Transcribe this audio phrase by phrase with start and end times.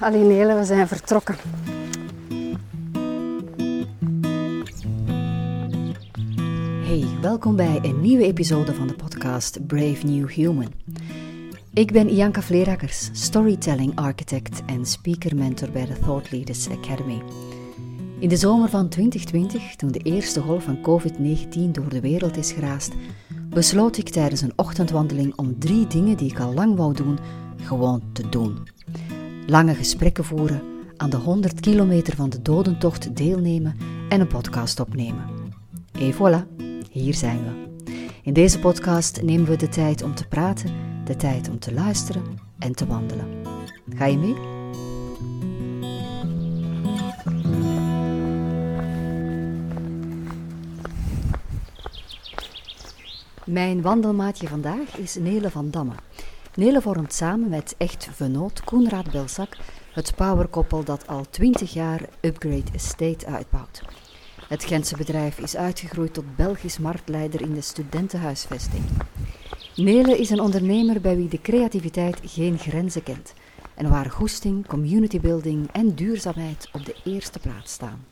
[0.00, 1.36] alleen we zijn vertrokken.
[6.84, 10.72] Hey, welkom bij een nieuwe episode van de podcast Brave New Human.
[11.72, 17.22] Ik ben Ianka Vleerakkers, storytelling architect en speaker mentor bij de Thought Leaders Academy.
[18.18, 22.52] In de zomer van 2020, toen de eerste golf van COVID-19 door de wereld is
[22.52, 22.92] geraast,
[23.48, 27.18] besloot ik tijdens een ochtendwandeling om drie dingen die ik al lang wou doen,
[27.56, 28.58] gewoon te doen.
[29.50, 30.62] Lange gesprekken voeren,
[30.96, 33.76] aan de 100 kilometer van de dodentocht deelnemen
[34.08, 35.24] en een podcast opnemen.
[35.92, 37.68] Et voilà, hier zijn we.
[38.22, 40.72] In deze podcast nemen we de tijd om te praten,
[41.04, 42.22] de tijd om te luisteren
[42.58, 43.26] en te wandelen.
[43.94, 44.34] Ga je mee?
[53.44, 55.92] Mijn wandelmaatje vandaag is Nele van Damme.
[56.60, 59.56] Nele vormt samen met echt venoot Koenraad Belzak
[59.92, 63.82] het powerkoppel dat al 20 jaar Upgrade Estate uitbouwt.
[64.48, 68.82] Het Gentse bedrijf is uitgegroeid tot Belgisch marktleider in de studentenhuisvesting.
[69.76, 73.34] Nele is een ondernemer bij wie de creativiteit geen grenzen kent
[73.74, 78.04] en waar goesting, communitybuilding en duurzaamheid op de eerste plaats staan.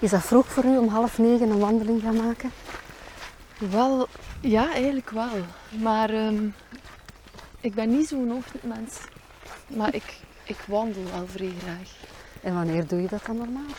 [0.00, 2.50] Is dat vroeg voor u om half negen een wandeling gaan maken?
[3.70, 4.08] Wel,
[4.42, 5.44] ja, eigenlijk wel.
[5.80, 6.48] Maar ehm,
[7.60, 8.98] ik ben niet zo'n ochtendmens.
[9.66, 11.90] Maar ik, ik wandel wel vrij graag.
[12.40, 13.70] En wanneer doe je dat dan normaal?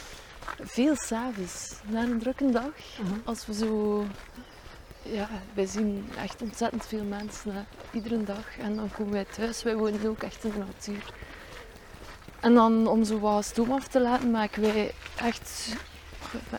[0.62, 2.74] Veel s'avonds, na een drukke dag.
[3.24, 4.06] Als we zo...
[5.02, 7.62] Ja, wij zien echt ontzettend veel mensen, hè,
[7.92, 8.58] iedere dag.
[8.58, 11.14] En dan komen wij thuis, wij wonen ook echt in de natuur.
[12.40, 15.76] En dan om zo wat stoom af te laten, maken wij echt,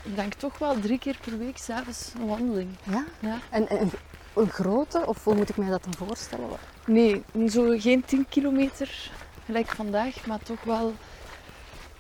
[0.03, 2.71] ik denk toch wel drie keer per week s'avonds een wandeling.
[2.83, 3.05] Ja?
[3.19, 3.39] Ja.
[3.51, 3.91] En, en
[4.35, 6.49] een grote, of hoe moet ik mij dat dan voorstellen?
[6.87, 9.11] Nee, zo geen 10 kilometer
[9.45, 10.95] gelijk vandaag, maar toch wel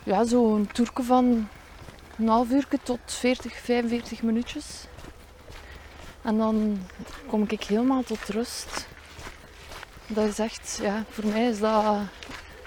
[0.02, 1.48] ja, zo'n toerke van
[2.18, 4.86] een half uur tot 40, 45 minuutjes.
[6.22, 6.78] En dan
[7.26, 8.86] kom ik helemaal tot rust.
[10.06, 11.96] Dat is echt, ja, voor mij is dat,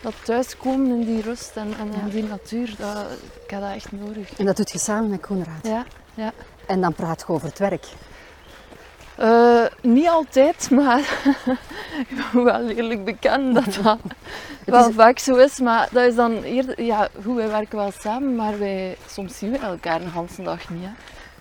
[0.01, 3.05] dat thuiskomen in die rust en, en in die natuur, dat,
[3.43, 4.33] ik heb dat echt nodig.
[4.37, 5.67] En dat doet je samen met Koenraad.
[5.67, 6.31] Ja, ja.
[6.65, 7.85] En dan praat je over het werk.
[9.17, 10.99] Eh, niet altijd, maar
[12.07, 13.99] ik ben wel eerlijk bekend dat dat
[14.65, 15.59] wel vaak zo is.
[15.59, 19.51] Maar dat is dan eerder, ja, goed, wij werken wel samen, maar wij, soms zien
[19.51, 20.83] we elkaar een hele dag niet.
[20.83, 20.89] Hè.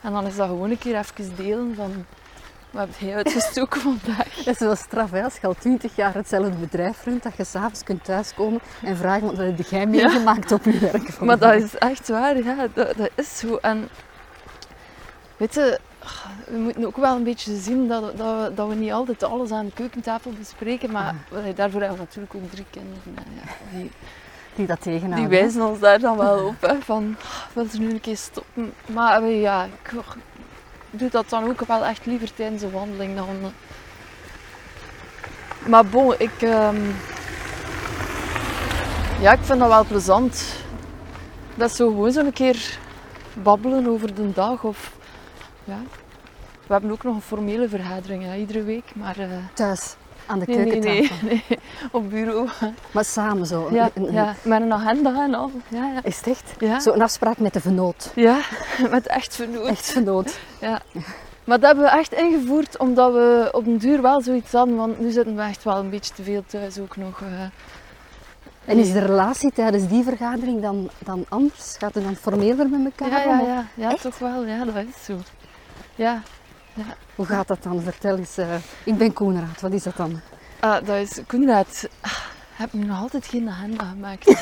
[0.02, 2.04] En dan is dat gewoon een keer even delen van,
[2.76, 4.34] wat heb jij uitgestoken vandaag?
[4.44, 5.22] Dat is wel straf, hè?
[5.22, 9.26] als je al twintig jaar hetzelfde bedrijf runt, dat je s'avonds kunt thuiskomen en vragen
[9.26, 11.18] wat heb jij meegemaakt op je werk.
[11.26, 13.56] Maar dat is echt waar, ja, dat, dat is zo.
[13.56, 13.88] En
[15.36, 15.80] weet je,
[16.46, 19.50] we moeten ook wel een beetje zien dat, dat, we, dat we niet altijd alles
[19.50, 21.14] aan de keukentafel bespreken, maar
[21.54, 23.02] daarvoor hebben we natuurlijk ook drie kinderen.
[23.34, 23.90] Ja, die,
[24.54, 25.28] die dat tegenhouden.
[25.30, 27.16] Die wijzen ons daar dan wel op, hè, van
[27.52, 28.72] wil ze nu een keer stoppen.
[28.86, 29.92] Maar ja, ik
[30.90, 33.28] doe dat dan ook wel echt liever tijdens een wandeling dan...
[33.42, 33.46] eh.
[35.68, 36.42] Maar bon, ik...
[36.42, 36.76] ehm,
[39.20, 40.54] Ja, ik vind dat wel plezant.
[41.54, 42.78] Dat is zo gewoon zo'n keer
[43.34, 44.92] babbelen over de dag of...
[45.64, 45.78] Ja.
[46.66, 49.18] We hebben ook nog een formele vergadering hè, iedere week, maar...
[49.18, 51.26] eh, Thuis, aan de nee, keukentafel.
[51.28, 51.58] nee, nee,
[51.92, 52.48] op bureau.
[52.90, 53.68] Maar samen zo.
[53.72, 55.50] Ja, Een- een- ja, met een agenda en al.
[55.68, 56.00] Ja, ja.
[56.02, 56.52] Is het echt?
[56.58, 56.80] Ja.
[56.80, 58.12] Zo een afspraak met de vernoot.
[58.14, 58.38] ja
[58.90, 59.66] met echt vernoot.
[59.66, 60.38] Echt vernoot.
[60.60, 60.80] Ja.
[61.44, 65.00] Maar dat hebben we echt ingevoerd omdat we op den duur wel zoiets hadden, want
[65.00, 67.20] nu zitten we echt wel een beetje te veel thuis ook nog.
[67.20, 67.26] eh.
[68.64, 71.74] En is de relatie tijdens die vergadering dan, dan anders?
[71.78, 74.44] Gaat het dan formeler met elkaar Ja, ja, ja, ja toch wel.
[74.44, 75.16] Ja, dat is zo.
[75.94, 76.22] Ja,
[77.14, 77.82] Hoe gaat dat dan?
[77.82, 78.36] Vertel eens.
[78.36, 78.54] eh,
[78.84, 80.20] ik ben Koenraad, wat is dat dan?
[80.60, 81.88] ah, dat is Koenraad.
[82.00, 82.18] ah,
[82.52, 84.34] heb nog altijd geen agenda gemaakt.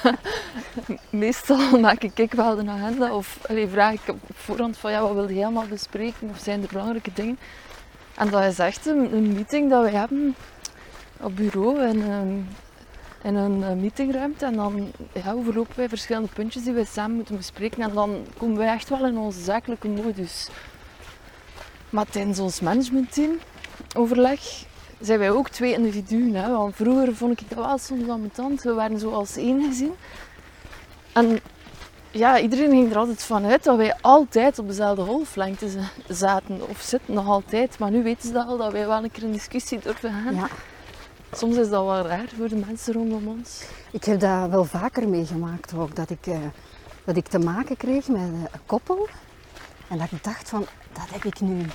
[1.10, 5.12] Meestal maak ik wel een agenda of allee, vraag ik op voorhand van ja, wat
[5.14, 7.38] wil je allemaal bespreken of zijn er belangrijke dingen.
[8.16, 10.34] En dat is echt een, een meeting dat we hebben
[11.20, 12.48] op bureau en een,
[13.22, 14.44] in een eh, meetingruimte.
[14.44, 17.82] En dan ja, overlopen wij verschillende puntjes die wij samen moeten bespreken.
[17.82, 20.48] En dan komen wij echt wel in onze zakelijke modus.
[21.90, 23.38] Maar tijdens ons managementteam
[23.96, 24.40] overleg
[25.00, 26.34] zijn wij ook twee individuen.
[26.34, 26.50] Hè?
[26.50, 28.62] Want vroeger vond ik dat wel soms ambetant.
[28.62, 29.92] We waren zo als één gezien.
[31.12, 31.40] En
[32.10, 35.66] ja, iedereen ging er altijd van uit dat wij altijd op dezelfde golflengte
[36.08, 36.68] zaten.
[36.68, 37.78] Of zitten nog altijd.
[37.78, 40.34] Maar nu weten ze dat al, dat wij wel een keer in discussie durven gaan.
[40.34, 40.48] Ja,
[41.32, 43.62] Soms is dat wel raar voor de mensen rondom ons.
[43.90, 45.96] ik heb dat wel vaker meegemaakt ook.
[45.96, 46.38] Dat ik, eh,
[47.04, 49.08] dat ik te maken kreeg met een koppel.
[49.88, 50.66] En dat ik dacht van,
[51.00, 51.66] dat heb ik nu.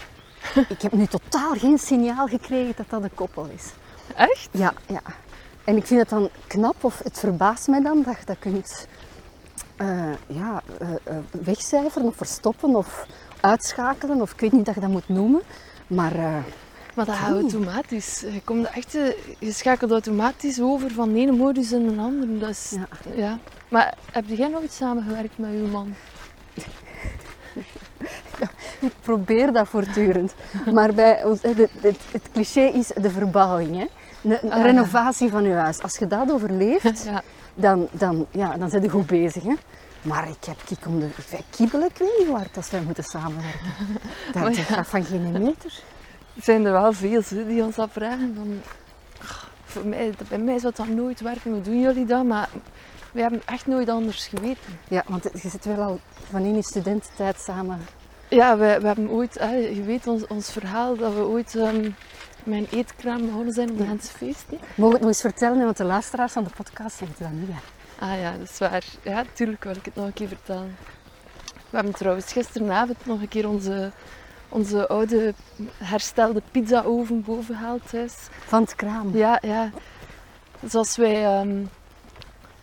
[0.75, 3.72] Ik heb nu totaal geen signaal gekregen dat dat een koppel is.
[4.16, 4.50] Echt?
[4.51, 5.01] Ja, ja.
[5.63, 8.88] En ik vind het dan knap, of het verbaast mij dan, dat je dat kunt
[9.75, 13.07] eh, ja, eh, eh, wegcijferen of verstoppen of
[13.39, 14.22] uitschakelen.
[14.22, 15.42] Of ik weet niet dat je dat moet noemen.
[15.88, 16.16] Maar
[16.95, 18.19] Maar dat gaat automatisch.
[18.19, 18.92] Je, komt echt,
[19.39, 22.38] je schakelt automatisch over van de ene modus in een andere.
[22.38, 22.88] Dat is, Ja.
[23.16, 23.39] ja.
[23.68, 25.94] Maar heb jij nooit samengewerkt met uw man?
[28.80, 30.34] ik probeer dat voortdurend.
[30.74, 33.76] Maar bij ons, het, het, het cliché is de verbouwing.
[33.78, 33.86] Hè?
[34.24, 34.64] Een, een Ah, ja.
[34.64, 35.82] renovatie van je huis.
[35.82, 37.22] Als je dat overleeft, Ja.
[37.54, 39.44] dan, dan, ja, dan zijn je goed bezig.
[39.44, 39.54] Hè?
[40.02, 43.04] Maar ik heb kik om de wij kibbelen, ik weet niet waar als wij moeten
[43.04, 43.60] samenwerken.
[44.26, 44.64] Dat, Maar dat ja.
[44.64, 45.82] gaat van geen meter.
[46.36, 48.34] Er zijn er wel veel die ons dat vragen.
[48.36, 48.62] Van,
[49.22, 51.52] "Ach, voor mij, bij mij zou dat nooit werken.
[51.52, 52.24] Hoe doen jullie dat?
[52.24, 52.50] Maar
[53.12, 54.80] we hebben echt nooit anders geweten.
[54.88, 56.00] Ja, want je zit wel al
[56.30, 57.80] van in je studententijd samen.
[58.36, 61.92] Ja, we, we hebben ooit, hè, je weet ons, ons verhaal, dat we ooit ehm
[62.44, 64.58] mijn eetkraam begonnen zijn op de Gentse feesten.
[64.60, 67.50] Mogen we het nog eens vertellen, want de luisteraars van de podcast dat niet.
[67.52, 68.06] Hè?
[68.06, 68.84] Ah ja, dat is waar.
[69.04, 70.78] Ja, natuurlijk wil ik het nog een keer vertellen.
[71.70, 73.92] We hebben trouwens gisteravond nog een keer onze,
[74.50, 75.34] onze oude
[75.78, 78.14] herstelde pizza-oven boven gehaald thuis.
[78.46, 79.18] Van het kraam.
[79.18, 79.72] Ja, ja.
[80.60, 81.64] Dus als wij, ehm,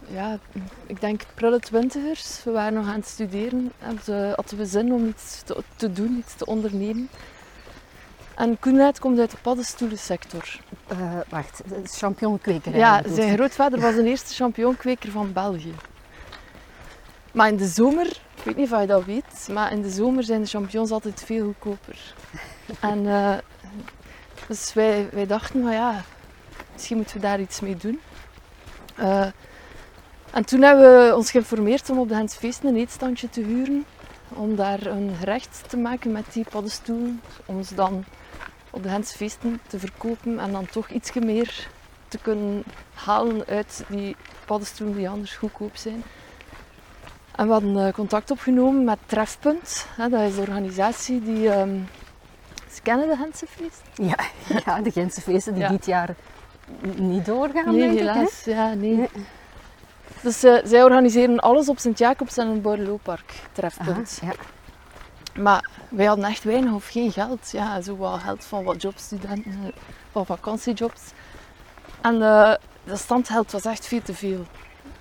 [0.09, 0.39] ja,
[0.87, 3.73] ik denk prille twintigers, we waren nog aan het studeren,
[4.05, 7.09] ze- hadden we zin om iets te, te doen, iets te ondernemen.
[8.35, 10.59] En Koenraad komt uit de paddenstoelensector.
[10.87, 12.79] Eh, wacht, de champignonkwekerij.
[12.79, 15.75] Ja, zijn grootvader was de eerste champignonkweker van België.
[17.33, 20.25] Maar in de zomer, ik weet niet of je dat weet, maar in de zomer
[20.25, 22.15] zijn de champignons altijd veel goedkoper.
[22.81, 23.35] En eh,
[24.49, 26.03] dus wij, wij dachten, maar ja,
[26.73, 28.01] misschien moeten we daar iets mee doen.
[28.97, 29.27] Eh,
[30.33, 33.85] en toen hebben we ons geïnformeerd om op de Hens Feesten een eetstandje te huren.
[34.29, 37.21] Om daar een gerecht te maken met die paddenstoelen.
[37.47, 38.05] Om ze dan
[38.71, 41.69] op de Hens Feesten te verkopen en dan toch iets meer
[42.09, 42.63] te kunnen
[42.95, 46.03] halen uit die paddenstoelen die anders goedkoop zijn.
[47.37, 49.87] En we hadden eh, contact opgenomen met Trefpunt.
[49.97, 51.51] Dat is de organisatie die...
[51.51, 51.79] ehm
[52.73, 53.83] ze kennen de Gentse feest?
[53.95, 54.17] Ja,
[54.65, 55.69] ja, de Gentse feesten die Ja.
[55.69, 56.15] dit jaar
[56.97, 57.99] niet doorgaan, Nee, denk ik.
[57.99, 58.13] hè?
[58.13, 58.45] helaas.
[58.45, 58.97] Ja, nee.
[58.97, 59.09] Nee.
[60.23, 64.19] Dus eh, zij organiseren alles op Sint-Jacobs en het Bordelopark, Aha, Trefpunt.
[64.23, 64.33] ja.
[65.43, 67.51] Maar wij hadden echt weinig of geen geld.
[67.51, 69.73] Ja, zo wat geld van wat jobstudenten,
[70.13, 71.01] van vakantiejobs.
[72.01, 72.55] En eh
[72.85, 74.47] de standgeld was echt veel te veel.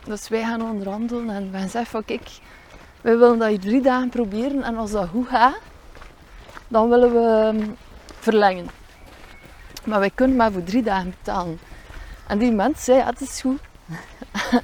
[0.03, 2.29] Dus wij gaan onderhandelen en wij zeggen van kijk,
[3.01, 5.59] wij willen dat je drie dagen proberen en als dat goed gaat,
[6.67, 7.69] dan willen we ehm,
[8.19, 8.67] verlengen.
[9.83, 11.59] Maar wij kunnen maar voor drie dagen betalen.
[12.27, 13.59] En die mens zei, ja, het is goed.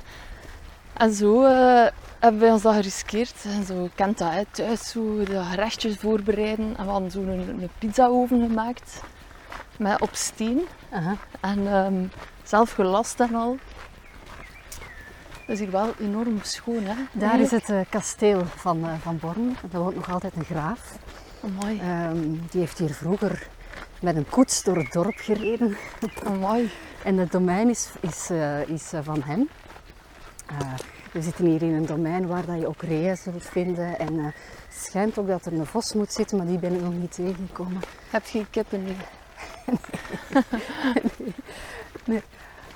[0.97, 1.87] en zo eh,
[2.19, 3.35] hebben wij ons dat geriskeerd.
[3.45, 6.77] En zo kent dat, hè, thuis zo de gerechtjes voorbereiden.
[6.77, 7.29] En we hadden zo een,
[7.61, 9.01] een pizza-oven gemaakt.
[9.77, 10.61] Met op steen.
[11.39, 12.05] En ehm,
[12.43, 13.57] zelf gelast en al.
[15.45, 16.95] Dat is hier wel enorm schoon, hè?
[17.11, 19.55] Daar is het eh, kasteel van, eh, van Born.
[19.71, 20.97] Daar woont nog altijd een graaf.
[21.43, 22.19] Amai, Ehm,
[22.51, 23.47] die heeft hier vroeger
[24.01, 25.77] met een koets door het dorp gereden.
[26.25, 26.71] amai.
[27.03, 28.29] En het domein is, is,
[28.67, 29.49] is van hem.
[30.47, 30.73] Eh,
[31.11, 33.99] we zitten hier in een domein waar dat je ook reeën zult vinden.
[33.99, 36.81] En eh, het schijnt ook dat er een vos moet zitten, maar die ben ik
[36.81, 37.81] nog niet tegengekomen.
[38.09, 38.93] Heb je geen kippen nu?
[42.05, 42.21] Nee.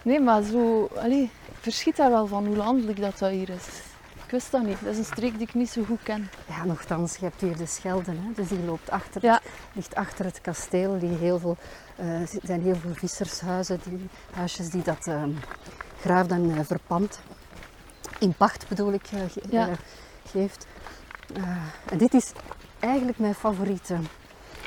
[0.01, 0.89] Nee, maar zo...
[0.95, 3.65] Allee, ik verschiet daar wel van hoe landelijk dat, dat hier is.
[4.25, 4.77] Ik wist dat niet.
[4.83, 6.29] Dat is een streek die ik niet zo goed ken.
[6.47, 8.33] Ja, nogthans, je hebt hier de Schelden, hè?
[8.35, 9.33] dus die loopt achter, Ja.
[9.33, 10.99] het, ligt achter het kasteel.
[10.99, 11.57] Die heel veel,
[11.95, 15.29] eh, er zijn heel veel vissershuizen, die, huisjes die dat ehm
[16.01, 17.19] graaf dan verpand.
[18.21, 19.67] In pacht bedoel ik, eh, ge- Ja.
[19.67, 19.73] eh,
[20.31, 20.65] geeft.
[21.35, 21.43] Eh,
[21.91, 22.31] en dit is
[22.79, 23.95] eigenlijk mijn favoriete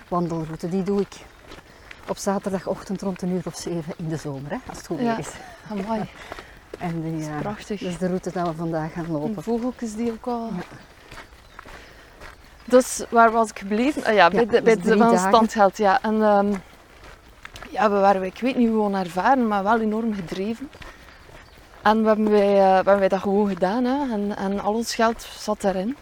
[0.08, 0.68] wandelroute.
[0.68, 1.14] Die doe ik
[2.08, 5.04] op zaterdagochtend rond een uur of zeven in de zomer, hè, als het goed Ja.
[5.04, 5.30] weer is.
[5.70, 6.08] Amai,
[6.78, 7.80] En die, dat is eh, prachtig.
[7.80, 9.42] dat is de route dat we vandaag gaan En lopen.
[9.42, 10.50] vogeltjes die ook al...
[10.56, 10.62] Ja.
[12.64, 14.04] Dus waar was ik gebleven?
[14.04, 16.02] Ah ja, bij, de, bij de, van standgeld, ja.
[16.02, 16.52] En ehm,
[17.70, 20.68] ja, we waren, ik weet niet hoe onervaren, maar wel enorm gedreven.
[21.84, 23.84] En we hebben wij, eh, we hebben wij dat gewoon gedaan.
[23.84, 24.12] Hè.
[24.12, 25.96] En, en al ons geld zat daarin.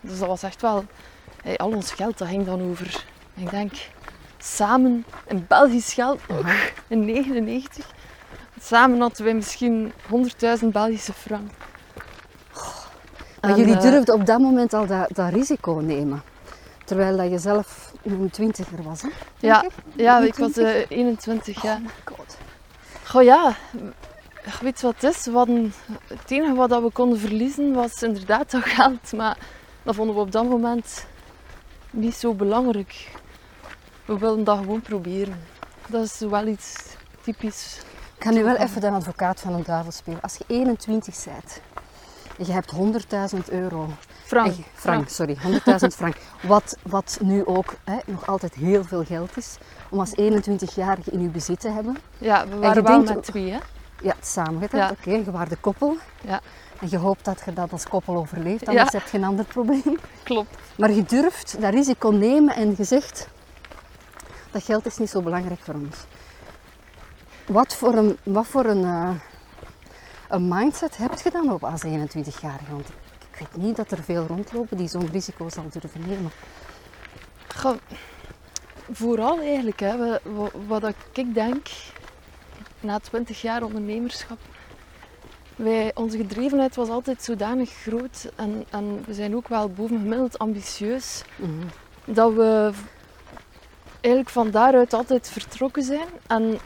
[0.00, 0.84] Dus dat was echt wel...
[1.42, 3.04] hey, al ons geld, dat ging dan over...
[3.34, 3.72] Ik denk,
[4.38, 6.20] samen in Belgisch geld
[6.88, 7.86] in 99.
[8.60, 9.92] Samen hadden wij misschien
[10.60, 11.50] 100.000 Belgische frank.
[13.40, 16.22] Maar En, jullie eh, durfden op dat moment al dat, dat risico nemen.
[16.84, 19.08] Terwijl dat je zelf een twintiger was, hè?
[19.38, 19.70] Ja, ik?
[19.94, 20.90] Ja, ik was 21?
[20.90, 21.76] eh, 21 jaar.
[21.76, 22.36] Oh my god.
[23.04, 23.54] Goh ja,
[24.60, 25.26] weet je wat het is?
[25.26, 25.72] Hadden,
[26.06, 29.12] het enige wat dat we konden verliezen was inderdaad dat geld.
[29.12, 29.38] Maar
[29.82, 31.06] dat vonden we op dat moment
[31.90, 33.10] niet zo belangrijk.
[34.04, 35.40] We wilden dat gewoon proberen.
[35.86, 37.80] Dat is wel iets typisch
[38.16, 40.20] Ik ga nu wel even de advocaat van een duivel spelen.
[40.20, 41.60] Als je 21 bent
[42.38, 42.72] en je hebt
[43.34, 43.88] 100.000 euro.
[44.24, 44.54] Frank.
[44.74, 46.16] Frank, sorry, 100.000 frank.
[46.42, 49.56] Wat, wat nu ook hè, nog altijd heel veel geld is.
[49.90, 51.96] Om als 21-jarige in uw bezit te hebben.
[52.18, 53.58] Ja, we je waren wel denkt met twee, hè?
[54.02, 54.90] Ja, samen Ja.
[54.90, 55.96] Oké, je waart de koppel.
[56.20, 56.40] Ja,
[56.80, 58.66] En je hoopt dat je dat als koppel overleeft.
[58.68, 58.98] Anders Ja.
[58.98, 59.98] heb je een ander probleem.
[60.22, 60.56] klopt.
[60.76, 63.28] Maar je durft dat risico nemen en je zegt...
[64.50, 65.96] Dat geld is niet zo belangrijk voor ons.
[67.46, 69.10] Wat voor een, wat voor een, eh,
[70.28, 72.70] een mindset heb je dan op als 21-jarige?
[72.70, 72.88] Want
[73.30, 76.30] ik weet niet dat er veel rondlopen die zo'n risico zal durven nemen.
[77.56, 77.76] Goh,
[78.92, 81.66] vooral eigenlijk, hè, wa- wa- wat ik ik denk,
[82.82, 84.38] na 20 jaar ondernemerschap,
[85.56, 91.22] wij, onze gedrevenheid was altijd zodanig groot en, en we zijn ook wel bovengemiddeld ambitieus,
[91.36, 91.50] Mhm.
[92.04, 92.70] dat we
[94.00, 96.58] eigenlijk van daaruit altijd vertrokken zijn en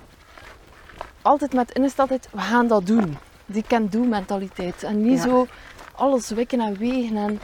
[1.23, 3.17] altijd met ingesteldheid, we gaan dat doen.
[3.47, 5.23] Die can-do mentaliteit en niet Ja.
[5.29, 5.47] zo
[5.93, 7.41] alles wikken en wegen en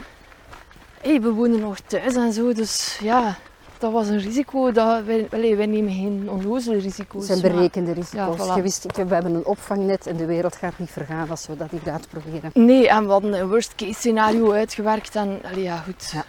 [1.01, 3.35] hey, we wonen nog thuis en zo, dus ja,
[3.83, 4.71] dat was een risico.
[4.71, 7.27] Dat wij, allee, wij nemen geen onnozele risico's.
[7.27, 8.37] Het zijn berekende risico's.
[8.37, 8.55] Ja, voilà.
[8.55, 11.57] Je wist, ik- we hebben een opvangnet en de wereld gaat niet vergaan als we
[11.57, 12.51] dat niet uitproberen.
[12.53, 16.11] Nee, en we hadden een worst case scenario uitgewerkt en allee, ja goed.
[16.13, 16.23] Ja.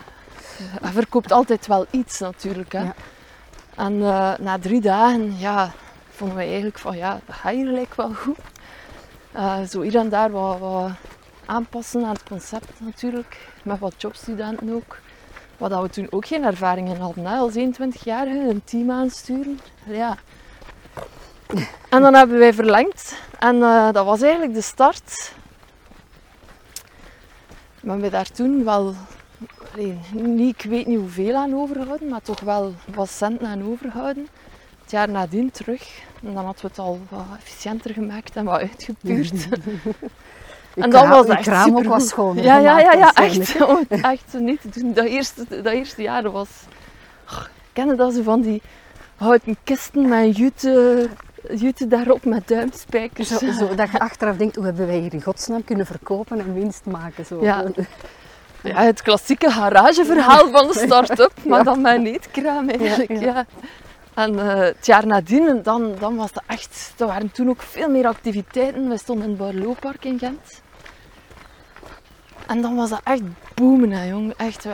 [0.82, 2.73] Hij verkoopt altijd wel iets natuurlijk.
[2.73, 2.82] Hè.
[2.82, 2.94] Ja.
[3.76, 5.73] En eh, na drie dagen ja,
[6.11, 8.38] vonden wij eigenlijk van ja, dat gaat hier gelijk wel goed.
[9.32, 10.90] Eh, zo hier en daar wat, wat
[11.46, 13.37] aanpassen aan het concept natuurlijk.
[13.62, 14.99] Met wat jobstudenten ook.
[15.64, 17.25] Wat dat we toen ook geen ervaring in hadden.
[17.25, 17.37] Hè.
[17.37, 19.61] Als 21-jarige een team aansturen.
[19.87, 20.16] Ja.
[21.88, 23.16] En dan hebben wij verlengd.
[23.38, 25.33] En eh, dat was eigenlijk de start
[27.85, 28.94] we hebben daar toen wel,
[30.12, 34.28] niet, ik weet niet hoeveel aan overgehouden, maar toch wel wat centen aan overgehouden.
[34.83, 36.02] Het jaar nadien terug.
[36.23, 39.33] En dan hadden we het al wat efficiënter gemaakt en wat uitgepuurd.
[40.75, 41.87] En kraam- was uw echt kraam ook supergoed.
[42.00, 42.37] was schoon.
[42.37, 43.57] Ja, ja, ja, ja, echt.
[43.88, 44.93] Echt niet te doen.
[44.93, 46.49] Dat eerste, dat eerste jaar was...
[47.31, 48.62] Oh, Ken dat zo van die
[49.16, 51.09] houten kisten met jute,
[51.54, 53.28] jute daarop met duimspijkers?
[53.28, 56.54] Zo, zo, dat je achteraf denkt, hoe hebben wij hier in godsnaam kunnen verkopen en
[56.54, 57.26] winst maken?
[57.26, 57.43] Zo.
[57.43, 57.64] Ja.
[58.62, 63.21] Ja, het klassieke garageverhaal van de start-up, maar dan met een eetkraam eigenlijk.
[63.21, 63.47] Ja.
[64.14, 66.94] En eh, het jaar nadien, dan, dan was het echt...
[66.99, 68.88] Er waren toen ook veel meer activiteiten.
[68.88, 70.62] We stonden in het Barlooppark in Gent.
[72.47, 73.23] En dan was dat echt
[73.54, 74.35] boomen, hè, jong.
[74.37, 74.64] Echt,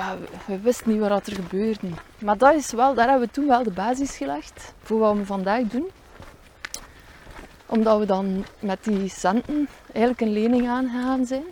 [0.47, 1.89] we wisten niet wat er gebeurde.
[2.19, 5.27] Maar dat is wel, daar hebben we toen wel de basis gelegd voor wat we
[5.27, 5.89] vandaag doen.
[7.67, 11.45] Omdat we dan met die centen eigenlijk een lening aangegaan zijn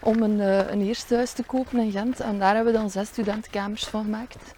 [0.00, 2.20] om een, eh, een eerste huis te kopen in Gent.
[2.20, 4.55] En daar hebben we dan zes studentenkamers van gemaakt.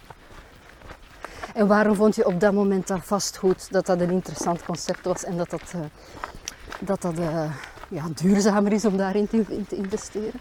[1.54, 5.24] En waarom vond je op dat moment dat vastgoed dat dat een interessant concept was
[5.24, 5.80] en dat dat, eh,
[6.80, 7.52] dat, dat eh,
[7.88, 10.40] ja, duurzamer is om daarin te, in te investeren?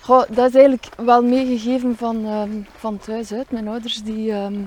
[0.00, 3.50] Goh, dat is eigenlijk wel meegegeven van, ehm, van thuis uit.
[3.50, 4.58] Mijn ouders die, ehm,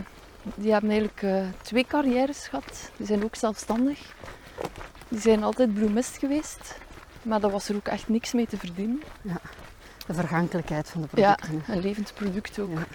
[0.56, 2.92] die hebben eigenlijk eh, twee carrières gehad.
[2.98, 4.14] Die zijn ook zelfstandig.
[5.08, 6.76] Die zijn altijd bloemist geweest.
[7.22, 9.02] Maar daar was er ook echt niks mee te verdienen.
[10.08, 11.74] De vergankelijkheid van de Ja, producten.
[11.76, 12.70] een levend product ook.
[12.72, 12.86] Ja.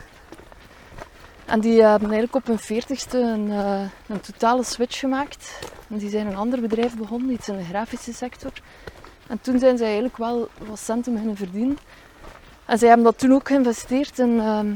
[1.48, 5.58] En die hebben eigenlijk op hun veertigste een, eh, een totale switch gemaakt.
[5.88, 8.52] En die zijn een ander bedrijf begonnen, iets in de grafische sector.
[9.26, 11.78] En toen zijn zij eigenlijk wel wat centen beginnen verdienen.
[12.64, 14.66] En zij hebben dat toen ook geïnvesteerd in, ehm,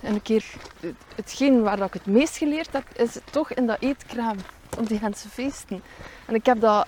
[0.00, 0.44] in een keer...
[0.80, 4.36] het- Hetgeen waar dat ik het meest geleerd heb, is toch in dat eetkraam.
[4.78, 5.82] Op die Gentse feesten.
[6.26, 6.86] En ik heb dat...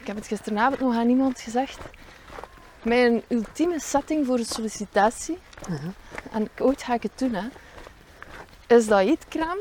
[0.00, 1.78] Ik heb het gisteravond nog aan iemand gezegd.
[2.82, 5.78] Mijn ultieme setting voor een sollicitatie Aha.
[6.32, 7.48] en ooit ga ik het doen, hè,
[8.66, 9.58] is dat eetkraam.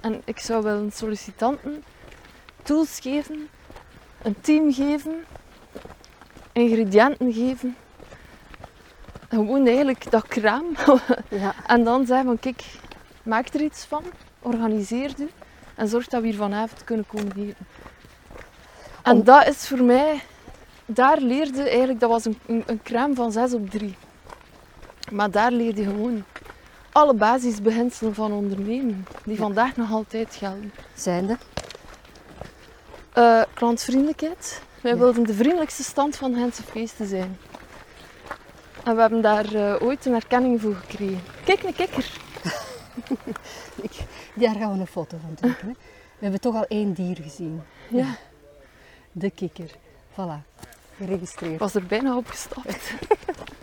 [0.00, 1.84] En ik zou wel een sollicitanten
[2.62, 3.48] tools geven,
[4.22, 5.24] een team geven,
[6.52, 7.76] ingrediënten geven.
[9.28, 10.64] Gewoon eigenlijk dat kraam.
[11.28, 11.54] Ja.
[11.66, 12.64] en dan zeggen van, kijk,
[13.22, 14.02] maak er iets van,
[14.40, 15.30] organiseer u
[15.74, 17.66] en zorg dat we hier vanavond kunnen komen eten.
[19.02, 20.20] En Om- dat is voor mij,
[20.86, 23.96] daar leerde eigenlijk, dat was een, een, een kraam van 6 op 3.
[25.12, 26.24] Maar daar leer je gewoon
[26.92, 29.40] alle basisbeginselen van ondernemen, die Ja.
[29.40, 30.72] vandaag nog altijd gelden.
[30.94, 31.36] Zijnde?
[33.12, 34.62] Eh, klantvriendelijkheid.
[34.80, 34.98] Wij Ja.
[34.98, 37.38] wilden de vriendelijkste stand van Gentse feesten zijn.
[38.84, 41.20] En we hebben daar eh, ooit een erkenning voor gekregen.
[41.44, 42.10] Kijk, een kikker.
[43.82, 43.92] Ik,
[44.34, 45.66] daar gaan we een foto van trekken.
[45.68, 45.72] Hè.
[46.18, 47.62] We hebben toch al één dier gezien.
[47.88, 48.16] Ja,
[49.12, 49.70] De kikker.
[50.12, 50.42] Voilà.
[50.96, 51.52] Geregistreerd.
[51.52, 52.92] ik was er bijna op gestapt.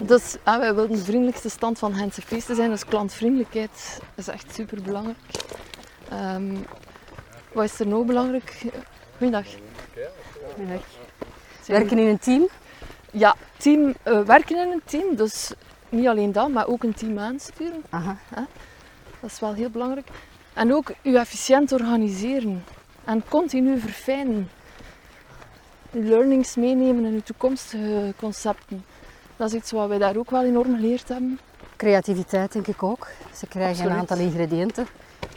[0.00, 2.70] dus ah, wij wilden de vriendelijkste stand van Gentse feesten zijn.
[2.70, 5.16] Dus klantvriendelijkheid is echt super belangrijk.
[7.52, 8.62] wat is er nou belangrijk?
[9.16, 9.46] Goeiedag.
[11.62, 12.48] Zijn- Werken in een team?
[13.10, 15.16] Ja, team, eh, werken in een team.
[15.16, 15.52] Dus
[15.88, 17.82] niet alleen dat, maar ook een team aansturen.
[17.90, 18.16] Aha.
[19.20, 20.08] Dat is wel heel belangrijk.
[20.52, 22.64] En ook u efficiënt organiseren.
[23.04, 24.50] En continu verfijnen.
[25.92, 28.84] Uw learnings meenemen in uw toekomstige concepten.
[29.36, 31.38] Dat is iets wat wij daar ook wel enorm geleerd hebben.
[31.76, 33.06] Creativiteit denk ik ook.
[33.34, 34.86] Ze krijgen een aantal ingrediënten.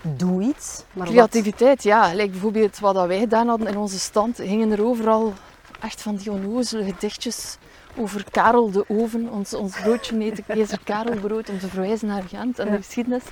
[0.02, 0.84] Doe iets.
[0.94, 2.14] Maar wat- Creativiteit, ja.
[2.14, 5.34] Like bijvoorbeeld wat wij gedaan hadden in onze stand, hingen er overal
[5.82, 7.58] echt van die onnozele gedichtjes
[7.98, 9.30] over Karel de Oven.
[9.32, 13.24] Ons, ons broodje heette Keizer Karelbrood om te verwijzen naar Gent en de geschiedenis.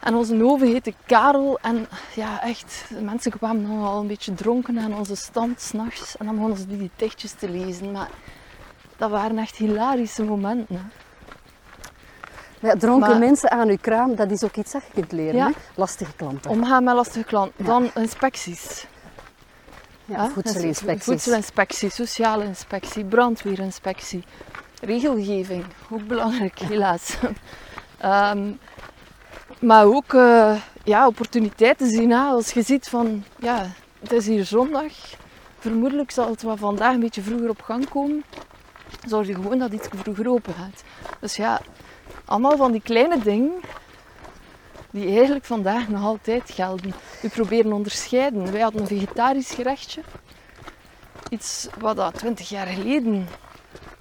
[0.00, 4.34] En onze oven heette Karel en ja, echt, de mensen kwamen dan al een beetje
[4.34, 7.92] dronken aan onze stand s'nachts en dan begonnen ze die gedichtjes te lezen.
[7.92, 8.10] Maar
[8.96, 10.76] dat waren echt hilarische momenten.
[10.76, 10.82] Hè.
[12.68, 15.34] Ja, dronken Maar- mensen aan uw kraam, dat is ook iets dat je kunt leren.
[15.34, 15.46] Ja.
[15.46, 15.52] Hè?
[15.74, 16.50] Lastige klanten.
[16.50, 17.64] Omgaan met lastige klanten.
[17.64, 18.86] Dan inspecties.
[20.04, 21.04] ja, voedselinspecties.
[21.04, 24.24] Voedselinspectie, sociale inspectie, brandweerinspectie,
[24.82, 27.16] regelgeving, ook belangrijk helaas.
[27.98, 28.52] Ehm,
[29.60, 32.10] maar ook eh, ja, opportuniteiten zien.
[32.10, 32.18] Hè?
[32.18, 33.66] Als je ziet van, ja,
[34.00, 34.92] het is hier zondag,
[35.58, 38.24] vermoedelijk zal het wel vandaag een beetje vroeger op gang komen.
[39.06, 40.82] Zorg je gewoon dat iets vroeger open gaat.
[41.20, 41.60] Dus ja,
[42.24, 43.52] allemaal van die kleine dingen
[44.90, 46.94] die eigenlijk vandaag nog altijd gelden.
[47.20, 48.52] We proberen onderscheiden.
[48.52, 50.02] Wij hadden een vegetarisch gerechtje.
[51.28, 53.28] Iets wat dat 20 jaar geleden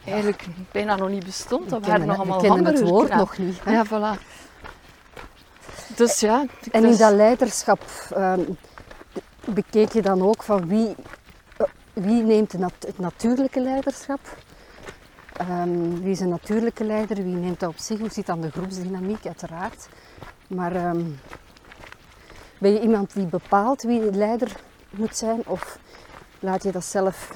[0.05, 1.69] eigenlijk bijna nog niet bestond.
[1.69, 3.59] Dat We waren nog allemaal kennen het woord nog niet.
[3.63, 3.71] Hè?
[3.71, 4.21] Ja, voilà.
[5.95, 6.45] Dus ja.
[6.71, 8.41] En in dat leiderschap ehm,
[9.45, 10.95] bekeek je dan ook van wie,
[11.57, 14.19] eh, wie neemt het natuurlijke leiderschap?
[15.41, 17.15] Ehm, wie is een natuurlijke leider?
[17.23, 17.99] Wie neemt dat op zich?
[17.99, 19.25] Hoe zit dan de groepsdynamiek?
[19.25, 19.87] Uiteraard.
[20.47, 21.03] Maar ehm,
[22.59, 24.55] ben je iemand die bepaalt wie de leider
[24.89, 25.41] moet zijn?
[25.45, 25.79] Of
[26.39, 27.31] laat je dat zelf?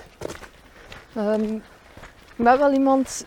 [1.15, 1.53] Ehm,
[2.35, 3.25] ik ben wel iemand,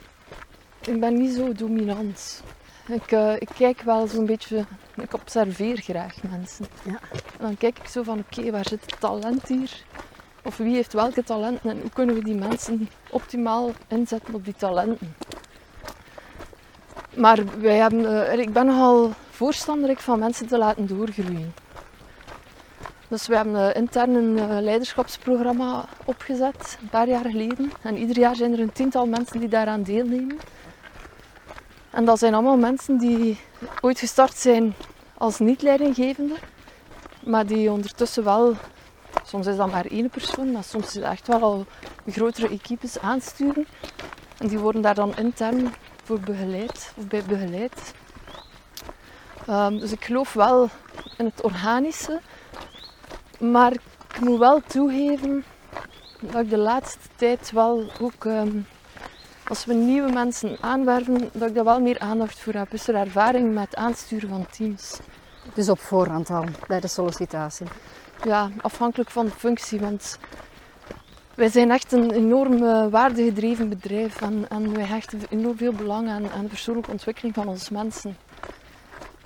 [0.81, 2.43] ik ben niet zo dominant.
[2.89, 6.67] Ik, eh, ik kijk wel zo'n beetje, ik observeer graag mensen.
[6.83, 6.99] Ja.
[7.13, 9.85] En dan kijk ik zo van, oké, waar zit het talent hier?
[10.49, 14.55] Of wie heeft welke talenten en hoe kunnen we die mensen optimaal inzetten op die
[14.57, 15.15] talenten?
[17.17, 21.55] Maar wij hebben, eh, ik ben nogal voorstander van mensen te laten doorgroeien.
[23.09, 27.73] Dus we hebben eh, intern een eh, leiderschapsprogramma opgezet, een paar jaar geleden.
[27.83, 30.39] En ieder jaar zijn er een tiental mensen die daaraan deelnemen.
[31.91, 33.39] En dat zijn allemaal mensen die
[33.81, 34.75] ooit gestart zijn
[35.19, 36.35] als niet-leidinggevende,
[37.25, 38.55] maar die ondertussen wel,
[39.25, 41.67] soms is dat maar één persoon, maar soms is echt wel al
[42.07, 43.67] grotere equipes aansturen.
[44.39, 47.95] En die worden daar dan intern voor begeleid, of bij begeleid.
[49.47, 50.69] Ehm, dus ik geloof wel
[51.17, 52.21] in het organische,
[53.39, 55.45] maar ik moet wel toegeven
[56.21, 58.61] dat ik de laatste tijd wel ook, ehm,
[59.49, 62.73] als we nieuwe mensen aanwerven, dat ik daar wel meer aandacht voor heb.
[62.73, 64.99] Is er ervaring met aansturen van teams?
[65.55, 67.67] Dus op voorhand al, bij de sollicitatie.
[68.25, 70.19] Ja, afhankelijk van de functie, want
[71.35, 76.09] wij zijn echt een enorm eh, waardegedreven bedrijf en, en wij hechten enorm veel belang
[76.09, 78.17] aan, aan de persoonlijke ontwikkeling van onze mensen.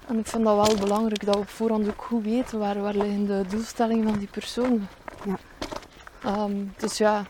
[0.06, 2.94] En ik vind dat wel belangrijk dat we op voorhand ook goed weten waar, waar
[2.94, 4.88] liggen de doelstellingen van die personen.
[5.24, 5.38] Ja.
[6.22, 7.24] Ehm, dus ja,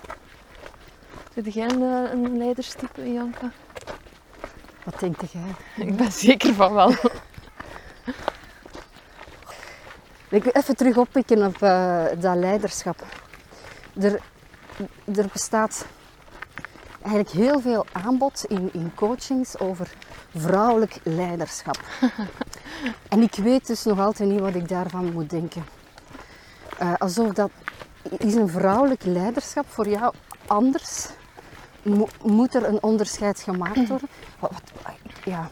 [1.35, 3.51] zit jij een, eh, een leiderstype, Janka?
[4.85, 5.87] Wat denk jij?
[5.87, 6.95] Ik ben zeker van wel.
[10.33, 13.05] Ik wil even terug oppikken op eh, dat leiderschap.
[14.01, 14.21] Er,
[15.17, 15.87] er bestaat
[17.03, 19.95] eigenlijk heel veel aanbod in, in coachings over
[20.37, 21.81] vrouwelijk leiderschap.
[23.09, 25.65] en ik weet dus nog altijd niet wat ik daarvan moet denken.
[26.79, 27.51] Eh, alsof dat
[28.19, 30.15] is een vrouwelijk leiderschap voor jou
[30.47, 31.07] anders?
[31.83, 34.09] Mo- moet er een onderscheid gemaakt worden?
[34.41, 34.51] Wat,
[34.83, 34.93] wat-
[35.25, 35.51] ja,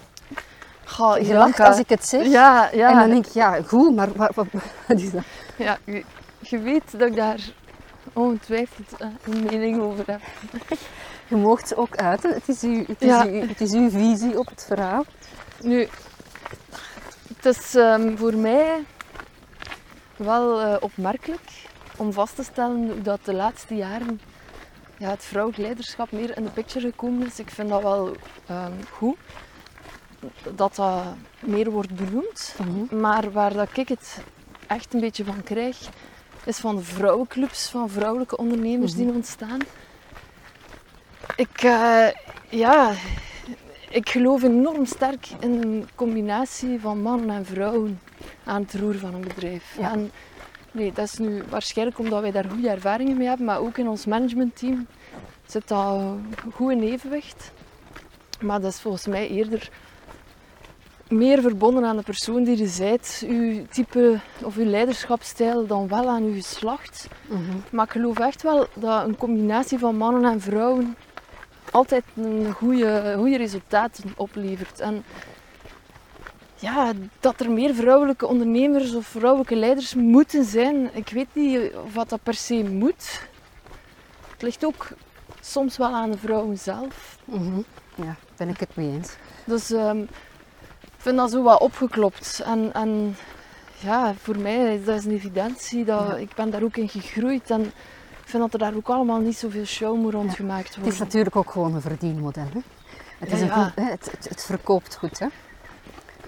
[1.01, 2.27] Ga, je lacht als ik het zeg.
[2.27, 2.91] Ja, ja.
[2.91, 4.47] En dan denk ik, ja, goed, maar wat, wat,
[4.87, 5.23] wat is dat?
[5.57, 6.05] Ja, je,
[6.39, 7.41] je weet dat ik daar
[8.13, 10.21] ongetwijfeld eh, een mening over heb.
[11.29, 12.33] Je moogt ze ook uiten.
[12.35, 13.27] Het is, uw, het, is Ja.
[13.27, 15.05] uw, het is uw visie op het verhaal.
[15.63, 15.89] Nu,
[17.37, 18.85] het is ehm, voor mij
[20.17, 21.51] wel eh, opmerkelijk
[21.97, 24.21] om vast te stellen hoe dat de laatste jaren
[24.99, 27.39] ja, het vrouwelijk leiderschap meer in de picture gekomen is.
[27.39, 28.13] Ik vind dat wel
[28.47, 29.17] ehm, goed
[30.55, 31.05] dat dat
[31.41, 32.55] meer wordt benoemd.
[32.91, 34.23] Maar waar dat ik het
[34.67, 35.89] echt een beetje van krijg,
[36.45, 39.59] is van de vrouwenclubs, van vrouwelijke ondernemers die ontstaan.
[41.37, 42.07] Ik, eh,
[42.49, 42.93] ja,
[43.89, 48.01] ik geloof enorm sterk in een combinatie van mannen en vrouwen
[48.45, 49.77] aan het roer van een bedrijf.
[49.79, 49.93] Ja.
[49.93, 50.11] En
[50.73, 53.89] Nee, dat is nu waarschijnlijk omdat wij daar goede ervaringen mee hebben, maar ook in
[53.89, 54.87] ons managementteam
[55.47, 56.03] zit dat
[56.55, 57.53] goed in evenwicht.
[58.41, 59.71] Maar dat is volgens mij eerder
[61.11, 66.09] meer verbonden aan de persoon die je bent, uw type of uw leiderschapsstijl, dan wel
[66.09, 67.09] aan uw geslacht.
[67.29, 67.57] Mhm.
[67.71, 70.97] Maar ik geloof echt wel dat een combinatie van mannen en vrouwen
[71.71, 74.81] altijd een goede, goede resultaten oplevert.
[74.81, 75.05] En
[76.55, 81.95] ja, dat er meer vrouwelijke ondernemers of vrouwelijke leiders moeten zijn, ik weet niet of
[81.95, 83.21] wat dat per se moet.
[84.33, 84.89] Het ligt ook
[85.41, 87.19] soms wel aan de vrouwen zelf.
[87.25, 87.61] Mhm.
[87.95, 89.17] Ja, ben ik het mee eens.
[89.45, 90.03] Dus ehm,
[91.03, 92.43] vind dat zo wat opgeklopt.
[92.45, 93.17] En, en
[93.79, 95.85] ja, voor mij is dat een evidentie.
[95.85, 96.15] Dat, Ja.
[96.17, 97.51] Ik ben daar ook in gegroeid.
[97.51, 97.61] En
[98.23, 100.93] ik vind dat er daar ook allemaal niet zoveel show moet rond gemaakt Het worden.
[100.93, 102.47] is natuurlijk ook gewoon een verdienmodel.
[102.53, 102.61] Hè?
[103.19, 105.19] Het, is een goed- het, het, het verkoopt goed.
[105.19, 105.27] Hè?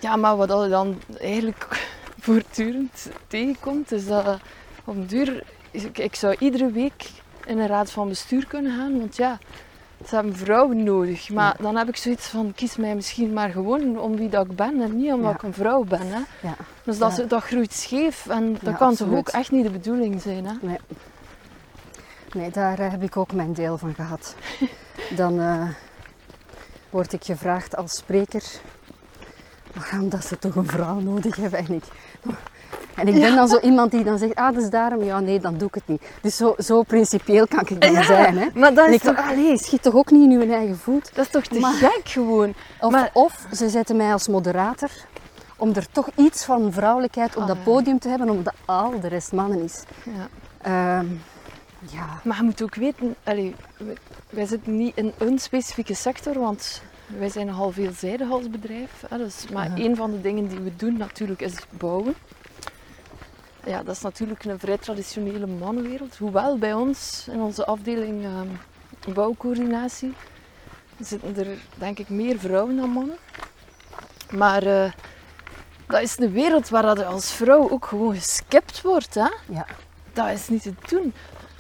[0.01, 1.69] Ja, maar wat je dan eigenlijk
[2.25, 4.39] voortdurend tegenkomt, is dat
[4.85, 5.43] op een duur...
[5.71, 7.11] Ik, ik zou iedere week
[7.47, 9.39] in een raad van bestuur kunnen gaan, want ja,
[10.09, 11.31] ze hebben vrouwen nodig.
[11.31, 14.57] Maar dan heb ik zoiets van, kies mij misschien maar gewoon om wie dat ik
[14.57, 15.37] ben en niet omdat Ja.
[15.37, 16.07] ik een vrouw ben.
[16.07, 16.21] Hè.
[16.49, 16.57] Ja.
[16.85, 20.47] Dus dat, dat groeit scheef en dat kan toch ook echt niet de bedoeling zijn.
[20.47, 20.53] Hè?
[20.61, 20.79] Nee.
[22.33, 24.35] nee, daar eh, heb ik ook mijn deel van gehad.
[25.17, 25.69] Dan eh,
[26.91, 28.43] word ik gevraagd als spreker
[29.75, 31.59] waarom dat ze toch een vrouw nodig hebben.
[31.59, 31.85] En ik,
[32.95, 35.05] en ik ben dan zo iemand die dan zegt, ah, dat is daarom.
[35.05, 36.03] Ja, nee, dan doe ik het niet.
[36.21, 38.39] Dus zo, zo principieel kan ik dan Ja, zijn.
[38.39, 38.47] Hè.
[38.55, 40.79] Maar dat En is, ik dacht, toch, allee, schiet toch ook niet in uw eigen
[40.79, 41.11] voet.
[41.15, 42.55] dat is toch te Maar- gek gewoon?
[42.81, 44.91] Of, Maar- of ze zetten mij als moderator
[45.57, 47.63] om er toch iets van vrouwelijkheid op dat ja.
[47.63, 49.83] podium te hebben, omdat al de rest mannen is.
[50.05, 50.29] Ja.
[50.63, 51.07] Ehm,
[51.81, 53.55] ja, Maar je moet ook weten, allee,
[54.31, 56.83] wij- zitten niet in een specifieke sector, want
[57.19, 58.91] wij zijn nogal veelzijdig als bedrijf.
[59.09, 59.85] Hè, dus, maar Ja.
[59.85, 62.15] een van de dingen die we doen natuurlijk is bouwen.
[63.67, 66.17] Ja, dat is natuurlijk een vrij traditionele mannenwereld.
[66.17, 68.49] Hoewel bij ons, in onze afdeling ehm,
[69.15, 70.13] bouwcoördinatie,
[70.99, 73.17] zitten er denk ik meer vrouwen dan mannen.
[74.31, 74.93] Maar eh,
[75.87, 79.15] dat is een wereld waar dat als vrouw ook gewoon geskipt wordt.
[79.15, 79.29] Hè?
[79.49, 79.67] ja.
[80.13, 81.15] dat is niet te doen.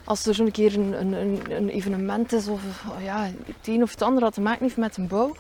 [0.04, 2.60] Als er zo'n keer een, een, een, evenement is of
[3.02, 5.36] ja, het een of het ander dat te maken heeft met een bouw.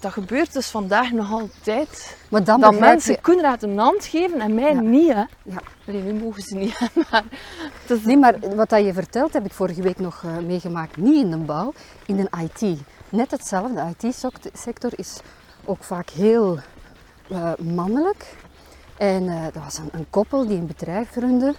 [0.00, 2.16] Dat gebeurt dus vandaag nog altijd.
[2.30, 3.20] Maar dan dat mensen je...
[3.20, 4.80] Koenraad een hand geven en mij Ja.
[4.80, 5.08] niet.
[5.12, 5.24] Hè.
[5.42, 5.60] Ja.
[5.86, 6.78] Allee, nu mogen ze niet.
[7.10, 7.24] Maar
[7.88, 10.96] is- Nee, maar wat dat je vertelt heb ik vorige week nog eh, meegemaakt.
[10.96, 11.72] Niet in de bouw,
[12.06, 12.78] in de IT.
[13.08, 13.74] Net hetzelfde.
[13.98, 15.16] De IT-sector is
[15.64, 16.58] ook vaak heel
[17.28, 18.36] eh, mannelijk.
[18.96, 21.54] En eh er was een, een koppel die een bedrijf runde.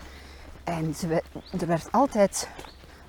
[0.64, 1.22] En ze,
[1.60, 2.48] er werd altijd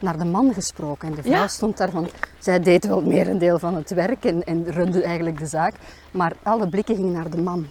[0.03, 1.09] naar de man gesproken.
[1.09, 1.49] En de vrouw Ja.
[1.49, 2.09] stond daar van...
[2.38, 5.75] Zij deed wel meer een deel van het werk en, en runde eigenlijk de zaak.
[6.11, 7.67] Maar alle blikken gingen naar de man.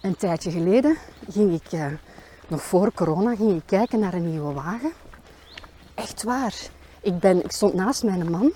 [0.00, 0.96] Een tijdje geleden
[1.30, 1.86] ging ik, eh,
[2.48, 4.92] nog voor corona, ging ik kijken naar een nieuwe wagen.
[5.94, 6.54] Echt waar.
[7.00, 8.52] Ik, ben, ik stond naast mijn man.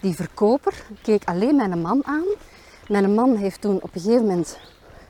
[0.00, 2.24] Die verkoper keek alleen mijn man aan.
[2.88, 4.58] Mijn man heeft toen op een gegeven moment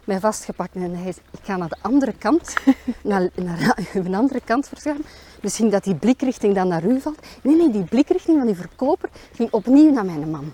[0.07, 2.55] mij vastgepakt en hij zei, ik ga naar de andere kant,
[3.03, 5.05] naar, naar een andere kant verschuiven.
[5.43, 7.27] Misschien dat die blikrichting dan naar u valt.
[7.43, 10.53] Nee, nee, die blikrichting van die verkoper ging opnieuw naar mijn man.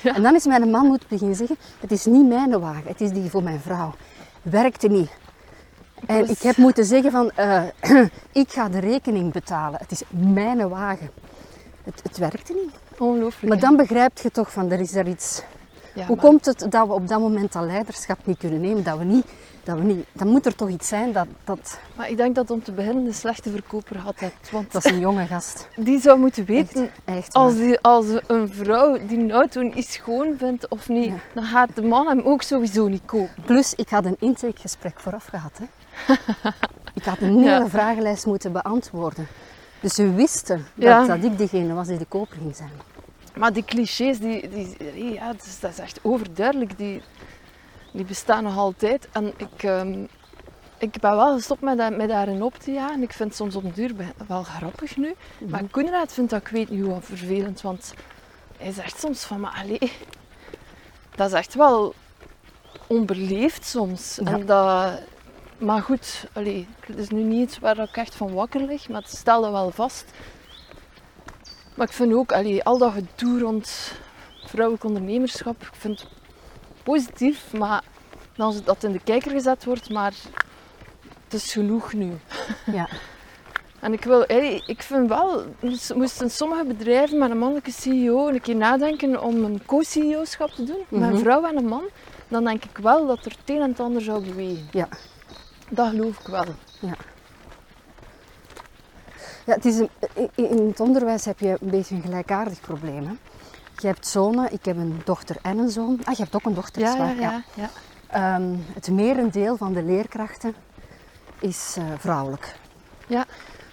[0.00, 0.14] Ja.
[0.14, 3.10] En dan is mijn man moeten beginnen zeggen, het is niet mijn wagen, het is
[3.10, 3.94] die voor mijn vrouw.
[4.42, 5.10] Werkte niet.
[6.06, 7.62] En Dus- ik heb moeten zeggen van, eh,
[8.42, 9.78] ik ga de rekening betalen.
[9.80, 11.10] Het is mijn wagen.
[11.84, 12.98] Het, het werkte niet.
[12.98, 13.48] Ongelooflijk.
[13.52, 15.42] Maar dan begrijp je toch van, er is er iets...
[15.94, 18.82] Ja, Hoe maar- komt het dat we op dat moment dat leiderschap niet kunnen nemen?
[18.84, 19.26] Dat we niet...
[19.64, 21.26] Dat we niet dan moet er toch iets zijn dat...
[21.44, 24.50] Dat, Maar ik denk dat om te beginnen een slechte verkoper had hebt.
[24.50, 25.68] Want dat is een jonge gast.
[25.76, 29.86] die zou moeten weten, Echt, echt als, die, als een vrouw die een auto niet
[29.88, 31.14] schoon vindt of niet, Ja.
[31.34, 33.42] dan gaat de man hem ook sowieso niet kopen.
[33.44, 35.52] Plus, ik had een intakegesprek vooraf gehad.
[35.58, 36.14] Hè.
[37.00, 37.68] ik had een hele Ja.
[37.68, 39.26] vragenlijst moeten beantwoorden.
[39.80, 42.70] Dus ze wisten dat, dat ik degene was die de koper ging zijn.
[43.36, 46.78] Maar die clichés, die, die, ja, dat, is, dat is echt overduidelijk.
[46.78, 47.02] Die,
[47.92, 49.08] die bestaan nog altijd.
[49.12, 50.04] En ik, ehm,
[50.78, 53.02] ik ben wel gestopt met, dat- met daarin op te jagen.
[53.02, 53.92] Ik vind het soms op duur
[54.26, 55.14] wel grappig nu.
[55.48, 57.60] Maar Koenraad vindt dat, ik weet niet hoe vervelend.
[57.60, 57.94] Want
[58.58, 59.92] hij zegt soms van, maar allee,
[61.16, 61.94] dat is echt wel
[62.86, 64.18] onbeleefd soms.
[64.24, 64.30] Ja.
[64.32, 65.00] En dat,
[65.58, 68.88] maar goed, allee, het is nu niet iets waar ik echt van wakker lig.
[68.88, 70.04] Maar het stel dat wel vast.
[71.74, 73.92] Maar ik vind ook, allee, al dat gedoe rond
[74.44, 76.08] vrouwelijk ondernemerschap, ik vind het
[76.82, 77.82] positief, maar
[78.36, 80.12] dan dat in de kijker gezet wordt, maar
[81.24, 82.12] het is genoeg nu.
[82.72, 82.88] Ja.
[83.80, 88.28] En ik, wil, allee, ik vind wel, moest- moesten sommige bedrijven met een mannelijke CEO
[88.28, 91.12] een keer nadenken om een co-CEO-schap te doen, met Mhm.
[91.12, 91.84] een vrouw en een man,
[92.28, 94.68] dan denk ik wel dat er het een en het ander zou bewegen.
[94.70, 94.88] Ja.
[95.70, 96.44] Dat geloof ik wel.
[96.80, 96.94] Ja.
[99.44, 99.88] Ja, het is een,
[100.34, 103.06] in het onderwijs heb je een beetje een gelijkaardig probleem.
[103.06, 103.12] Hè?
[103.76, 106.00] Je hebt zonen, ik heb een dochter en een zoon.
[106.04, 107.42] Ah, je hebt ook een dochter, Ja, ja, waar, ja.
[107.54, 107.70] ja.
[108.06, 110.54] Ehm, het merendeel van de leerkrachten
[111.38, 112.56] is eh, vrouwelijk.
[113.06, 113.24] Ja.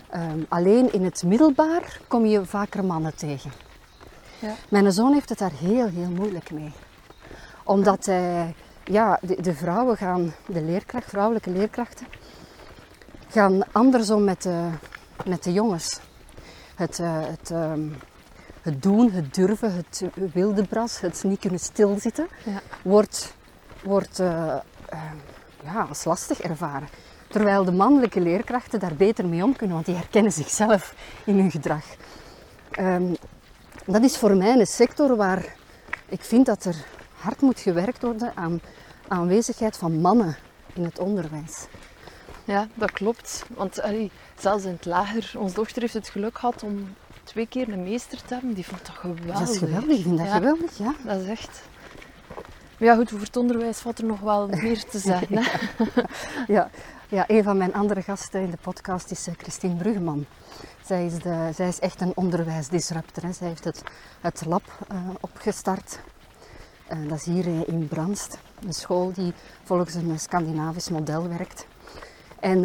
[0.10, 3.52] Ehm, alleen in het middelbaar kom je vaker mannen tegen.
[4.40, 4.54] Ja.
[4.70, 6.72] Mijn zoon heeft het daar heel, heel moeilijk mee.
[7.64, 12.08] Omdat hij, ja, de, de vrouwen gaan, de leerkracht, vrouwelijke leerkrachten,
[13.30, 14.70] gaan anders om met de,
[15.26, 16.00] met de jongens.
[16.76, 17.88] Het, eh, het, ehm,
[18.62, 20.04] het doen, het durven, het
[20.34, 22.62] wilde bras, het niet kunnen stilzitten, Ja.
[22.84, 23.34] wordt,
[23.84, 24.56] wordt eh,
[24.90, 25.02] eh,
[25.64, 26.88] ja, als lastig ervaren.
[27.28, 31.52] Terwijl de mannelijke leerkrachten daar beter mee om kunnen, want die herkennen zichzelf in hun
[31.52, 31.84] gedrag.
[32.72, 33.14] Ehm,
[33.86, 35.56] dat is voor mij een sector waar
[36.10, 36.76] ik vind dat er
[37.14, 38.62] hard moet gewerkt worden aan
[39.08, 40.38] aanwezigheid van mannen
[40.74, 41.66] in het onderwijs.
[42.46, 43.46] Ja, dat klopt.
[43.56, 47.70] Want allee, zelfs in het lager, onze dochter heeft het geluk gehad om twee keer
[47.70, 48.54] een meester te hebben.
[48.54, 49.40] Die vond dat geweldig.
[49.40, 50.34] Dat is geweldig, ik vind dat Ja.
[50.34, 50.94] geweldig, ja.
[51.06, 51.62] Dat is echt.
[52.78, 55.38] Maar ja, goed, over het onderwijs valt er nog wel meer te zeggen.
[55.38, 55.44] Hè?
[56.54, 56.70] Ja,
[57.08, 60.26] ja, een van mijn andere gasten in de podcast is eh, Christine Bruggeman.
[60.86, 63.24] Zij is, de, zij is echt een onderwijsdisruptor.
[63.24, 63.32] Hè.
[63.34, 63.84] Zij heeft het,
[64.22, 66.00] het lab eh, opgestart.
[66.88, 71.66] Eh, dat is hier in Brandst, een school die volgens een Scandinavisch model werkt.
[72.40, 72.64] En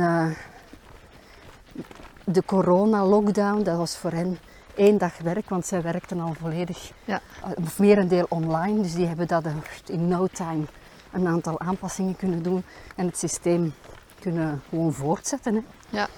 [2.25, 4.39] de corona-lockdown, dat was voor hen
[4.75, 7.21] één dag werk, want zij werkten al volledig, Ja.
[7.43, 8.83] eh, of merendeel online.
[8.83, 9.45] Dus die hebben dat
[9.87, 10.65] in no time
[11.13, 12.65] een aantal aanpassingen kunnen doen
[12.97, 13.75] en het systeem
[14.21, 15.55] kunnen gewoon voortzetten.
[15.55, 15.61] Hè.
[15.99, 16.09] Ja.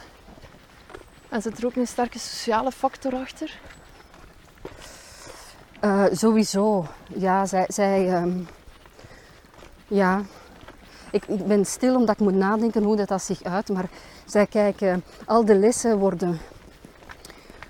[1.29, 3.59] En zit er ook een sterke sociale factor achter?
[5.81, 8.39] Eh, sowieso, ja, zij, zij ehm,
[9.87, 10.23] ja,
[11.11, 13.89] ik, ik ben stil omdat ik moet nadenken hoe dat, dat zich uit, maar
[14.27, 16.39] zij kijken, al de lessen worden,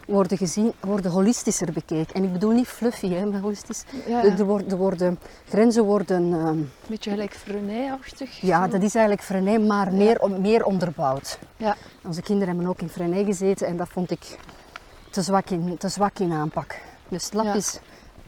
[0.07, 2.15] worden gezien, worden holistischer bekeken.
[2.15, 3.85] En ik bedoel niet fluffy, hè, maar holistisch.
[4.07, 8.41] Ja, Er, worden, er worden, grenzen worden, ehm, een beetje gelijk Freinet-achtig.
[8.41, 11.39] ja, dat is eigenlijk Freinet, maar meer, meer onderbouwd.
[11.57, 14.39] Ja, Onze kinderen hebben ook in Freinet gezeten en dat vond ik
[15.11, 16.79] te zwak in, te zwak in aanpak.
[17.09, 17.79] Dus lab is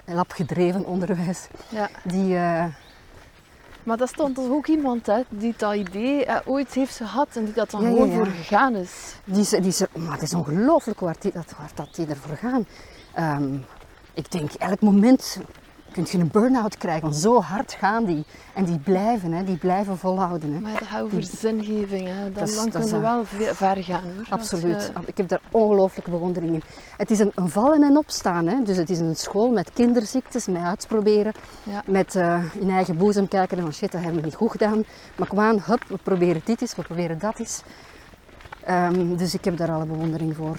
[0.04, 1.46] labgedreven onderwijs.
[1.68, 1.88] ja.
[2.04, 2.64] Die, eh,
[3.88, 7.44] Maar dat stond toch ook iemand hè, die dat idee eh, ooit heeft gehad en
[7.44, 8.14] die dat dan Ja, gewoon ja.
[8.16, 9.14] voor gegaan is.
[9.24, 12.66] die, die, maar het is ongelooflijk waar die, dat, waar dat die ervoor gaan.
[13.14, 13.54] Ehm,
[14.14, 15.38] ik denk, elk moment
[16.04, 18.24] kun je een burn-out krijgen, want zo hard gaan die.
[18.54, 20.52] En die blijven, hè, die blijven volhouden.
[20.52, 20.60] Hè.
[20.60, 22.06] Maar dat gaat over zingeving.
[22.08, 22.22] Hè.
[22.22, 24.02] Dan, Dat dan dat kun is je een- wel ve- ver gaan.
[24.02, 24.26] Hoor.
[24.30, 24.92] Absoluut.
[24.94, 26.62] je- Ik heb daar ongelooflijke bewondering in.
[26.96, 28.46] Het is een, een vallen en opstaan.
[28.46, 28.62] Hè.
[28.62, 31.32] Dus het is een school met kinderziektes, met uitproberen.
[31.62, 31.82] Ja.
[31.86, 34.84] Met eh, in eigen boezem kijken van shit, dat hebben we niet goed gedaan.
[35.16, 37.62] Maar kom aan, hup, we proberen dit eens, we proberen dat eens.
[38.64, 40.56] Ehm, dus ik heb daar alle bewondering voor.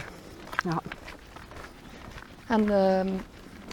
[0.63, 0.81] Ja.
[2.47, 3.09] En ehm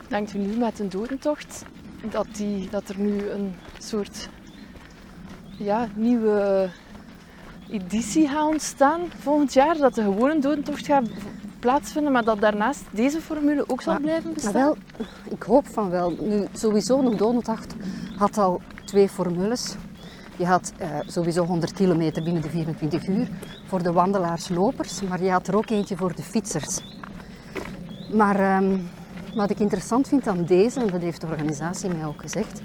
[0.08, 1.64] denkt u nu met een dodentocht
[2.10, 4.28] dat, die, dat er nu een soort
[5.56, 6.68] ja, nieuwe
[7.70, 9.76] editie gaat ontstaan volgend jaar?
[9.76, 11.08] Dat de gewone dodentocht gaat
[11.58, 14.52] plaatsvinden, maar dat daarnaast deze formule ook zal blijven Maar bestaan?
[14.52, 14.76] wel,
[15.30, 16.10] ik hoop van wel.
[16.20, 17.74] Nu, sowieso, nog Donodacht
[18.16, 19.74] had al twee formules.
[20.36, 23.28] Je had eh, sowieso 100 kilometer binnen de 24 uur
[23.66, 26.80] voor de wandelaars, lopers, maar je had er ook eentje voor de fietsers.
[28.12, 28.78] Maar ehm,
[29.36, 32.62] wat ik interessant vind aan deze, en dat heeft de organisatie mij ook gezegd,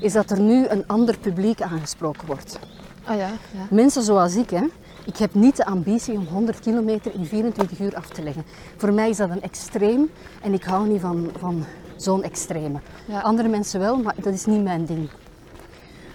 [0.00, 2.58] is dat er nu een ander publiek aangesproken wordt.
[3.04, 3.66] Ah ja, ja.
[3.70, 4.62] Mensen zoals ik, hè.
[5.04, 8.44] Ik heb niet de ambitie om 100 kilometer in 24 uur af te leggen.
[8.76, 10.10] Voor mij is dat een extreem
[10.42, 11.64] en ik hou niet van, van
[11.96, 12.78] zo'n extreme.
[13.06, 13.20] Ja.
[13.20, 15.08] Andere mensen wel, maar dat is niet mijn ding.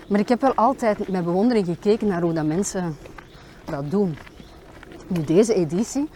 [0.08, 2.98] Maar ik heb wel altijd met bewondering gekeken naar hoe dat mensen
[3.66, 4.18] dat doen.
[5.08, 6.10] Nu, deze editie,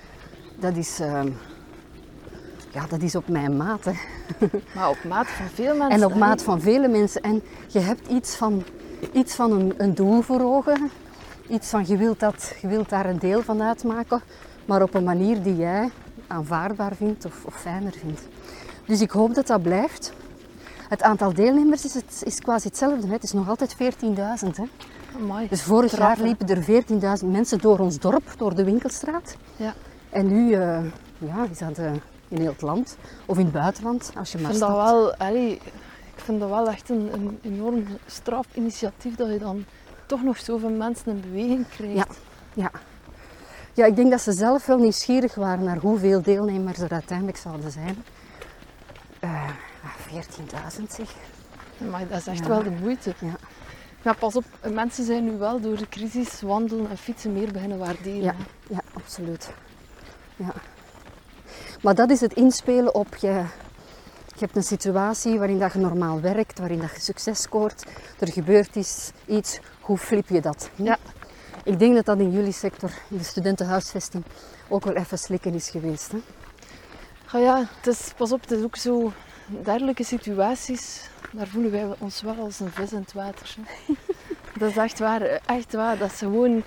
[0.60, 1.28] dat is, ehm,
[2.76, 3.86] ja, dat is op mijn maat.
[3.86, 3.92] Hè.
[4.76, 6.02] Maar op maat van veel mensen.
[6.02, 7.22] En op maat van vele mensen.
[7.22, 8.64] En je hebt iets van,
[9.12, 10.92] iets van een, een doel voor ogen.
[11.48, 14.22] Iets van je wilt, dat, je wilt daar een deel van uitmaken.
[14.66, 15.90] Maar op een manier die jij
[16.28, 18.22] aanvaardbaar vindt of, of fijner vindt.
[18.86, 20.14] Dus ik hoop dat dat blijft.
[20.90, 23.08] Het aantal deelnemers is, het, is quasi hetzelfde.
[23.08, 23.14] Hè.
[23.14, 23.80] Het is nog altijd 14.000.
[24.56, 24.64] hè.
[25.16, 25.48] Amai.
[25.48, 26.18] Dus vorig Trappen.
[26.18, 29.38] jaar liepen er 14.000 mensen door ons dorp, door de winkelstraat.
[29.56, 29.74] Ja.
[30.10, 30.80] En nu eh,
[31.18, 31.92] ja, is dat eh,
[32.36, 32.98] in heel het land.
[33.26, 35.52] Of in het buitenland, als je Ik maar vind dat wel, allee,
[36.16, 39.66] ik vind dat wel echt een, een enorm straf initiatief dat je dan
[40.06, 41.96] toch nog zoveel mensen in beweging krijgt.
[41.96, 42.06] Ja.
[42.54, 42.72] Ja.
[43.74, 47.72] ja, ik denk dat ze zelf wel nieuwsgierig waren naar hoeveel deelnemers er uiteindelijk zouden
[47.72, 48.04] zijn.
[49.20, 49.50] Eh,
[49.84, 50.22] ja,
[50.78, 51.14] 14.000 zeg.
[51.92, 52.48] Maar dat is echt Ja.
[52.48, 53.14] wel de moeite.
[53.20, 53.36] Ja.
[54.02, 54.44] Ja, pas op,
[54.74, 58.22] mensen zijn nu wel door de crisis wandelen en fietsen meer beginnen waarderen.
[58.22, 58.36] Ja,
[58.70, 59.50] ja absoluut.
[60.36, 60.54] Ja.
[61.86, 63.28] Maar dat is het inspelen op je.
[64.28, 67.86] Je hebt een situatie waarin dat je normaal werkt, waarin dat je succes scoort.
[68.20, 69.60] Er gebeurt iets, iets.
[69.82, 70.70] Hoe flip je dat?
[70.76, 70.84] hm?
[70.84, 70.98] Ja.
[71.64, 74.24] Ik denk dat dat in jullie sector, in de studentenhuisvesting,
[74.68, 76.12] ook wel even slikken is geweest.
[76.12, 76.18] Hè?
[77.32, 79.12] Ah ja, het is, pas op, het is ook zo
[79.48, 83.56] dergelijke situaties, daar voelen wij ons wel als een vis in het water.
[83.60, 83.94] hè.
[84.60, 85.98] Dat is echt waar, echt waar.
[85.98, 86.64] Dat is gewoon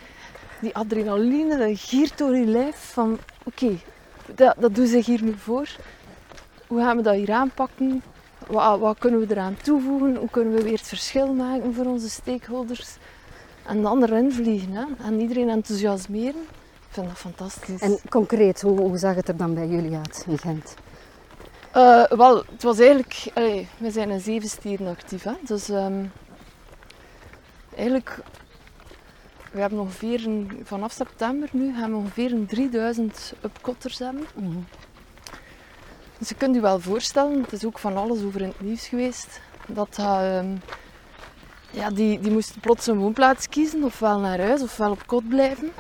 [0.61, 3.78] die adrenaline, dat giert door je lijf van oké,
[4.34, 5.68] dat, dat doet zich hier nu voor.
[6.66, 8.02] Hoe gaan we dat hier aanpakken?
[8.46, 10.16] Wat, wat kunnen we eraan toevoegen?
[10.16, 12.96] Hoe kunnen we weer het verschil maken voor onze stakeholders?
[13.66, 14.84] En dan erin vliegen hè?
[15.04, 16.42] en iedereen enthousiasmeren.
[16.88, 17.80] Ik vind dat fantastisch.
[17.80, 20.74] En concreet, hoe, hoe zag het er dan bij jullie uit in Gent?
[21.72, 23.30] Eh, wel, het was eigenlijk...
[23.34, 25.22] allee, we zijn in zeven stieren actief.
[25.22, 25.32] Hè?
[25.42, 26.04] Dus ehm,
[27.76, 28.18] eigenlijk...
[29.59, 34.27] We hebben ongeveer een, vanaf september nu gaan we ongeveer een 3000 upcotters hebben.
[36.18, 38.88] Dus je kunt je wel voorstellen, het is ook van alles over in het nieuws
[38.88, 40.57] geweest, dat ehm,
[41.71, 45.71] ja, die, die moesten plots een woonplaats kiezen, ofwel naar huis ofwel op kot blijven.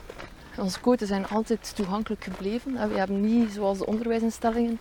[0.56, 2.76] Onze koten zijn altijd toegankelijk gebleven.
[2.76, 4.78] En We hebben niet, zoals de onderwijsinstellingen,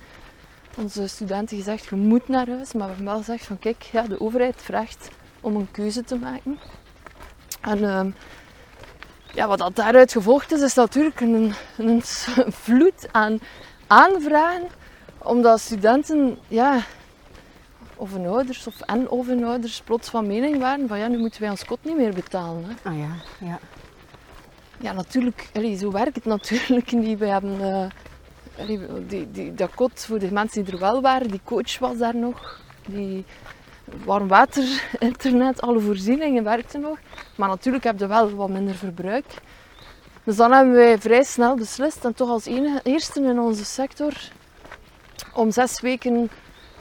[0.77, 2.73] onze studenten gezegd, je moet naar huis.
[2.73, 5.09] Maar we hebben wel gezegd van kijk, ja, de overheid vraagt
[5.41, 6.59] om een keuze te maken.
[7.61, 8.11] En ehm,
[9.37, 12.01] ja, wat dat daaruit gevolgd is, is natuurlijk een, een
[12.65, 13.39] vloed aan
[13.87, 14.67] aanvragen.
[15.17, 16.81] Omdat studenten, ja,
[17.95, 21.17] of hun ouders of en of hun ouders plots van mening waren van ja, nu
[21.17, 22.63] moeten wij ons kot niet meer betalen.
[22.65, 22.89] Hè.
[22.89, 23.59] Ah ja, ja.
[24.79, 27.19] Ja, natuurlijk, allee, zo werkt het natuurlijk niet.
[27.19, 31.27] We hebben eh, allee, die, die, dat kot voor de mensen die er wel waren,
[31.27, 32.59] die coach was daar nog.
[32.85, 33.25] Die
[34.05, 36.97] warm water, internet, alle voorzieningen werkten nog.
[37.35, 39.25] Maar natuurlijk heb je wel wat minder verbruik.
[40.23, 44.13] Dus dan hebben wij vrij snel beslist, en toch als enige, eerste in onze sector,
[45.33, 46.29] om zes weken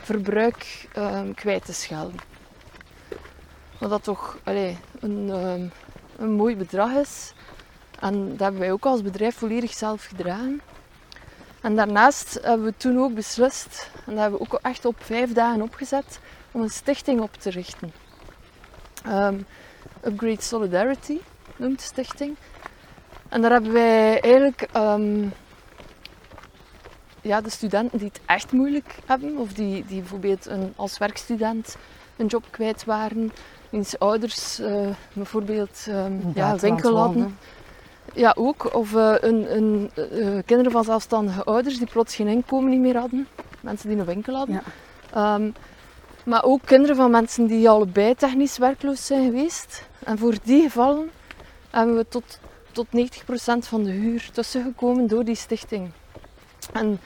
[0.02, 2.20] verbruik ehm, kwijt te schelden.
[3.78, 5.66] Wat dat toch een, ehm,
[6.16, 7.32] een mooi bedrag is.
[8.00, 10.60] En dat hebben wij ook als bedrijf volledig zelf gedragen.
[11.60, 15.32] En daarnaast hebben we toen ook beslist, en dat hebben we ook echt op vijf
[15.32, 16.20] dagen opgezet,
[16.56, 17.92] om een stichting op te richten.
[19.04, 19.38] Ehm,
[20.04, 21.18] Upgrade Solidarity
[21.56, 22.36] noemt de stichting.
[23.28, 25.28] En daar hebben wij eigenlijk ehm,
[27.20, 31.76] ja, de studenten die het echt moeilijk hebben, of die, die bijvoorbeeld een, als werkstudent
[32.16, 33.32] een job kwijt waren,
[33.70, 37.38] wiens ouders eh, bijvoorbeeld ehm, ja, winkel hadden.
[38.14, 38.74] Ja, ook.
[38.74, 42.98] Of eh, een, een, eh, kinderen van zelfstandige ouders die plots geen inkomen niet meer
[42.98, 43.28] hadden.
[43.60, 44.62] Mensen die een winkel hadden.
[45.12, 45.40] Ja.
[46.26, 49.88] Maar ook kinderen van mensen die allebei technisch werkloos zijn geweest.
[50.04, 51.10] En voor die gevallen
[51.70, 52.38] hebben we tot,
[52.72, 52.88] tot 90%
[53.58, 55.90] van de huur tussengekomen door die stichting.
[56.72, 57.00] En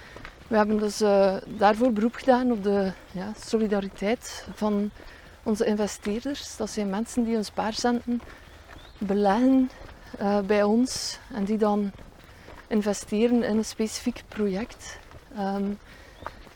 [0.49, 4.91] we hebben dus eh, daarvoor beroep gedaan op de ja, solidariteit van
[5.43, 6.57] onze investeerders.
[6.57, 8.21] Dat zijn mensen die hun spaarcenten
[8.99, 9.71] beleggen
[10.19, 11.91] eh, bij ons en die dan
[12.67, 14.99] investeren in een specifiek project.
[15.37, 15.65] Ehm,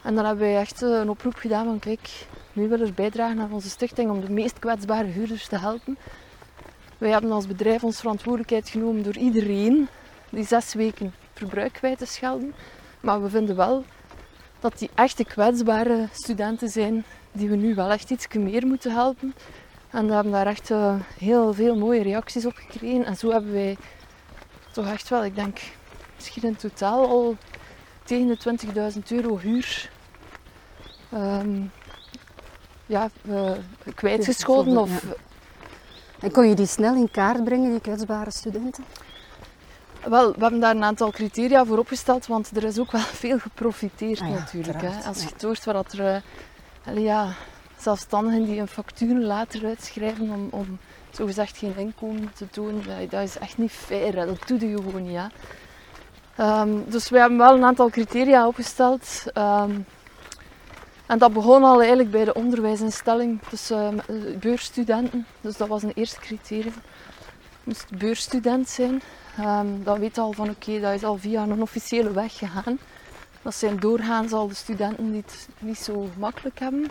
[0.03, 3.40] en dan hebben wij echt eh, een oproep gedaan van kijk, nu willen we bijdragen
[3.40, 5.99] aan onze stichting om de meest kwetsbare huurders te helpen.
[6.99, 9.88] Wij hebben als bedrijf ons verantwoordelijkheid genomen door iedereen
[10.31, 12.55] die zes weken verbruik kwijt te schelden.
[13.01, 13.85] Maar we vinden wel
[14.61, 19.35] dat die echte kwetsbare studenten zijn die we nu wel echt iets meer moeten helpen.
[19.90, 23.05] En we hebben daar echt eh, heel veel mooie reacties op gekregen.
[23.05, 23.77] En zo hebben wij
[24.73, 25.59] toch echt wel, ik denk,
[26.14, 27.37] misschien in totaal al
[28.05, 29.90] tegen de 20.000 euro huur
[31.11, 31.62] ehm,
[32.87, 33.51] ja, eh,
[33.94, 34.79] kwijtgescholden.
[34.79, 35.14] Of, Ja.
[36.20, 38.85] En kon je die snel in kaart brengen, die kwetsbare studenten?
[40.05, 43.38] Wel, we hebben daar een aantal criteria voor opgesteld, want er is ook wel veel
[43.38, 44.81] geprofiteerd Ah ja, natuurlijk.
[44.81, 45.07] Hè.
[45.07, 46.23] Als je het hoort dat er
[46.85, 47.35] allee, ja,
[47.79, 50.79] zelfstandigen die een factuur later uitschrijven om, om
[51.11, 52.46] zogezegd geen inkomen te
[52.87, 54.17] ja, dat is echt niet fair.
[54.17, 54.27] Hè.
[54.27, 55.17] Dat doe je gewoon niet.
[55.17, 55.27] Hè.
[56.37, 59.25] Ehm, dus we hebben wel een aantal criteria opgesteld.
[59.33, 59.71] Ehm,
[61.07, 65.27] en dat begon al eigenlijk bij de onderwijsinstelling, dus eh, met, beursstudenten.
[65.40, 66.75] Dus dat was een eerste criterium.
[67.65, 69.02] Moest beursstudent zijn.
[69.37, 72.79] Ehm, dan weet al van oké, dat is al via een officiële weg gegaan.
[73.42, 75.25] Dat zijn doorgaans al de studenten die
[75.59, 76.90] niet zo makkelijk hebben.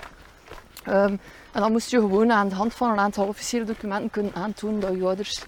[0.83, 1.17] Ehm,
[1.51, 4.79] en dan moest je gewoon aan de hand van een aantal officiële documenten kunnen aantonen
[4.79, 5.43] dat je ouders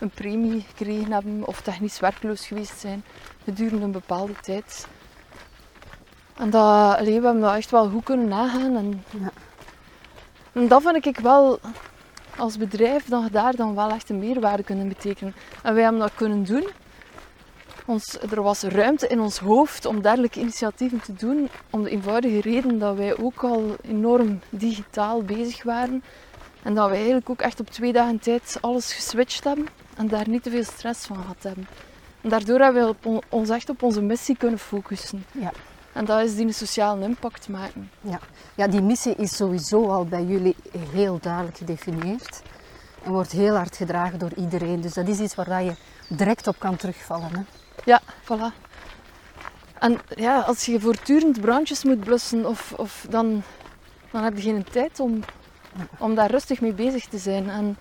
[0.00, 3.04] een premie gekregen hebben of technisch werkloos geweest zijn
[3.44, 4.86] gedurende een bepaalde tijd.
[6.38, 8.76] En dat, allee, we hebben dat echt wel goed kunnen nagaan.
[8.76, 9.30] En, Ja.
[10.52, 11.58] en dat vind ik wel
[12.36, 15.34] als bedrijf dat je daar dan wel echt een meerwaarde kunnen betekenen.
[15.62, 16.68] En wij hebben dat kunnen doen.
[17.86, 22.40] Ons, er was ruimte in ons hoofd om dergelijke initiatieven te doen, om de eenvoudige
[22.40, 26.02] reden dat wij ook al enorm digitaal bezig waren.
[26.62, 29.66] En dat wij eigenlijk ook echt op twee dagen tijd alles geswitcht hebben
[29.96, 31.66] en daar niet te veel stress van gehad hebben.
[32.20, 35.24] En daardoor hebben we op on- ons echt op onze missie kunnen focussen.
[35.32, 35.52] Ja.
[35.96, 37.90] En dat is die sociale impact maken.
[38.00, 38.18] Ja.
[38.54, 40.56] ja, die missie is sowieso al bij jullie
[40.92, 42.42] heel duidelijk gedefinieerd.
[43.04, 44.80] En wordt heel hard gedragen door iedereen.
[44.80, 45.76] Dus dat is iets waar dat je
[46.16, 47.30] direct op kan terugvallen.
[47.36, 47.40] Hè?
[47.84, 48.64] Ja, voilà.
[49.78, 53.42] En ja, als je voortdurend brandjes moet blussen, of, of dan,
[54.10, 55.20] dan heb je geen tijd om,
[55.98, 57.50] om daar rustig mee bezig te zijn.
[57.50, 57.76] En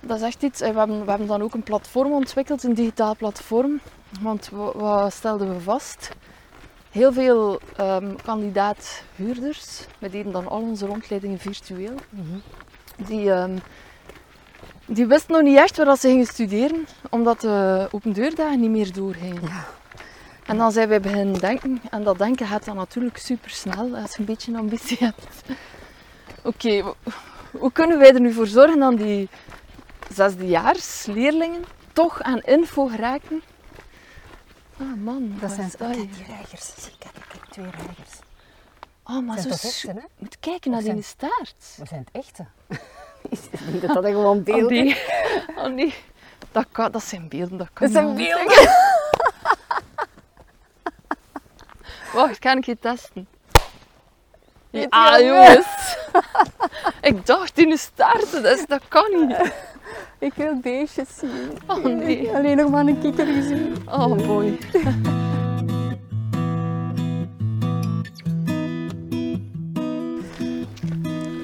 [0.00, 0.60] dat is echt iets.
[0.60, 3.80] en We hebben, we hebben dan ook een platform ontwikkeld, een digitaal platform.
[4.20, 6.10] Want wa- wat stelden we vast?
[6.90, 11.94] Heel veel ehm kandidaat-huurders, we deden dan al onze rondleidingen virtueel,
[12.96, 13.56] die, ehm,
[14.86, 19.42] die wisten nog niet echt waar ze gingen studeren, omdat de opendeurdagen niet meer doorgingen.
[19.42, 19.66] Ja.
[20.46, 24.12] En dan zijn wij beginnen denken, en dat denken gaat dan natuurlijk super snel als
[24.12, 25.26] je een beetje ambitie hebt.
[26.42, 26.94] Oké,
[27.50, 29.28] hoe kunnen wij er nu voor zorgen dat die
[30.14, 33.42] zesdejaars leerlingen toch aan info geraken?
[34.80, 36.08] Ah man, Dat zijn is dat kijk, hier?
[36.14, 36.72] die reigers.
[36.78, 38.18] Zie, kijk, kijk, twee reigers.
[39.04, 40.06] Oh, maar zo zijn s- echte, hè?
[40.18, 41.54] moet kijken naar Of die staart.
[41.76, 42.46] Dat zijn het echte.
[43.70, 44.96] Denk dat dat gewoon Oh beelden nee,
[45.56, 45.94] oh nee.
[46.52, 48.34] Dat, kan, dat zijn beelden, dat kan Dat zijn niet.
[48.34, 48.68] beelden.
[52.12, 53.28] Wacht, kan ik je testen?
[54.70, 55.96] Ja, jongens.
[57.00, 59.52] ik dacht in de staart, dat, is, dat kan niet.
[60.18, 61.58] Ik wil beestjes zien.
[61.66, 62.30] Oh nee.
[62.30, 63.76] Alleen nog maar een kikker gezien.
[63.86, 64.58] Oh boy.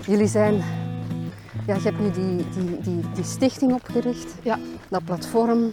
[0.06, 0.54] Jullie zijn...
[1.66, 4.34] Ja, je hebt nu die, die, die, die stichting opgericht.
[4.42, 4.58] Ja.
[4.88, 5.72] Dat platform.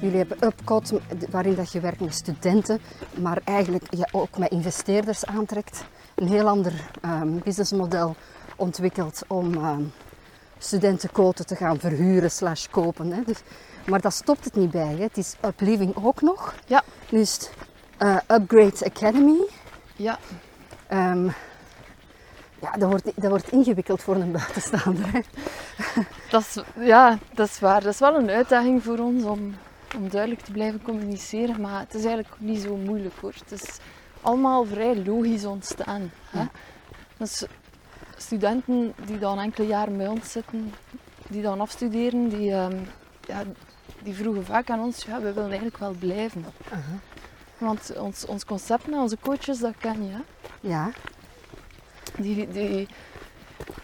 [0.00, 0.92] Jullie hebben Upcot,
[1.30, 2.80] waarin dat je werkt met studenten,
[3.14, 5.84] maar eigenlijk je ook met investeerders aantrekt.
[6.14, 8.16] Een heel ander ehm, businessmodel
[8.56, 9.82] ontwikkeld om ehm,
[10.58, 13.12] studentenquoten te gaan verhuren slash kopen.
[13.12, 13.22] Hè.
[13.26, 13.40] Dus,
[13.86, 14.94] maar dat stopt het niet bij.
[14.96, 15.02] Hè.
[15.02, 16.54] Het is Upliving ook nog.
[16.66, 16.84] Ja.
[17.08, 17.50] Dus
[17.98, 19.38] eh, Upgrade Academy.
[19.96, 20.18] Ja,
[20.88, 21.24] Ehm,
[22.60, 25.12] ja, dat wordt, dat wordt ingewikkeld voor een buitenstaander.
[25.12, 25.20] Hè.
[26.30, 27.82] dat is, ja, dat is waar.
[27.82, 29.54] Dat is wel een uitdaging voor ons om,
[29.96, 31.60] om duidelijk te blijven communiceren.
[31.60, 33.34] Maar het is eigenlijk niet zo moeilijk hoor.
[33.48, 33.78] Het is
[34.20, 36.10] allemaal vrij logisch ontstaan.
[36.30, 36.38] Hè?
[36.38, 36.50] Ja.
[37.16, 37.44] Dus
[38.16, 40.72] studenten die dan enkele jaren bij ons zitten,
[41.28, 42.76] die dan afstuderen, die, ehm,
[43.26, 43.42] ja,
[44.02, 46.44] die vroegen vaak aan ons, ja, we willen eigenlijk wel blijven.
[47.58, 50.12] Want ons, ons concept met onze coaches, dat ken je.
[50.12, 50.20] Hè?
[50.60, 50.90] Ja,
[52.18, 52.88] Die, die,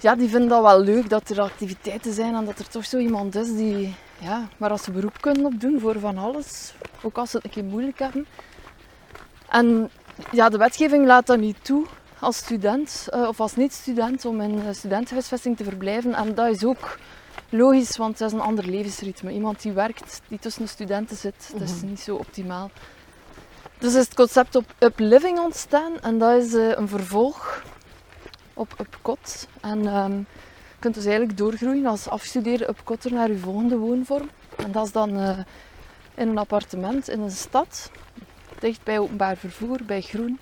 [0.01, 2.99] ja, die vinden dat wel leuk dat er activiteiten zijn en dat er toch zo
[2.99, 6.75] iemand is die, ja, waar als ze beroep kunnen op doen voor van alles.
[7.03, 8.27] Ook als ze het een keer moeilijk hebben.
[9.49, 9.91] En
[10.31, 11.87] ja, de wetgeving laat dat niet toe
[12.23, 16.15] als student eh, of als niet-student om in een studentenhuisvesting te verblijven.
[16.15, 16.99] En dat is ook
[17.49, 19.33] logisch, want het is een ander levensritme.
[19.33, 22.71] Iemand die werkt, die tussen de studenten zit, dat is niet zo optimaal.
[23.79, 27.63] Dus is het concept op Upliving ontstaan en dat is eh, een vervolg
[28.55, 29.49] op Upcot.
[29.61, 34.31] En ehm, je kunt dus eigenlijk doorgroeien als afgestudeerde Upcotter naar je volgende woonvorm.
[34.57, 35.39] En dat is dan eh,
[36.15, 37.91] in een appartement in een stad,
[38.59, 40.39] dicht bij openbaar vervoer, bij groen,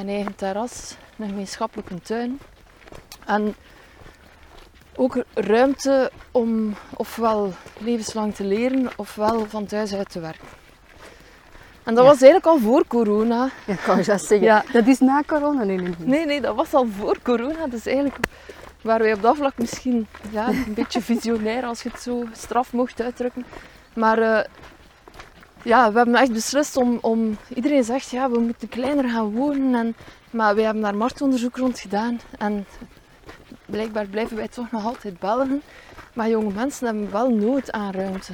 [0.00, 2.38] een eigen terras, een gemeenschappelijke tuin.
[3.26, 3.54] En
[4.96, 10.48] ook ruimte om ofwel levenslang te leren, ofwel van thuis uit te werken.
[11.82, 12.10] En dat Ja.
[12.10, 13.48] was eigenlijk al voor corona.
[13.66, 14.46] ja kan je dat zeggen.
[14.46, 14.64] Ja.
[14.72, 16.06] Dat is na corona nu niet.
[16.06, 17.66] Nee, nee, dat was al voor corona.
[17.66, 18.16] Dus eigenlijk
[18.82, 22.72] waren wij op dat vlak misschien ja, een beetje visionair, als je het zo straf
[22.72, 23.44] mocht uitdrukken.
[23.94, 24.44] Maar eh,
[25.64, 27.36] ja, we hebben echt beslist om, om...
[27.54, 29.74] Iedereen zegt, ja, we moeten kleiner gaan wonen.
[29.74, 29.94] En,
[30.30, 32.20] maar wij hebben daar marktonderzoek rond gedaan.
[32.38, 32.66] En
[33.66, 35.62] blijkbaar blijven wij toch nog altijd Belgen.
[36.12, 38.32] Maar jonge mensen hebben wel nood aan ruimte.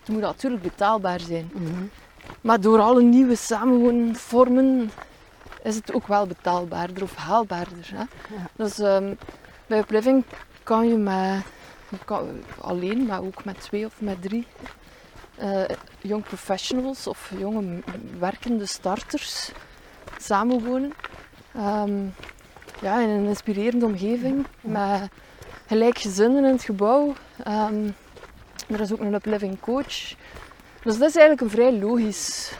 [0.00, 1.50] Het moet natuurlijk betaalbaar zijn.
[1.52, 1.84] Mhm.
[2.40, 4.90] Maar door alle nieuwe samenwoonvormen
[5.62, 7.90] is het ook wel betaalbaarder of haalbaarder.
[7.94, 8.04] Hè?
[8.34, 8.48] Ja.
[8.56, 9.14] Dus ehm,
[9.66, 10.24] bij Upliving
[10.62, 12.28] kan je met, kan,
[12.60, 14.46] alleen, maar ook met twee of met drie
[15.38, 15.64] eh
[16.00, 17.82] young professionals of jonge
[18.18, 19.52] werkende starters
[20.18, 20.92] samenwonen.
[21.54, 22.06] Ehm,
[22.80, 25.08] ja, in een inspirerende omgeving met
[25.66, 27.14] gelijkgezinden in het gebouw.
[27.44, 27.90] Ehm,
[28.66, 30.14] er is ook een Upliving coach.
[30.82, 32.52] Dus dat is eigenlijk een vrij logisch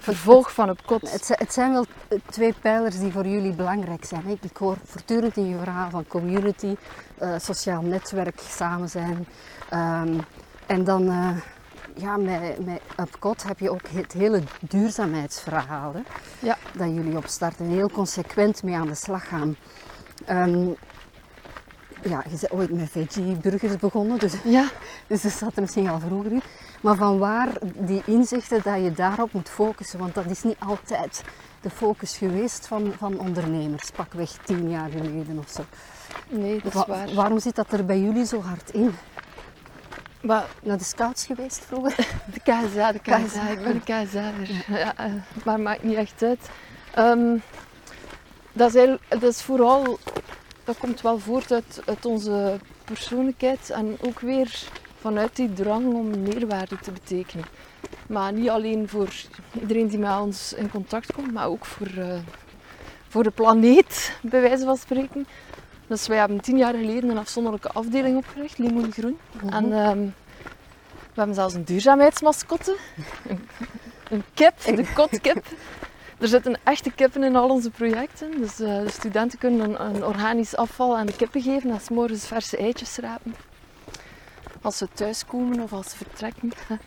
[0.00, 1.12] vervolg van op kot.
[1.12, 4.22] Het, het zijn wel eh, twee pijlers die voor jullie belangrijk zijn.
[4.24, 4.34] Hè?
[4.40, 6.76] Ik hoor voortdurend in je verhaal van community,
[7.18, 9.26] eh, sociaal netwerk, samen zijn.
[9.68, 10.18] Ehm,
[10.66, 11.36] en dan eh,
[11.94, 15.92] ja, met, met Upcot heb je ook het hele duurzaamheidsverhaal.
[15.94, 16.00] Hè?
[16.38, 16.56] Ja.
[16.72, 19.56] Dat jullie opstarten en heel consequent mee aan de slag gaan.
[20.26, 20.66] Ehm,
[22.02, 24.68] ja, je bent ooit met veggie-burgers begonnen, dus Ja,
[25.06, 26.42] dus dat zat er misschien al vroeger in.
[26.80, 29.98] Maar van waar die inzichten dat je daarop moet focussen?
[29.98, 31.22] Want dat is niet altijd
[31.60, 35.62] de focus geweest van, van ondernemers, pakweg tien jaar geleden of zo.
[36.28, 37.14] nee, dat is Wa- waar.
[37.14, 38.94] waarom zit dat er bij jullie zo hard in?
[40.24, 41.96] Maar Naar de scouts geweest vroeger?
[42.34, 43.48] de KSA, de KSA, KSA.
[43.48, 44.64] ik ben een KSA'er.
[44.68, 45.12] Ja, eh,
[45.44, 46.48] maar maakt niet echt uit.
[46.94, 47.36] Ehm,
[48.52, 49.98] dat, is eigenlijk- dat is vooral,
[50.64, 54.68] dat komt wel voort uit, uit onze persoonlijkheid en ook weer
[55.00, 57.44] vanuit die drang om meerwaarde te betekenen.
[58.06, 59.08] Maar niet alleen voor
[59.60, 62.18] iedereen die met ons in contact komt, maar ook voor, eh,
[63.08, 65.26] voor de planeet, bij wijze van spreken.
[65.86, 69.18] Dus wij hebben tien jaar geleden een afzonderlijke afdeling opgericht, Limoen Groen.
[69.50, 69.98] En ehm,
[71.12, 72.76] we hebben zelfs een duurzaamheidsmascotte.
[73.28, 73.48] Een,
[74.10, 75.44] een kip, de kotkip.
[76.18, 78.30] Er zitten echte kippen in al onze projecten.
[78.40, 81.88] Dus eh, de studenten kunnen een, een organisch afval aan de kippen geven en 's
[81.88, 83.34] morgens verse eitjes rapen.
[84.62, 86.52] Als ze thuiskomen of als ze vertrekken.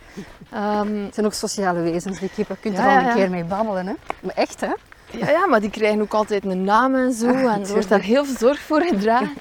[0.51, 2.55] Ehm, Het zijn ook sociale wezens, die kippen.
[2.55, 3.13] Je kunt Ja, er al een ja.
[3.13, 3.87] keer mee babbelen.
[3.87, 3.93] Hè?
[4.21, 4.71] Maar echt, hè?
[5.11, 7.27] Ja, ja, maar die krijgen ook altijd een naam en zo.
[7.27, 9.33] Ah, en er wordt daar heel veel zorg voor gedragen.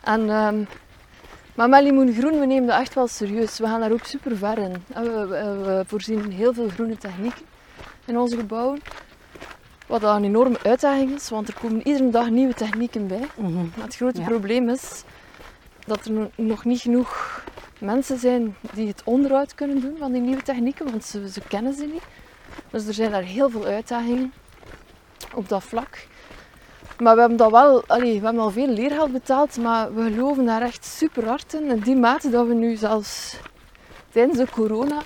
[0.00, 0.62] En, ehm,
[1.54, 3.58] maar met Limoen Groen, we nemen dat echt wel serieus.
[3.58, 4.84] We gaan daar ook super ver in.
[4.94, 5.26] We, we,
[5.64, 7.42] we voorzien heel veel groene technieken
[8.04, 8.80] in onze gebouwen.
[9.86, 13.26] Wat een enorme uitdaging is, want er komen iedere dag nieuwe technieken bij.
[13.76, 14.26] Maar het grote Ja.
[14.26, 15.02] probleem is
[15.86, 17.42] dat er no- nog niet genoeg
[17.78, 21.74] mensen zijn die het onderhoud kunnen doen van die nieuwe technieken, want ze, ze kennen
[21.74, 22.02] ze niet.
[22.70, 24.32] Dus er zijn daar heel veel uitdagingen
[25.34, 26.06] op dat vlak.
[26.98, 30.44] Maar we hebben dat wel, allee, we hebben al veel leergeld betaald, maar we geloven
[30.46, 31.70] daar echt super hard in.
[31.70, 33.36] In die mate dat we nu zelfs
[34.12, 34.98] tijdens de corona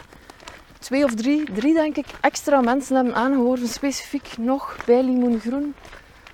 [0.79, 5.75] twee of drie, drie denk ik, extra mensen hebben aangeworven, specifiek nog bij Limoen Groen,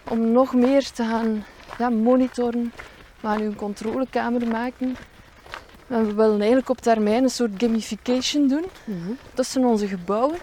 [0.08, 1.44] om nog meer te gaan
[1.78, 2.72] ja, monitoren.
[3.20, 4.96] We gaan nu een controlekamer maken.
[5.88, 9.10] En we willen eigenlijk op termijn een soort gamification doen Mhm.
[9.34, 10.38] tussen onze gebouwen.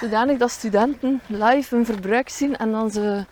[0.00, 3.24] Zodanig dat studenten live hun verbruik zien en dan ze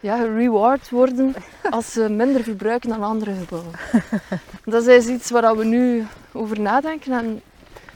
[0.00, 1.34] ja, reward worden
[1.70, 3.72] als ze minder verbruiken dan andere gebouwen.
[4.64, 7.12] Dat is iets waar we nu over nadenken.
[7.12, 7.42] En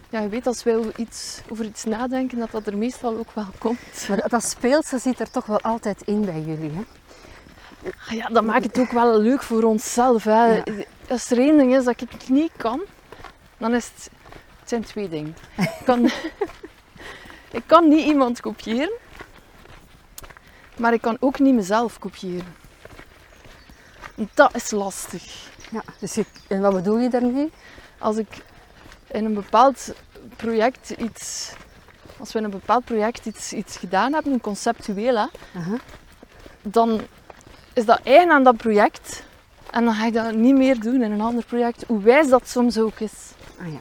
[0.09, 3.31] ja, je weet, als wij over iets, over iets nadenken, dat dat er meestal ook
[3.33, 4.07] wel komt.
[4.09, 6.83] Maar dat- speelse zit er toch wel altijd in bij jullie, hè?
[8.09, 10.25] Ah Ja, dat maakt het ook wel leuk voor onszelf.
[10.25, 10.47] Hè.
[10.55, 10.63] Ja.
[11.09, 12.81] Als er één ding is dat ik niet kan,
[13.59, 14.11] dan is het...
[14.61, 15.37] Het zijn twee dingen.
[15.57, 16.11] Ik kan,
[17.55, 18.93] ik kan niet iemand kopiëren,
[20.77, 22.55] maar ik kan ook niet mezelf kopiëren.
[24.17, 25.49] En Dat is lastig.
[25.71, 25.83] Ja.
[26.01, 27.53] Dus je, en wat bedoel je daarmee?
[27.99, 28.45] Als ik
[29.11, 29.95] in een bepaald
[30.37, 31.53] project iets...
[32.19, 35.27] Als we in een bepaald project iets, iets gedaan hebben, een conceptueel, hè,
[36.63, 37.01] dan
[37.73, 39.23] is dat eigen aan dat project.
[39.71, 41.85] En dan ga je dat niet meer doen in een ander project.
[41.87, 43.13] Hoe wijs dat soms ook is.
[43.61, 43.81] Ah, ja.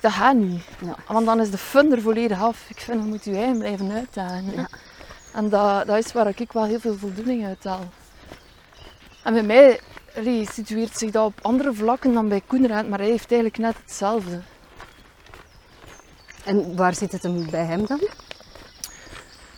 [0.00, 0.62] Dat gaat niet.
[0.80, 0.94] Ja.
[1.06, 2.64] Want dan is de fun er volledig af.
[2.68, 4.52] Ik vind, dan moet je eigen blijven uitdagen.
[4.54, 4.68] Ja.
[5.32, 7.88] En dat, dat is waar ik wel heel veel voldoening uit haal.
[9.24, 9.80] En bij mij
[10.46, 14.40] situeert zich dat op andere vlakken dan bij Koenraad, maar hij heeft eigenlijk net hetzelfde.
[16.44, 18.00] En waar zit het hem bij hem dan?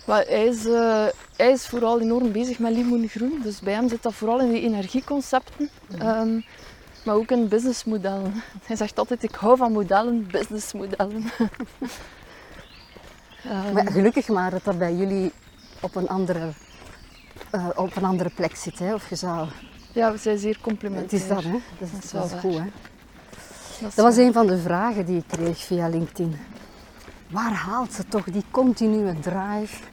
[0.05, 3.39] Maar hij, is, eh, hij is vooral enorm bezig met limoen groen.
[3.43, 5.69] Dus bij hem zit dat vooral in die energieconcepten.
[5.99, 6.41] ehm,
[7.03, 8.33] maar ook in businessmodellen.
[8.65, 11.23] Hij zegt altijd, ik hou van modellen, businessmodellen.
[13.43, 15.31] Ehm, Maar gelukkig maar dat dat bij jullie
[15.81, 16.49] op een andere,
[17.49, 18.79] eh, op een andere plek zit.
[18.79, 18.93] Hè?
[18.93, 19.47] Of je zou...
[19.93, 21.21] ja, we zijn zeer Het complementair.
[21.21, 21.51] is dat, hè?
[21.79, 22.63] Dat is, dat wel goed, hè?
[23.79, 24.25] Dat, is Dat was waar.
[24.25, 26.35] een van de vragen die ik kreeg via LinkedIn.
[27.29, 29.83] Waar haalt ze toch die continue drive,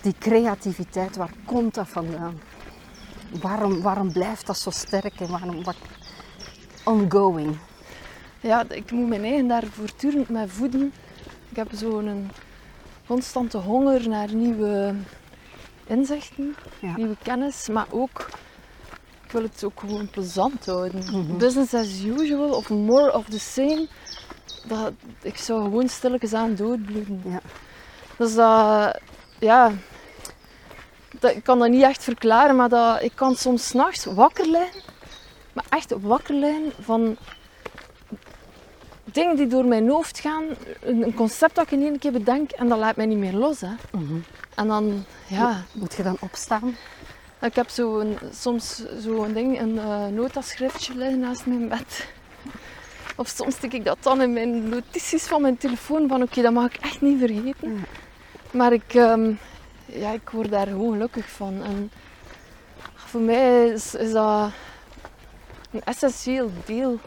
[0.00, 2.40] die creativiteit, waar komt dat vandaan?
[3.40, 5.76] Waarom, waarom blijft dat zo sterk en waarom wat
[6.86, 7.56] ongoing?
[8.40, 10.92] Ja, ik moet mijn eigen daar voortdurend mee voeden.
[11.50, 12.30] Ik heb zo'n
[13.06, 14.94] constante honger naar nieuwe
[15.86, 16.96] inzichten, Ja.
[16.96, 18.26] nieuwe kennis, maar ook,
[19.24, 21.04] ik wil het ook gewoon plezant houden.
[21.04, 21.36] Mhm.
[21.36, 23.86] Business as usual of more of the same,
[24.68, 27.22] dat, ik zou gewoon stilletjes aan doodbloeden.
[27.24, 27.40] Ja.
[28.16, 29.00] Dus dat,
[29.38, 29.72] ja,
[31.20, 34.82] dat, ik kan dat niet echt verklaren, maar dat, ik kan soms s'nachts wakker liggen,
[35.56, 37.16] maar echt wakker liggen van
[39.04, 40.44] dingen die door mijn hoofd gaan,
[40.80, 43.60] een, concept dat ik in één keer bedenk en dat laat mij niet meer los.
[43.60, 43.72] Hè.
[43.92, 44.18] Mhm.
[44.54, 46.76] En dan, ja, Moet je dan opstaan?
[47.40, 52.08] ik heb zo een, soms zo'n ding, een eh notaschriftje liggen naast mijn bed.
[53.16, 56.52] Of soms stik ik dat dan in mijn notities van mijn telefoon van oké, dat
[56.52, 57.84] mag ik echt niet vergeten.
[58.50, 59.32] Maar ik, ehm,
[59.86, 61.62] ja, ik word daar gewoon gelukkig van.
[61.62, 61.90] En
[62.94, 64.50] voor mij is, is dat
[65.70, 66.98] een essentieel deel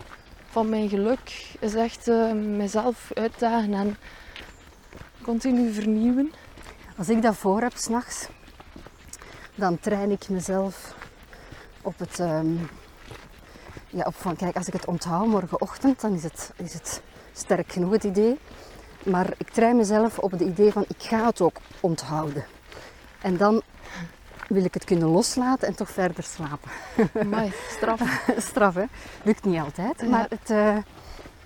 [0.49, 1.55] van mijn geluk.
[1.59, 3.97] Is echt eh, mezelf uitdagen en
[5.21, 6.31] continu vernieuwen.
[6.97, 8.27] Als ik dat voor heb s'nachts,
[9.55, 10.95] dan train ik mezelf
[11.81, 12.19] op het.
[12.19, 12.55] ehm,
[13.89, 17.01] ja, op van kijk, als ik het onthoud morgenochtend, dan is het, is het
[17.33, 18.39] sterk genoeg het idee.
[19.03, 22.45] Maar ik train mezelf op het idee van ik ga het ook onthouden.
[23.21, 23.61] En dan
[24.49, 26.71] wil ik het kunnen loslaten en toch verder slapen.
[27.19, 28.01] Amai, straf.
[28.49, 28.83] Straf hè?
[29.23, 30.01] Lukt niet altijd.
[30.01, 30.07] Ja.
[30.07, 30.77] Maar, het, eh,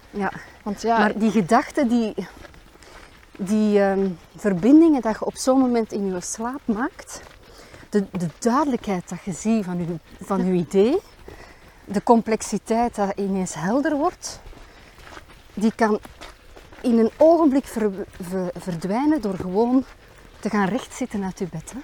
[0.09, 0.31] ja.
[0.63, 2.13] Want ja, maar die gedachten, die,
[3.37, 7.21] die ehm, verbindingen dat je op zo'n moment in je slaap maakt,
[7.89, 9.95] de, de duidelijkheid dat je ziet van je,
[10.25, 10.97] van je idee,
[11.85, 14.39] de complexiteit dat ineens helder wordt,
[15.53, 15.99] die kan
[16.81, 19.83] in een ogenblik ver- ver- verdwijnen door gewoon
[20.39, 21.73] te gaan rechtzitten uit je bed.
[21.73, 21.79] Hè?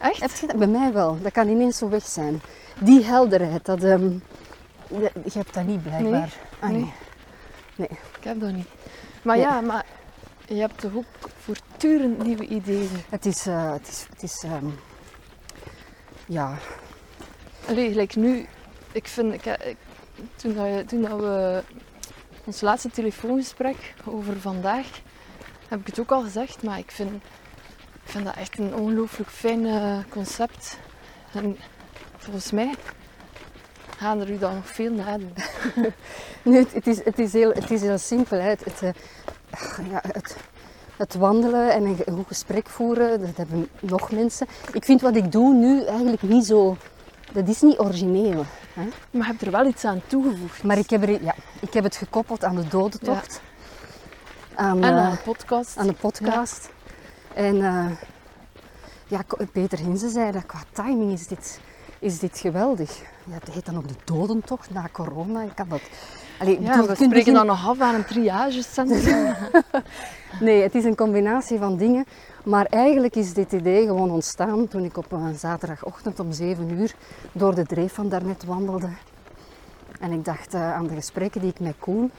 [0.00, 0.20] Echt?
[0.20, 0.56] Heb je dat?
[0.56, 1.18] Bij mij wel.
[1.22, 2.40] Dat kan ineens zo weg zijn.
[2.80, 4.10] Die helderheid, dat, ehm,
[4.88, 6.32] je, hebt dat niet blijkbaar.
[6.60, 6.92] Ah, nee.
[7.76, 7.88] nee.
[8.18, 8.66] Ik heb dat niet.
[9.22, 9.44] Maar Nee.
[9.46, 9.84] ja, maar
[10.46, 11.04] je hebt toch ook
[11.38, 12.90] voortdurend nieuwe ideeën.
[13.08, 14.66] Het is, eh, het is, het is ehm,
[16.26, 16.54] ja,
[17.68, 18.46] Allee, gelijk nu,
[18.92, 19.76] ik vind, ik, ik-
[20.36, 21.62] toen, dat je- toen dat we
[22.44, 24.86] ons laatste telefoongesprek over vandaag,
[25.68, 27.22] heb ik het ook al gezegd, maar ik vind,
[28.04, 30.78] ik vind dat echt een ongelooflijk fijn eh, concept.
[31.32, 31.56] En
[32.16, 32.74] volgens mij
[33.96, 35.34] gaan er u dan nog veel nadoen.
[36.42, 38.38] nee, het, is, het, is heel, het is heel simpel.
[38.38, 38.48] Hè.
[38.48, 38.90] Het, het, eh,
[39.90, 40.36] ja, het,
[40.96, 44.46] het wandelen en een, goed gesprek voeren, dat hebben nog mensen.
[44.72, 46.76] Ik vind wat ik doe nu eigenlijk niet zo,
[47.32, 48.44] dat is niet origineel.
[48.74, 48.82] Hè.
[49.10, 50.62] Maar je hebt er wel iets aan toegevoegd.
[50.62, 53.40] Maar ik heb, er, ja, ik heb het gekoppeld aan de dodentocht.
[54.54, 55.76] Aan, en eh, aan een podcast.
[55.76, 56.70] aan de podcast.
[57.34, 57.86] En eh,
[59.06, 59.20] ja,
[59.52, 61.60] Peter Hinze zei dat qua timing is dit,
[61.98, 62.98] is dit geweldig.
[63.24, 65.42] Ja, het heet dan ook de dodentocht na corona.
[65.42, 65.80] Je kan dat...
[66.38, 69.34] Allee, ja, we spreken dan nog af aan een triagecentrum.
[70.40, 72.04] Nee, het is een combinatie van dingen.
[72.44, 76.94] Maar eigenlijk is dit idee gewoon ontstaan toen ik op een zaterdagochtend om 7 uur
[77.32, 78.88] door de dreef van daarnet wandelde.
[80.00, 82.10] En ik dacht eh, aan de gesprekken die ik met Koen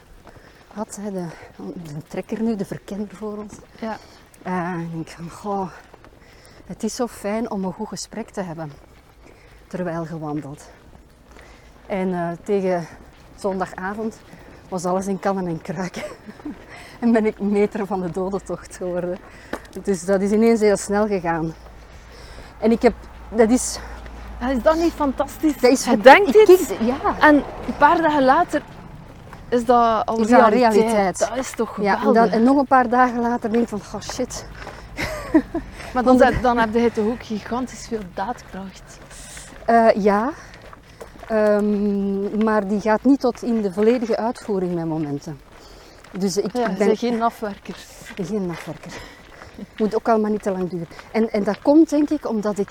[0.74, 1.26] had, hè, de,
[1.74, 3.54] de trekker nu, de verkenner voor ons.
[3.80, 3.98] ja.
[4.44, 5.70] Eh, en ik denk van, goh,
[6.66, 8.72] het is zo fijn om een goed gesprek te hebben
[9.68, 10.70] terwijl gewandeld.
[11.86, 12.86] En eh, tegen
[13.36, 14.20] zondagavond
[14.70, 16.04] was alles in kannen en kruiken.
[17.00, 19.18] en ben ik meter van de dodentocht geworden.
[19.84, 21.54] Dus dat is ineens heel snel gegaan.
[22.60, 22.94] En ik heb,
[23.30, 23.80] dat is...
[24.40, 25.58] Ja, Is dat niet fantastisch?
[25.58, 27.20] Dat is je denkt ik iets kies- ja.
[27.20, 28.62] en een paar dagen later
[29.52, 30.74] is dat al Is dat realiteit.
[30.74, 31.20] realiteit.
[31.20, 32.24] Dat is toch Ja, geweldig.
[32.24, 34.46] en, dan, en nog een paar dagen later denk ik van, oh shit.
[35.94, 38.98] Maar dan, heb- dan heb je toch ook gigantisch veel daadkracht.
[39.66, 40.30] Eh, ja,
[41.28, 45.40] Ehm, maar die gaat niet tot in de volledige uitvoering met momenten.
[46.18, 47.76] Dus ik, Ja, ben geen afwerker.
[48.16, 48.92] geen nachtwerker.
[49.78, 50.88] Moet ook allemaal niet te lang duren.
[51.12, 52.70] En, en dat komt denk ik omdat ik,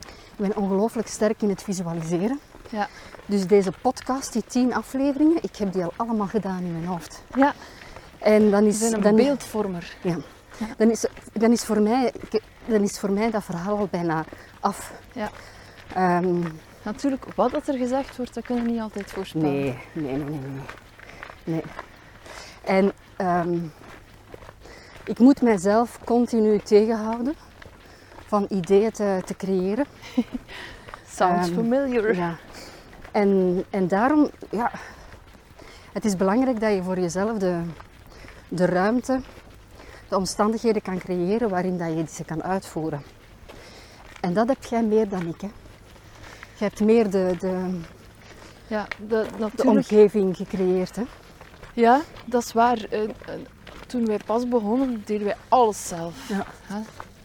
[0.00, 2.40] ik ben ongelooflijk sterk in het visualiseren.
[2.68, 2.88] Ja.
[3.26, 7.22] Dus deze podcast, die tien afleveringen, ik heb die al allemaal gedaan in mijn hoofd.
[7.36, 7.54] Ja,
[8.18, 9.96] En dan is, een dan, beeldvormer.
[10.02, 10.16] ja,
[10.76, 12.12] dan, is, dan, is voor mij,
[12.66, 14.24] dan is voor mij dat verhaal al bijna
[14.60, 14.92] af.
[15.12, 15.30] Ja.
[15.94, 16.40] Ehm,
[16.84, 19.50] Natuurlijk, wat dat er gezegd wordt, dat kunnen we niet altijd voorspellen.
[19.52, 20.60] Nee, nee, nee, nee, nee.
[21.44, 21.62] nee.
[22.64, 23.58] En ehm,
[25.04, 27.34] ik moet mijzelf continu tegenhouden
[28.26, 29.86] van ideeën te, te creëren.
[31.16, 32.14] Sounds Ehm, familiar.
[32.14, 32.36] Ja.
[33.12, 34.70] En, en daarom, ja,
[35.92, 37.62] het is belangrijk dat je voor jezelf de,
[38.48, 39.20] de ruimte,
[40.08, 43.02] de omstandigheden kan creëren waarin dat je ze kan uitvoeren.
[44.20, 45.40] En dat heb jij meer dan ik.
[45.40, 45.50] Hè.
[46.56, 47.80] Je hebt meer de, de,
[48.66, 50.96] Ja, de, de omgeving gecreëerd.
[50.96, 51.02] Hè.
[51.74, 52.84] Ja, dat is waar.
[52.90, 53.10] Eh, eh,
[53.86, 56.28] Toen wij pas begonnen, deden wij alles zelf.
[56.28, 56.46] Ja.
[56.62, 56.80] Hè?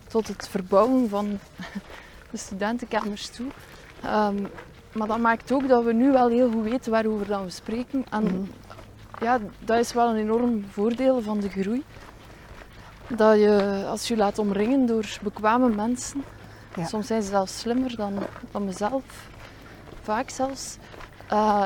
[0.08, 1.40] Tot het verbouwen van
[2.32, 3.48] de studentenkamers toe.
[4.04, 4.46] Ehm,
[4.98, 8.06] maar dat maakt ook dat we nu wel heel goed weten waarover dat we spreken.
[8.10, 8.36] En Mhm.
[9.24, 11.84] ja, dat is wel een enorm voordeel van de groei.
[13.08, 16.24] Dat je, als je je laat omringen door bekwame mensen,
[16.76, 16.86] Ja.
[16.86, 18.14] soms zijn ze zelfs slimmer dan,
[18.52, 19.04] dan mezelf,
[20.02, 20.78] vaak zelfs,
[21.28, 21.66] eh,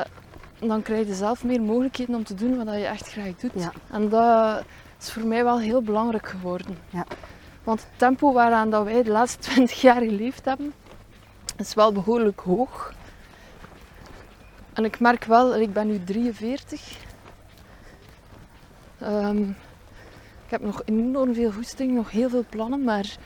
[0.60, 3.52] dan krijg je zelf meer mogelijkheden om te doen wat je echt graag doet.
[3.54, 3.72] Ja.
[3.90, 4.62] En dat
[5.00, 6.78] is voor mij wel heel belangrijk geworden.
[6.90, 7.04] Ja.
[7.64, 10.72] Want het tempo waaraan dat wij de laatste 20 jaar geleefd hebben,
[11.56, 12.92] is wel behoorlijk hoog.
[14.72, 16.96] En ik merk wel, ik ben nu 43.
[18.98, 19.42] Ehm,
[20.44, 23.16] ik heb nog enorm veel goesting, nog heel veel plannen, maar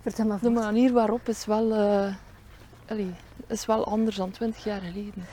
[0.00, 2.14] Vertel maar de manier waarop is wel, eh,
[2.88, 3.14] allee,
[3.46, 5.24] is wel anders dan 20 jaar geleden.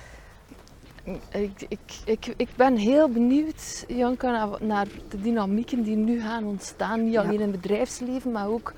[1.31, 6.43] Ik, ik, ik, ik ben heel benieuwd, Janka, naar, naar de dynamieken die nu gaan
[6.43, 7.03] ontstaan.
[7.03, 7.21] Niet Ja.
[7.21, 8.73] alleen in het bedrijfsleven, maar ook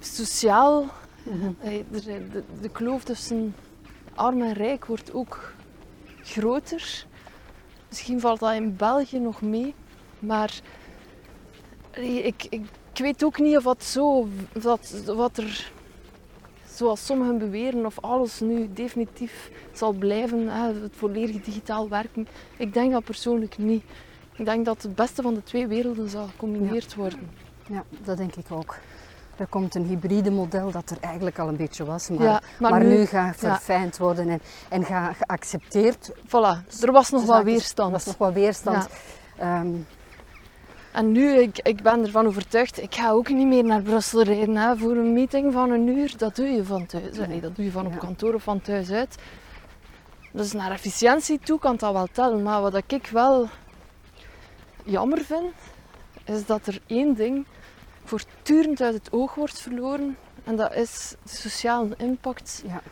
[0.00, 0.86] sociaal.
[1.92, 3.54] Zijn- De, de kloof tussen
[4.16, 5.52] arm en rijk wordt ook
[6.22, 7.06] groter.
[7.88, 9.74] Misschien valt dat in België nog mee,
[10.18, 10.60] maar
[11.90, 15.72] ik, ik, ik weet ook niet of dat zo, dat, wat er,
[16.68, 22.28] zoals sommigen beweren, of alles nu definitief zal blijven, hè, het volledig digitaal werken.
[22.56, 23.84] Ik denk dat persoonlijk niet.
[24.36, 27.30] Ik denk dat het beste van de twee werelden zal gecombineerd worden.
[27.68, 28.78] Ja, dat denk ik ook.
[29.36, 32.84] Er komt een hybride model dat er eigenlijk al een beetje was, maar, ja, maar,
[32.84, 36.10] nu, gaat verfijnd worden en, en gaat geaccepteerd.
[36.26, 37.88] Voilà, er was nog Dus wel weerstand.
[37.88, 38.88] Er was nog wat weerstand.
[39.38, 39.68] Ehm,
[40.92, 44.56] En nu, ik, ik ben ervan overtuigd, ik ga ook niet meer naar Brussel rijden
[44.56, 46.14] hè, voor een meeting van een uur.
[46.16, 47.16] Dat doe je van thuis.
[47.26, 49.16] Nee, dat doe je van op kantoor of van thuis uit.
[50.30, 52.42] Dus naar efficiëntie toe kan dat wel tellen.
[52.42, 53.48] Maar wat ik wel
[54.84, 55.52] jammer vind,
[56.24, 57.46] is dat er één ding
[58.06, 60.16] voortdurend uit het oog wordt verloren.
[60.44, 62.62] En dat is de sociale impact.
[62.66, 62.82] Ja.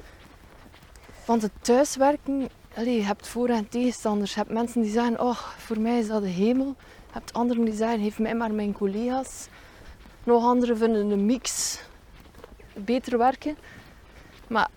[1.24, 4.34] Want het thuiswerken, je hebt voor- en tegenstanders.
[4.34, 6.74] Je hebt mensen die zeggen, oh, voor mij is dat de hemel.
[7.06, 9.48] Je hebt anderen die zeggen, geef mij maar mijn collega's.
[10.24, 11.78] Nog anderen vinden een mix
[12.74, 13.56] beter werken.
[14.46, 14.68] Maar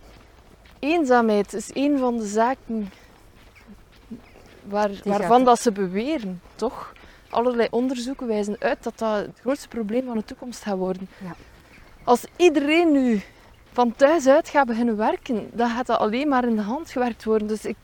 [0.79, 2.91] eenzaamheid is een van de zaken
[4.63, 6.93] waar, waarvan dat ze beweren, toch?
[7.30, 11.09] Allerlei onderzoeken wijzen uit dat dat het grootste probleem van de toekomst gaat worden.
[11.23, 11.36] Ja.
[12.03, 13.21] Als iedereen nu
[13.71, 17.23] van thuis uit gaat beginnen werken, dan gaat dat alleen maar in de hand gewerkt
[17.23, 17.47] worden.
[17.47, 17.78] Dus ik,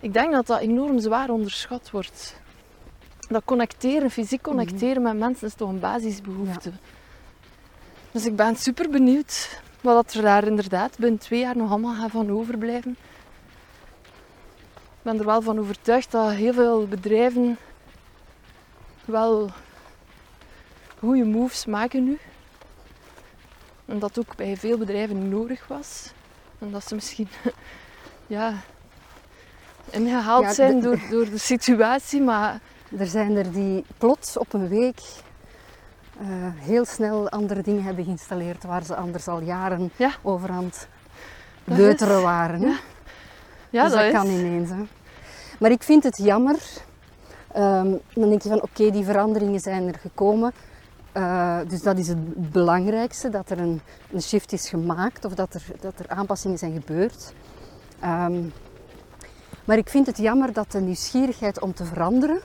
[0.00, 2.40] ik denk dat dat enorm zwaar onderschat wordt.
[3.28, 6.72] Dat connecteren, fysiek connecteren met mensen is toch een basisbehoefte.
[8.10, 12.10] Dus ik ben super benieuwd wat er daar inderdaad binnen twee jaar nog allemaal gaat
[12.10, 12.96] van overblijven.
[14.74, 17.58] Ik ben er wel van overtuigd dat heel veel bedrijven
[19.08, 19.50] wel
[20.98, 22.18] goede moves maken nu.
[23.86, 26.12] En dat ook bij veel bedrijven nodig was.
[26.58, 27.28] En dat ze misschien
[28.26, 28.52] ja,
[29.90, 32.20] ingehaald Ja, zijn door, door de situatie.
[32.22, 32.60] Maar
[32.98, 35.00] er zijn er die plots op een week
[36.20, 40.10] eh, heel snel andere dingen hebben geïnstalleerd waar ze anders al jaren Ja.
[40.22, 40.88] over aan het
[41.64, 42.60] Dat beuteren is- waren.
[42.60, 42.76] ja.
[43.70, 44.70] ja, dus dat, dat, kan ineens.
[44.70, 44.82] Hè.
[45.58, 46.56] Maar ik vind het jammer.
[47.58, 50.52] Ehm, dan denk je van oké, die veranderingen zijn er gekomen.
[51.12, 53.80] Eh, dus dat is het belangrijkste, dat er een,
[54.12, 57.32] een shift is gemaakt of dat er, dat er aanpassingen zijn gebeurd.
[58.00, 58.42] Ehm,
[59.64, 62.40] maar ik vind het jammer dat de nieuwsgierigheid om te veranderen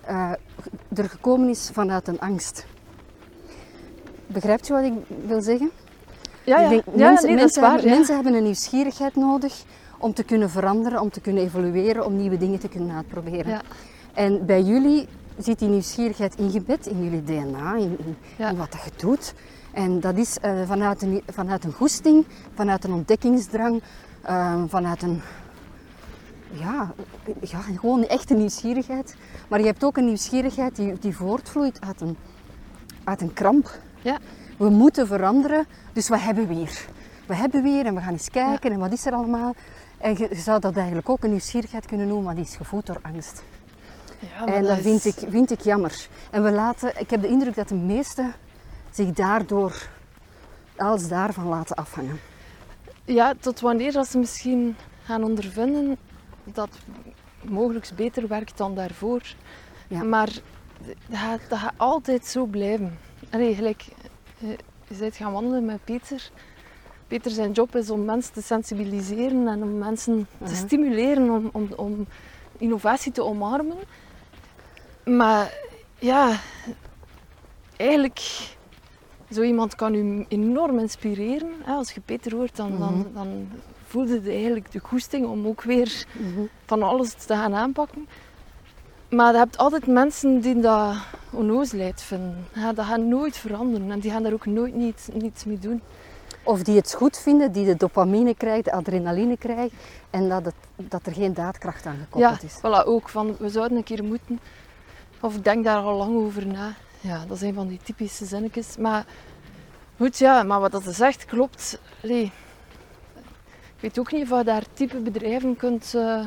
[0.00, 0.32] eh,
[0.94, 2.66] er gekomen is vanuit een angst.
[4.26, 4.92] Begrijpt je wat ik
[5.26, 5.70] wil zeggen?
[6.44, 6.68] Ja, Ik ja.
[6.68, 9.64] denk, ja mensen, nee, hebben, mensen hebben een nieuwsgierigheid nodig
[10.02, 13.52] om te kunnen veranderen, om te kunnen evolueren, om nieuwe dingen te kunnen uitproberen.
[13.52, 13.60] Ja.
[14.14, 18.50] En bij jullie zit die nieuwsgierigheid ingebed in jullie DNA, in, in, Ja.
[18.50, 19.34] in wat dat je doet.
[19.72, 22.24] En dat is eh, vanuit, een, vanuit een goesting,
[22.54, 23.82] vanuit een ontdekkingsdrang,
[24.22, 25.20] eh, vanuit een,
[26.52, 26.92] ja,
[27.40, 29.16] ja, gewoon een echte nieuwsgierigheid.
[29.48, 32.16] Maar je hebt ook een nieuwsgierigheid die, die voortvloeit uit een,
[33.04, 33.78] uit een kramp.
[34.02, 34.18] Ja.
[34.56, 36.86] We moeten veranderen, dus wat hebben we hier?
[37.26, 39.54] We hebben weer en we gaan eens kijken en wat is er allemaal.
[40.02, 42.98] En je, zou dat eigenlijk ook een nieuwsgierigheid kunnen noemen, maar die is gevoed door
[43.02, 43.42] angst.
[44.18, 46.06] Ja, en dat is- vind ik, vind ik jammer.
[46.30, 48.34] En we laten, ik heb de indruk dat de meesten
[48.90, 49.88] zich daardoor,
[50.76, 52.20] alles daarvan laten afhangen.
[53.04, 55.96] Ja, tot wanneer dat ze misschien gaan ondervinden
[56.44, 56.68] dat
[57.42, 59.22] mogelijk beter werkt dan daarvoor.
[59.88, 60.02] Ja.
[60.02, 60.30] Maar
[61.06, 62.98] dat gaat, dat gaat altijd zo blijven.
[63.30, 63.84] Allee, gelijk,
[64.40, 64.48] eh,
[64.88, 66.30] je bent gaan wandelen met Peter.
[67.12, 70.54] Peter zijn job is om mensen te sensibiliseren en om mensen te Mhm.
[70.54, 72.06] stimuleren om, om, om
[72.58, 73.76] innovatie te omarmen.
[75.04, 75.52] Maar
[75.98, 76.40] ja,
[77.76, 78.20] eigenlijk,
[79.30, 81.50] zo iemand kan u enorm inspireren.
[81.64, 81.72] Hè.
[81.72, 83.14] Als je Peter hoort, dan, dan, Mhm.
[83.14, 83.48] dan
[83.86, 86.04] voelde je eigenlijk de goesting om ook weer
[86.66, 88.08] van alles te gaan aanpakken.
[89.10, 90.94] Maar je hebt altijd mensen die dat
[91.30, 92.46] onnozelheid vinden.
[92.54, 95.80] Ja, dat gaat nooit veranderen en die gaan daar ook nooit niets, niets mee doen.
[96.44, 99.78] Of die het goed vinden, die de dopamine krijgen, de adrenaline krijgen
[100.10, 102.58] en dat, het, dat er geen daadkracht aan Ja, gekoppeld is.
[102.58, 104.40] voilà, ook van we zouden een keer moeten.
[105.20, 106.74] Of ik denk daar al lang over na.
[107.00, 108.76] Ja, dat zijn van die typische zinnetjes.
[108.76, 109.04] Maar
[109.96, 111.78] goed, ja, maar wat dat ze zegt klopt.
[112.02, 112.32] Allee,
[113.76, 116.24] ik weet ook niet of je daar type bedrijven kunt, eh,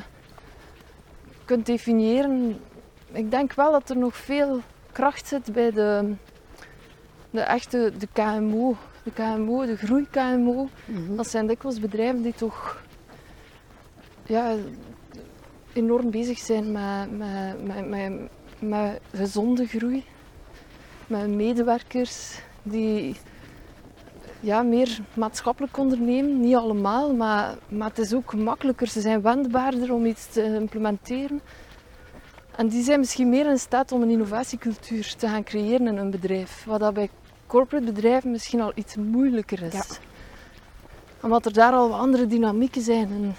[1.45, 2.59] kunt definiëren.
[3.11, 4.59] Ik denk wel dat er nog veel
[4.91, 6.13] kracht zit bij de,
[7.29, 8.75] de echte de KMO.
[9.05, 10.69] De KMO, de groei-KMO.
[10.85, 11.15] Mhm.
[11.15, 12.83] Dat zijn dikwijls bedrijven die toch
[14.23, 14.55] ja,
[15.73, 18.29] enorm bezig zijn met, met, met, met,
[18.59, 20.03] met gezonde groei.
[21.07, 23.15] Met medewerkers die
[24.39, 26.39] ja, meer maatschappelijk ondernemen.
[26.39, 28.87] Niet allemaal, maar, maar het is ook makkelijker.
[28.87, 31.41] Ze zijn wendbaarder om iets te implementeren.
[32.55, 36.11] En die zijn misschien meer in staat om een innovatiecultuur te gaan creëren in een
[36.11, 36.63] bedrijf.
[36.63, 37.09] Wat dat bij
[37.47, 39.73] corporate bedrijven misschien al iets moeilijker is.
[39.73, 39.83] Ja.
[41.21, 43.07] Omdat er daar al andere dynamieken zijn.
[43.11, 43.35] En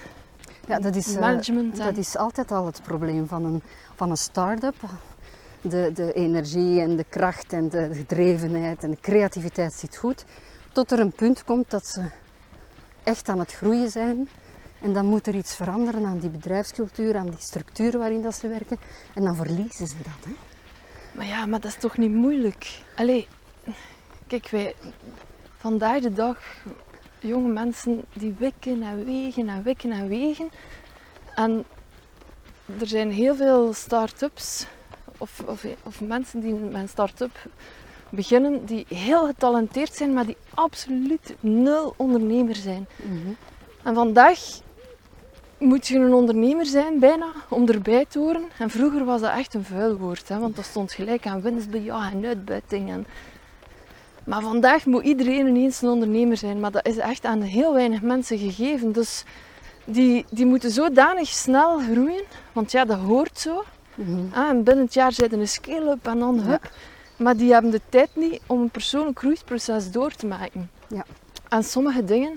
[0.69, 1.79] Ja, dat is, eh, management.
[1.79, 3.63] en- dat is altijd al het probleem van een,
[3.95, 4.75] van een start-up.
[5.61, 10.25] De, de energie en de kracht en de gedrevenheid en de creativiteit zit goed.
[10.73, 12.03] Tot er een punt komt dat ze
[13.03, 14.29] echt aan het groeien zijn.
[14.81, 18.49] En dan moet er iets veranderen aan die bedrijfscultuur, aan die structuur waarin dat ze
[18.49, 18.79] werken.
[19.15, 20.25] En dan verliezen ze dat.
[20.25, 20.31] Hè?
[21.13, 22.81] Maar ja, maar dat is toch niet moeilijk?
[22.97, 23.29] Allee,
[24.27, 24.75] kijk, wij
[25.57, 26.39] vandaag de dag,
[27.19, 30.49] jonge mensen die wikken en wegen en wikken en wegen.
[31.35, 31.65] En
[32.81, 34.67] er zijn heel veel start-ups
[35.19, 37.49] of, of, of mensen die met een start-up
[38.09, 42.87] beginnen, die heel getalenteerd zijn, maar die absoluut nul ondernemer zijn.
[43.83, 44.39] En vandaag
[45.59, 48.45] moet je een ondernemer zijn, bijna, om erbij te horen.
[48.59, 52.13] En vroeger was dat echt een vuil woord, hè, want dat stond gelijk aan winstbejag
[52.13, 52.91] en uitbuiting.
[52.91, 53.07] En...
[54.27, 58.03] Maar vandaag moet iedereen ineens een ondernemer zijn, maar dat is echt aan heel weinig
[58.03, 58.93] mensen gegeven.
[58.93, 59.25] Dus
[59.85, 62.23] die, die moeten zodanig snel groeien,
[62.53, 63.65] want ja, dat hoort zo.
[63.95, 64.21] Mhm.
[64.33, 66.43] Ah, en binnen het jaar zit er een scale-up en dan Ja.
[66.43, 66.71] hup.
[67.17, 70.71] Maar die hebben de tijd niet om een persoonlijk groeiproces door te maken.
[70.89, 71.05] Ja.
[71.49, 72.37] En sommige dingen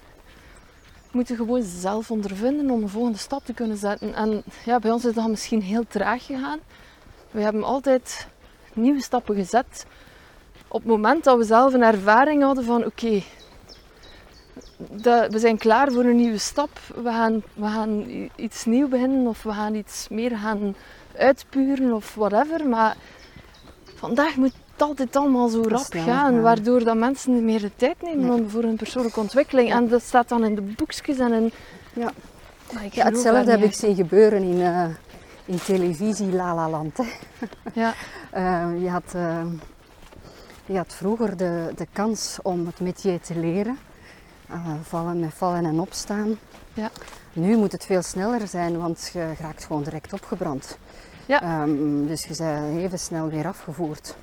[1.12, 4.14] moeten gewoon zelf ondervinden om een volgende stap te kunnen zetten.
[4.16, 6.60] En ja, bij ons is dat misschien heel traag gegaan.
[7.32, 8.28] We hebben altijd
[8.74, 9.86] nieuwe stappen gezet
[10.70, 13.24] op het moment dat we zelf een ervaring hadden van oké,
[15.30, 16.70] we zijn klaar voor een nieuwe stap.
[16.96, 18.06] We gaan, we gaan
[18.36, 20.76] iets nieuw beginnen of we gaan iets meer gaan
[21.18, 22.68] uitpuren of whatever.
[22.68, 22.96] Maar
[23.96, 28.26] vandaag moet het altijd allemaal zo rap gaan, waardoor dat mensen meer de tijd nemen
[28.26, 28.40] Nee.
[28.42, 29.70] om voor hun persoonlijke ontwikkeling.
[29.70, 29.76] Ja.
[29.76, 31.52] En dat staat dan in de boekjes en in...
[31.94, 32.12] Ja.
[32.92, 34.86] Ja, hetzelfde heb ik zien gebeuren in, eh,
[35.46, 36.98] in televisie La La Land.
[36.98, 37.04] Hè.
[37.74, 37.94] Ja,
[38.32, 39.42] Eh, je, had, eh,
[40.70, 43.78] je had vroeger de, de kans om het métier te leren.
[44.50, 46.38] Eh, vallen met vallen en opstaan.
[46.74, 46.92] Ja.
[47.34, 50.78] Nu moet het veel sneller zijn, want je raakt gewoon direct opgebrand.
[51.26, 51.42] Ja.
[51.42, 54.16] Ehm, dus je bent even snel weer afgevoerd.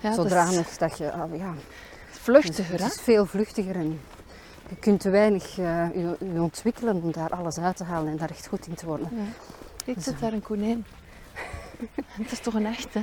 [0.00, 1.54] ja dat Zodanig is dat je, ah, ja,
[2.10, 2.86] vluchtiger, het hè?
[2.86, 4.00] is veel vluchtiger en
[4.68, 8.16] je kunt te weinig eh, je, je ontwikkelen om daar alles uit te halen en
[8.16, 9.08] daar echt goed in te worden.
[9.12, 9.22] Ja.
[9.84, 10.86] Kijk, zit daar een konijn.
[12.22, 13.02] Het is toch een echte?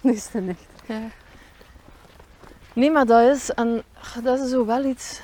[0.00, 0.66] Dat is het echt.
[0.86, 1.00] Ja.
[2.78, 3.82] Nee, maar dat is, en
[4.22, 5.20] dat is zo wel iets.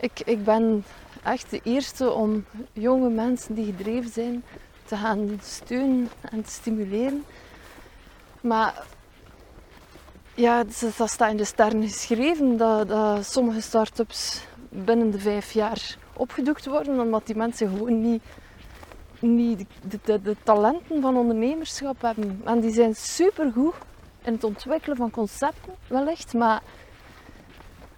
[0.00, 0.84] Ik, ik ben
[1.22, 4.44] echt de eerste om jonge mensen die gedreven zijn
[4.84, 7.24] te gaan steunen en te stimuleren.
[8.40, 8.84] Maar
[10.34, 10.64] ja,
[10.96, 16.66] dat staat in de sterren geschreven dat, dat sommige start-ups binnen de vijf jaar opgedoekt
[16.66, 18.22] worden, omdat die mensen gewoon niet,
[19.18, 22.40] niet de, de, de talenten van ondernemerschap hebben.
[22.44, 23.74] En die zijn supergoed
[24.24, 26.60] in het ontwikkelen van concepten, wellicht, maar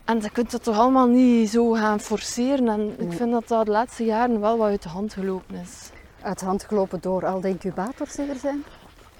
[0.04, 2.68] en je kunt dat toch allemaal niet zo gaan forceren.
[2.68, 3.16] En ik Nee.
[3.16, 5.90] vind dat dat de laatste jaren wel wat uit de hand gelopen is.
[6.22, 8.64] Uit de hand gelopen door al de incubators die er zijn.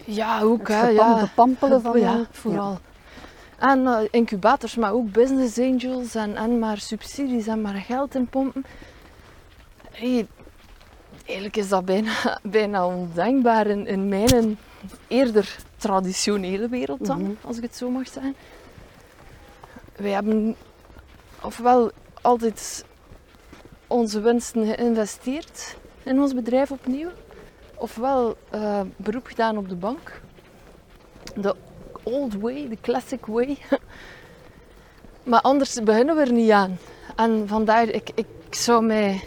[0.05, 0.89] Ja, ook Het hè.
[0.89, 1.19] Ja.
[1.19, 2.79] gepampelen van ja, al- vooral.
[3.59, 8.65] En eh, incubators, maar ook business angels en, en maar subsidies en maar geld inpompen.
[9.91, 10.27] Hey,
[11.25, 14.59] eigenlijk is dat bijna, bijna ondenkbaar in, in mijn
[15.09, 15.57] eerder
[15.89, 17.31] traditionele wereld dan, Mhm.
[17.41, 18.35] als ik het zo mag zeggen.
[19.97, 20.57] Wij hebben
[21.43, 21.91] ofwel
[22.23, 22.85] altijd
[23.87, 27.11] onze winsten geïnvesteerd in ons bedrijf opnieuw,
[27.75, 30.21] ofwel eh, beroep gedaan op de bank.
[31.37, 31.55] De
[32.03, 33.59] old way, de classic way.
[35.31, 36.79] maar anders beginnen we er niet aan.
[37.17, 39.23] En vandaar, ik, ik zou mij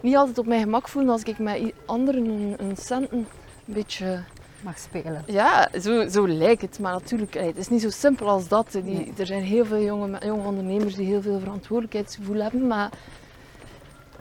[0.00, 3.26] niet altijd op mijn gemak voelen als ik met anderen een, een centen een
[3.74, 4.24] beetje
[4.62, 5.24] mag spelen.
[5.26, 6.78] Ja, zo, zo lijkt het.
[6.78, 8.66] Maar natuurlijk, het is niet zo simpel als dat.
[8.72, 12.66] Die, Er zijn heel veel jonge, jonge ondernemers die heel veel verantwoordelijkheidsgevoel hebben.
[12.66, 12.90] Maar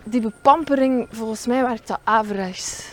[0.03, 2.89] die bepampering, volgens mij werkt dat averechts.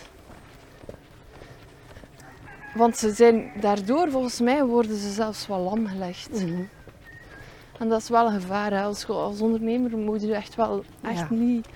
[2.75, 6.31] Want ze zijn daardoor, volgens mij, worden ze zelfs wel lam gelegd.
[6.31, 6.63] Mhm.
[7.79, 8.71] En dat is wel een gevaar.
[8.73, 8.83] Hè.
[8.83, 11.27] Als, als ondernemer moet je echt wel echt Ja.
[11.31, 11.67] niet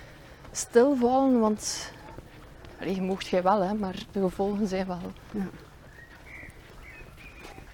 [0.52, 1.40] stilvallen.
[1.40, 1.92] Want
[2.82, 5.12] allee, je moogt jij wel, hè, maar de gevolgen zijn wel.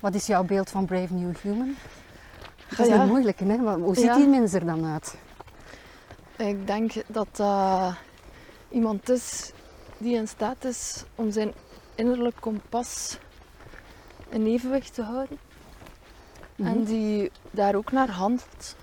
[0.00, 1.74] Wat is jouw beeld van Brave New Human?
[2.68, 3.00] Dat is ja.
[3.02, 3.56] een moeilijke, hè?
[3.56, 4.16] Hoe ziet Ja.
[4.16, 5.16] die mens er dan uit?
[6.36, 7.94] Ik denk dat dat
[8.68, 9.52] iemand is
[9.98, 11.52] die in staat is om zijn
[11.94, 13.18] innerlijk kompas
[14.28, 15.38] in evenwicht te houden.
[16.56, 16.68] Mhm.
[16.68, 18.76] En die daar ook naar handelt.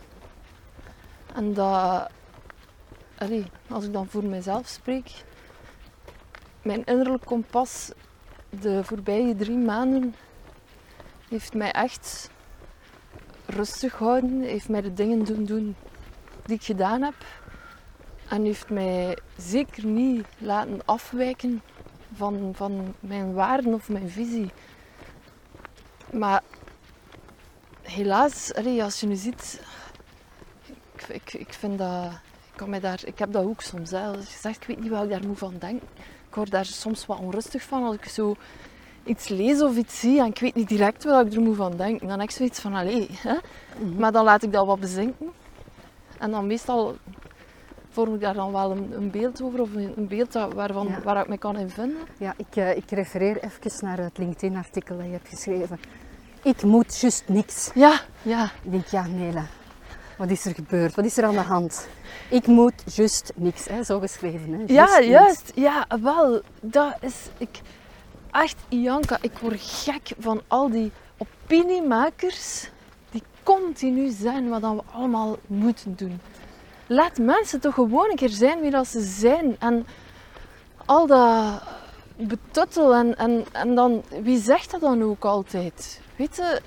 [1.33, 2.09] En dat,
[3.17, 5.11] allee, als ik dan voor mezelf spreek,
[6.65, 7.91] mijn innerlijk kompas
[8.49, 10.15] de voorbije drie maanden
[11.29, 12.29] heeft mij echt
[13.45, 15.75] rustig gehouden, heeft mij de dingen doen doen
[16.45, 17.25] die ik gedaan heb.
[18.29, 21.61] En heeft mij zeker niet laten afwijken
[22.15, 24.51] van, van mijn waarden of mijn visie.
[26.11, 26.41] Maar
[27.81, 29.61] helaas, als je nu ziet,
[30.95, 32.05] ik, ik, ik vind dat,
[32.51, 33.91] ik, kan mij daar, ik heb dat ook soms.
[33.91, 34.07] Hè.
[34.07, 35.87] Als ik weet niet wat ik daar moet van denken.
[36.35, 38.35] Ik word daar soms wat onrustig van als ik zo
[39.03, 41.77] iets lees of iets zie en ik weet niet direct wat ik er moet van
[41.77, 42.07] denken.
[42.07, 43.35] Dan heb ik zoiets van, allee, hè.
[43.79, 43.99] Mhm.
[43.99, 45.31] maar dan laat ik dat wat bezinken.
[46.19, 46.95] En dan meestal
[47.89, 51.01] vorm ik daar dan wel een, een beeld over of een, een beeld waarvan, Ja.
[51.01, 51.97] waar ik me kan in vinden.
[52.17, 55.79] Ja, ik, eh, ik refereer even naar het LinkedIn-artikel dat je hebt geschreven.
[56.41, 57.71] Ik moet juist niks.
[57.73, 58.43] Ja, ja.
[58.63, 59.45] Ik denk, ja, Nela,
[60.17, 60.95] wat is er gebeurd?
[60.95, 61.87] Wat is er aan de hand?
[62.29, 63.83] Ik moet juist niks, hè?
[63.83, 64.53] zo geschreven.
[64.53, 64.73] Hè?
[64.73, 65.07] Ja, niks.
[65.07, 65.51] juist.
[65.55, 66.41] Ja, wel.
[66.61, 67.15] Dat is...
[67.37, 67.61] Ik,
[68.31, 72.69] echt, Janka, ik word gek van al die opiniemakers
[73.11, 76.19] die continu zijn wat dan we allemaal moeten doen.
[76.87, 79.55] Laat mensen toch gewoon een keer zijn wie dat ze zijn.
[79.59, 79.85] En
[80.85, 81.61] al dat
[82.15, 84.03] betuttel en, en, en dan...
[84.21, 86.01] Wie zegt dat dan ook altijd?
[86.15, 86.61] Weet je...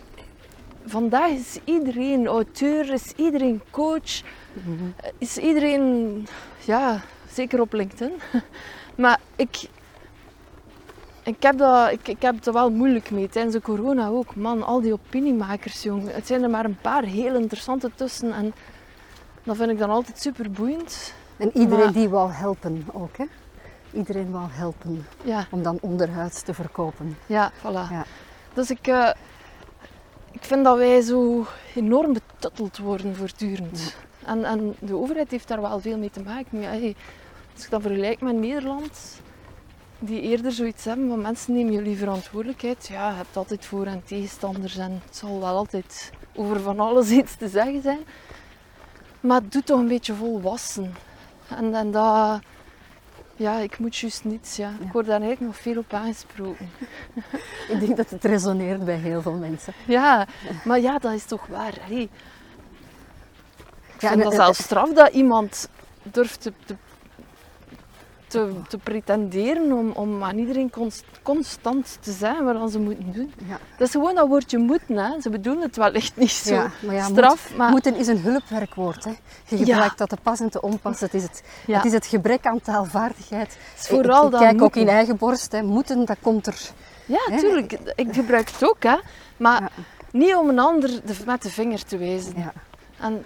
[0.89, 4.23] Vandaag is iedereen auteur, is iedereen coach,
[4.53, 4.85] Mhm.
[5.19, 6.27] is iedereen,
[6.65, 7.01] ja,
[7.33, 8.13] zeker op LinkedIn.
[8.97, 9.69] Maar ik,
[11.23, 13.29] ik, heb dat, ik, ik heb het er wel moeilijk mee.
[13.29, 14.35] Tijdens de corona ook.
[14.37, 16.13] Man, al die opiniemakers, jong.
[16.13, 18.33] Het zijn er maar een paar heel interessante tussen.
[18.33, 18.53] En
[19.43, 21.15] dat vind ik dan altijd super boeiend.
[21.37, 23.25] En iedereen Maar- die wou helpen ook, hè?
[23.93, 27.17] Iedereen wou helpen Ja, om dan onderhuids te verkopen.
[27.27, 27.91] ja, voilà.
[27.91, 28.05] Ja.
[28.55, 29.11] Dus ik, eh,
[30.41, 33.97] ik vind dat wij zo enorm betutteld worden voortdurend.
[34.25, 36.61] En, en de overheid heeft daar wel veel mee te maken.
[36.61, 36.97] Ja, hey,
[37.55, 39.21] als ik dat vergelijk met Nederland,
[39.99, 42.89] die eerder zoiets hebben van mensen nemen jullie verantwoordelijkheid.
[42.89, 47.11] Ja, je hebt altijd voor- en tegenstanders en het zal wel altijd over van alles
[47.21, 48.01] iets te zeggen zijn.
[49.21, 50.95] Maar het doet toch een beetje volwassen.
[51.49, 52.41] En, en dat,
[53.39, 54.57] ja, ik moet juist niets.
[54.57, 54.69] Ja.
[54.81, 54.87] Ja.
[54.87, 56.71] Ik word daar eigenlijk nog veel op aangesproken.
[57.73, 59.73] Ik denk dat het resoneert bij heel veel mensen.
[59.87, 60.27] Ja,
[60.65, 61.75] maar ja, dat is toch waar.
[61.81, 62.01] Hey,
[63.95, 65.69] ik Ja, vind en- dat zelfs straf dat iemand
[66.03, 66.77] durft te, te,
[68.29, 73.33] te, te pretenderen om, om aan iedereen const- constant te zeggen wat ze moeten doen.
[73.49, 73.59] Ja.
[73.77, 74.97] Dat is gewoon dat woordje moeten.
[74.97, 75.21] Hè.
[75.21, 79.05] Ze bedoelen het wellicht niet zo Ja, maar ja, straf, maar Moeten is een hulpwerkwoord.
[79.05, 79.13] Hè.
[79.45, 81.01] Je gebruikt dat te pas en te onpas.
[81.01, 83.57] Het is het, het, is het gebrek aan taalvaardigheid.
[83.75, 85.53] vooral ik, ik kijk ook in eigen borst.
[85.53, 85.63] Hè.
[85.63, 86.59] Moeten, dat komt er.
[87.07, 87.39] Ja, Hè?
[87.39, 87.73] tuurlijk.
[87.95, 88.97] Ik gebruik het ook, hè.
[89.37, 89.71] maar
[90.11, 92.33] niet om een ander de, met de vinger te wijzen.
[92.37, 92.53] Ja.
[93.01, 93.25] En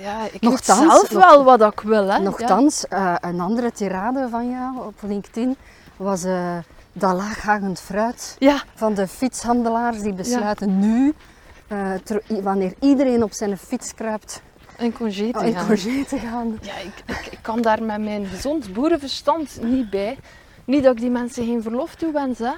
[0.00, 2.06] ja, ik Nochtans, weet zelf wel wat ik wil.
[2.06, 2.16] Hè.
[2.16, 2.18] Ja.
[2.18, 5.56] Nochtans, eh, een andere tirade van jou op LinkedIn
[5.96, 6.56] was eh,
[6.92, 11.14] dat laaghangend fruit Ja, van de fietshandelaars die besluiten nu,
[11.66, 14.42] eh, ter- wanneer iedereen op zijn fiets kruipt,
[14.76, 15.66] een congé te in gaan.
[15.66, 16.58] congé te gaan.
[16.62, 20.18] Ja, ik, ik, ik kan daar met mijn gezond boerenverstand niet bij.
[20.64, 22.50] Niet dat ik die mensen geen verlof toewens, hè.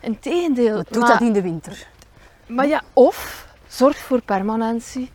[0.00, 0.76] Integendeel.
[0.76, 1.86] Doet maar, dat in de winter?
[2.46, 5.10] maar ja, of zorg voor permanentie.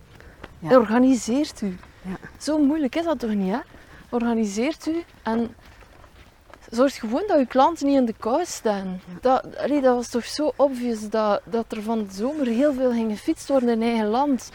[0.61, 1.77] Organiseert u.
[2.01, 2.17] Ja.
[2.37, 3.59] Zo moeilijk is dat toch niet, hè?
[4.09, 5.55] Organiseert u en
[6.69, 9.01] zorg gewoon dat uw klanten niet in de kou staan.
[9.21, 12.91] Dat, allee, dat was toch zo obvious dat, dat er van de zomer heel veel
[12.91, 14.51] ging gefietst worden in eigen land.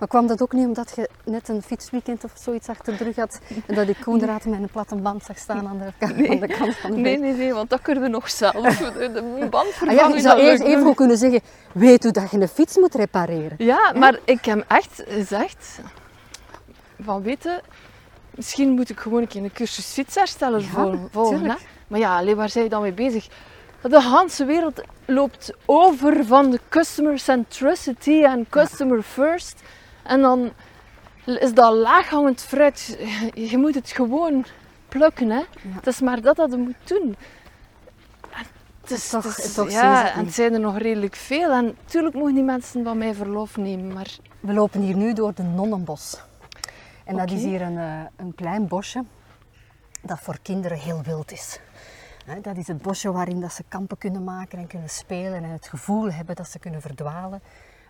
[0.00, 3.16] Maar kwam dat ook niet omdat je net een fietsweekend of zoiets achter de rug
[3.16, 6.46] had en dat ik Koenraad met een platte band zag staan aan de, aan de
[6.58, 7.28] kant van de Nee, weg?
[7.28, 8.76] nee, nee, want dat kun je nog zelf.
[8.78, 10.94] De, band Ah vervangen, ja, je zou eerst even nog.
[10.94, 11.40] kunnen zeggen,
[11.72, 13.54] weet hoe dat je een fiets moet repareren.
[13.58, 15.80] Ja, maar ik heb echt gezegd
[17.02, 17.60] van weten,
[18.34, 21.44] misschien moet ik gewoon een keer een cursus fietshersteller Ja, vol- volgen.
[21.50, 21.54] Hè?
[21.88, 23.28] Maar ja, alleen waar zijn je dan mee bezig?
[23.82, 29.62] De hele wereld loopt over van de customer centricity en customer first.
[30.02, 30.52] En dan
[31.24, 32.98] is dat laaghangend fruit.
[33.34, 34.44] Je moet het gewoon
[34.88, 35.30] plukken.
[35.30, 35.42] Hè?
[35.68, 37.16] Het is maar dat dat je moet doen.
[38.80, 41.50] Het is, Toch- het is- toch ja, het en het zijn er nog redelijk veel.
[41.52, 43.92] En natuurlijk mogen die mensen van mij verlof nemen.
[43.92, 46.20] Maar We lopen hier nu door de Nonnenbos.
[47.04, 49.04] En dat is hier een, eh, een klein bosje
[50.02, 51.60] dat voor kinderen heel wild is.
[52.42, 55.68] Dat is het bosje waarin dat ze kampen kunnen maken en kunnen spelen en het
[55.68, 57.42] gevoel hebben dat ze kunnen verdwalen.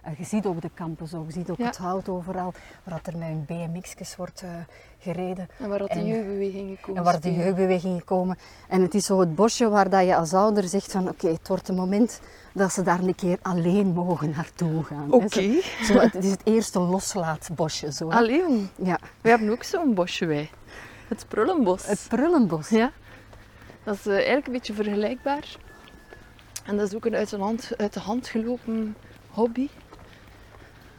[0.03, 1.67] Eh, je ziet ook de kampen zo, je ziet ook Ja.
[1.67, 2.53] het hout overal,
[2.85, 4.49] waar dat er met hun BMX'jes wordt eh,
[4.99, 5.49] gereden.
[5.59, 8.39] en waar dat de En- jeugdbewegingen komen En waar de jeugdbewegingen komen.
[8.69, 11.49] En het is zo het bosje waar dat je als ouder zegt van oké, het
[11.49, 12.21] wordt een moment
[12.55, 15.13] dat ze daar een keer alleen mogen naartoe gaan.
[15.13, 15.25] Oké.
[15.81, 17.93] Het is het eerste loslaatbosje.
[17.93, 18.17] Zo, hè.
[18.17, 20.51] Allee, Ja, we hebben ook zo'n bosje wij.
[21.09, 21.87] Het Prullenbos.
[21.87, 22.69] het prullenbos.
[22.69, 22.91] Ja.
[23.85, 25.57] Dat is eh, eigenlijk een beetje vergelijkbaar.
[26.65, 28.97] En dat is ook een uit de hand, uit de hand gelopen
[29.31, 29.69] hobby.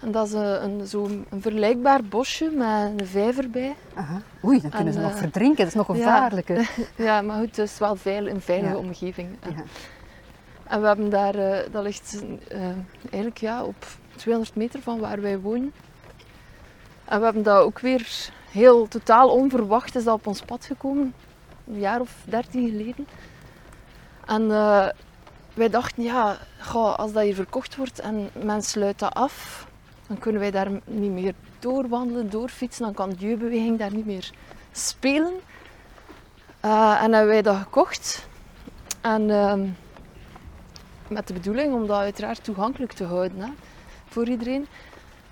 [0.02, 2.68] En dat is eh, een, zo'n een vergelijkbaar bosje met
[3.00, 3.76] een vijver bij.
[3.94, 4.22] Aha.
[4.46, 5.58] Oei, dan kunnen En, ze nog eh, verdrinken.
[5.58, 5.94] Dat is nog ja.
[5.94, 6.70] gevaarlijker.
[6.96, 8.80] Ja, maar goed, het is wel veil, een veilige Ja.
[8.80, 9.38] omgeving.
[9.40, 9.64] En, Ja.
[10.64, 12.24] en we hebben daar, eh, dat ligt
[13.02, 13.86] eigenlijk ja, op
[14.16, 15.74] 200 meter van waar wij wonen.
[17.06, 21.14] En we hebben dat ook weer heel totaal onverwacht is dat op ons pad gekomen.
[21.68, 23.08] Een jaar of dertien geleden.
[24.26, 24.48] En
[25.54, 29.68] wij dachten, ja, goh, als dat hier verkocht wordt en men sluit dat af,
[30.12, 32.84] dan kunnen wij daar niet meer doorwandelen, doorfietsen.
[32.84, 34.32] Dan kan de jeugdbeweging daar niet meer
[34.72, 35.34] spelen.
[36.60, 38.28] Eh, en hebben wij dat gekocht.
[39.02, 39.68] En ehm,
[41.08, 43.50] met de bedoeling om dat uiteraard toegankelijk te houden hè,
[44.06, 44.68] voor iedereen.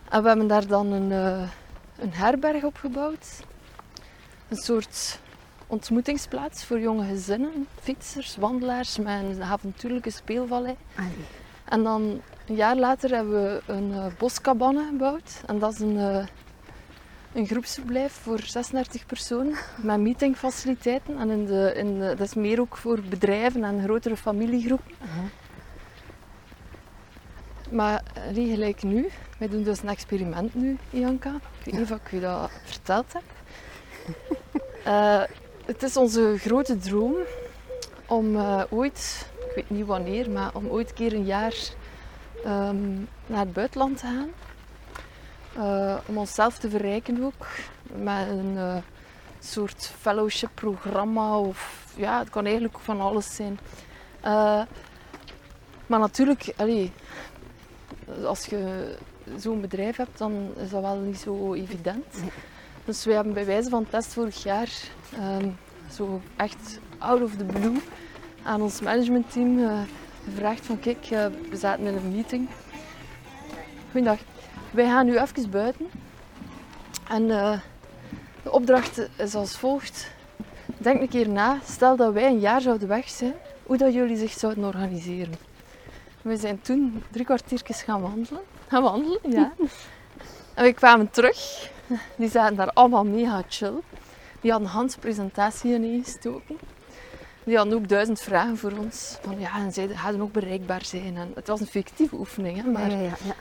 [0.10, 1.50] En we hebben daar dan een, eh,
[1.98, 3.28] een herberg opgebouwd.
[4.48, 5.20] Een soort
[5.68, 10.76] ontmoetingsplaats voor jonge gezinnen, fietsers, wandelaars met een avontuurlijke speelvallei.
[11.66, 15.42] En dan een jaar later hebben we een boskabane gebouwd.
[15.46, 16.26] En dat is een, eh,
[17.34, 21.18] een groepsverblijf voor 36 personen met meetingfaciliteiten.
[21.18, 24.96] En in de, in dat is meer ook voor bedrijven en grotere familiegroepen.
[27.72, 31.36] Maar eh, gelijk nu, wij doen dus een experiment nu, Ianka.
[31.36, 33.24] Ik weet niet of ik u dat verteld heb.
[35.66, 37.16] Het is onze grote droom
[38.08, 38.38] om
[38.70, 41.54] ooit, ik weet niet wanneer, maar om ooit keer een jaar
[42.44, 42.94] ehm,
[43.26, 44.30] naar het buitenland te gaan.
[45.60, 47.48] Eh, om onszelf te verrijken ook
[47.96, 48.78] met een eh,
[49.40, 53.60] soort fellowship programma of ja, het kan eigenlijk van alles zijn.
[54.22, 54.62] Eh,
[55.88, 56.54] maar natuurlijk,
[58.26, 58.96] als je
[59.38, 62.06] zo'n bedrijf hebt, dan is dat wel niet zo evident.
[62.86, 64.70] Dus wij hebben bij wijze van test vorig jaar
[65.14, 65.50] ehm,
[65.92, 67.82] zo echt out of the blue
[68.44, 69.86] aan ons managementteam
[70.30, 72.48] gevraagd van kijk, eh, we zaten in een meeting.
[73.92, 74.20] Goedendag,
[74.72, 75.90] wij gaan nu even buiten.
[77.08, 77.60] En eh,
[78.44, 80.12] de opdracht is als volgt.
[80.78, 84.18] Denk een keer na, stel dat wij een jaar zouden weg zijn, hoe dat jullie
[84.18, 85.36] zich zouden organiseren.
[86.22, 88.42] We zijn toen drie kwartiertjes gaan wandelen.
[88.68, 89.54] Gaan wandelen, ja.
[90.54, 91.70] En we kwamen terug.
[92.16, 93.74] Die zaten daar allemaal mega chill.
[94.42, 96.58] Die hadden Hans presentatie ineengestoken.
[97.50, 99.18] Die hadden ook duizend vragen voor ons.
[99.22, 101.18] Van ja, en zij hadden ook bereikbaar zijn.
[101.18, 103.36] En het was een fictieve oefening, hè, maar Ja, ja, ja.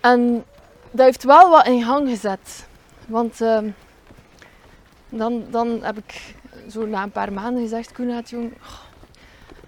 [0.00, 0.44] en
[0.90, 2.66] dat heeft wel wat in gang gezet.
[3.06, 3.70] Want ehm,
[5.08, 6.34] dan, dan heb ik
[6.70, 8.78] zo na een paar maanden gezegd, Koenraad jong, "Goh,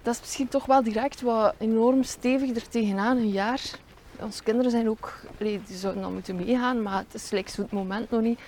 [0.01, 3.61] dat is misschien toch wel direct wat enorm stevig er tegenaan een jaar.
[4.19, 7.71] Onze kinderen zijn ook, die zouden dan moeten meegaan, maar het is like, zo het
[7.71, 8.39] moment nog niet.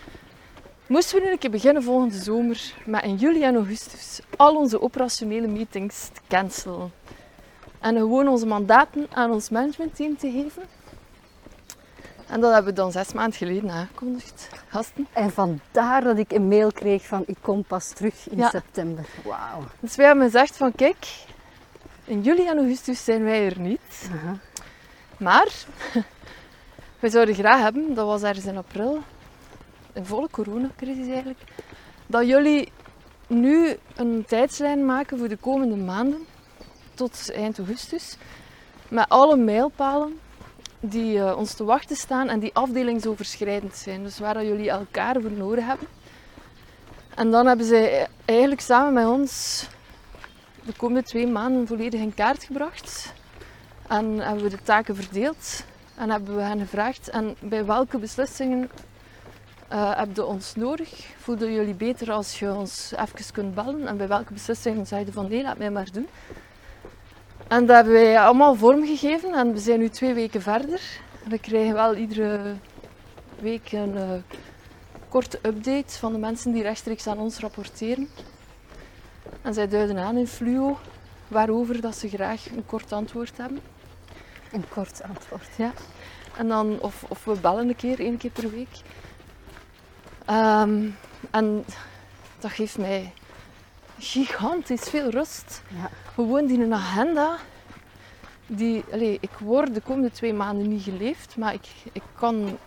[0.94, 4.82] Moesten we nu een keer beginnen volgende zomer met in juli en augustus al onze
[4.82, 6.91] operationele meetings te cancelen.
[7.80, 10.64] En gewoon onze mandaten aan ons managementteam te geven.
[12.28, 14.49] En dat hebben we dan zes maanden geleden aangekondigd.
[14.68, 15.07] Gasten.
[15.14, 18.49] En vandaar dat ik een mail kreeg van ik kom pas terug in Ja.
[18.49, 19.06] september.
[19.24, 19.64] Wauw.
[19.80, 21.07] Dus wij hebben gezegd van kijk,
[22.03, 24.10] in juli en augustus zijn wij er niet.
[25.18, 25.48] Maar
[26.99, 29.02] we zouden graag hebben, dat was ergens in april,
[29.94, 31.40] een volle coronacrisis eigenlijk,
[32.07, 32.72] dat jullie
[33.28, 36.26] nu een tijdslijn maken voor de komende maanden
[36.94, 38.18] tot eind augustus.
[38.88, 40.20] Met alle mijlpalen
[40.80, 44.03] die eh, ons te wachten staan en die afdelingsoverschrijdend zijn.
[44.03, 45.88] Dus waar dat jullie elkaar voor nodig hebben.
[47.15, 49.65] En dan hebben zij eigenlijk samen met ons
[50.65, 53.14] de komende twee maanden volledig in kaart gebracht.
[53.88, 55.64] En hebben we de taken verdeeld.
[55.95, 58.70] En hebben we hen gevraagd, en bij welke beslissingen
[59.74, 60.90] eh heb je ons nodig?
[61.18, 63.88] Voelden jullie beter als je ons even kunt bellen?
[63.88, 66.08] En bij welke beslissingen zei je van nee, laat mij maar doen.
[67.48, 70.82] En dat hebben wij allemaal vormgegeven en we zijn nu twee weken verder.
[71.28, 72.54] We krijgen wel iedere
[73.40, 74.12] week een uh,
[75.10, 78.10] korte update van de mensen die rechtstreeks aan ons rapporteren.
[79.41, 80.78] En zij duiden aan in fluo
[81.28, 83.62] waarover dat ze graag een kort antwoord hebben.
[84.52, 85.50] Een kort antwoord.
[85.58, 85.72] Ja.
[86.38, 88.82] En dan, of, of we bellen een keer, één keer per week.
[90.30, 90.95] Um,
[91.32, 91.66] en
[92.40, 93.14] dat geeft mij
[94.00, 95.62] gigantisch veel rust.
[95.68, 95.90] Ja.
[96.14, 97.38] Gewoon die een agenda.
[98.48, 102.58] Die, allez, ik word de komende twee maanden niet geleefd, maar ik, ik kan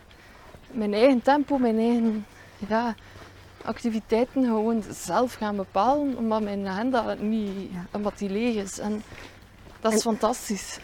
[0.70, 2.26] mijn eigen tempo, mijn eigen
[2.68, 2.94] ja,
[3.64, 7.86] activiteiten gewoon zelf gaan bepalen, omdat mijn agenda niet, ja.
[7.90, 8.78] omdat die leeg is.
[8.78, 9.02] En
[9.80, 10.78] dat is en, fantastisch.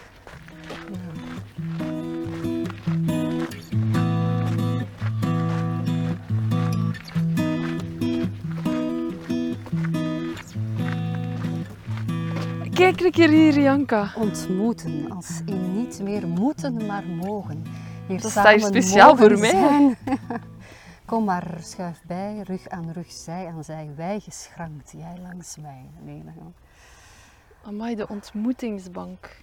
[12.73, 14.13] Kijk een keer hier, Janka.
[14.15, 17.63] Ontmoeten, als in niet meer moeten, maar mogen.
[18.07, 19.97] Hier dat staat speciaal voor mij.
[21.05, 25.89] Kom maar, schuif bij, rug aan rug, zij aan zij, wij geschrankt, jij langs mij.
[26.01, 26.53] Nee, dan
[27.63, 29.37] Amai, de ontmoetingsbank.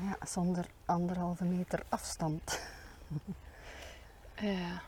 [0.00, 2.60] Ja, zonder anderhalve meter afstand.
[4.40, 4.82] Ja,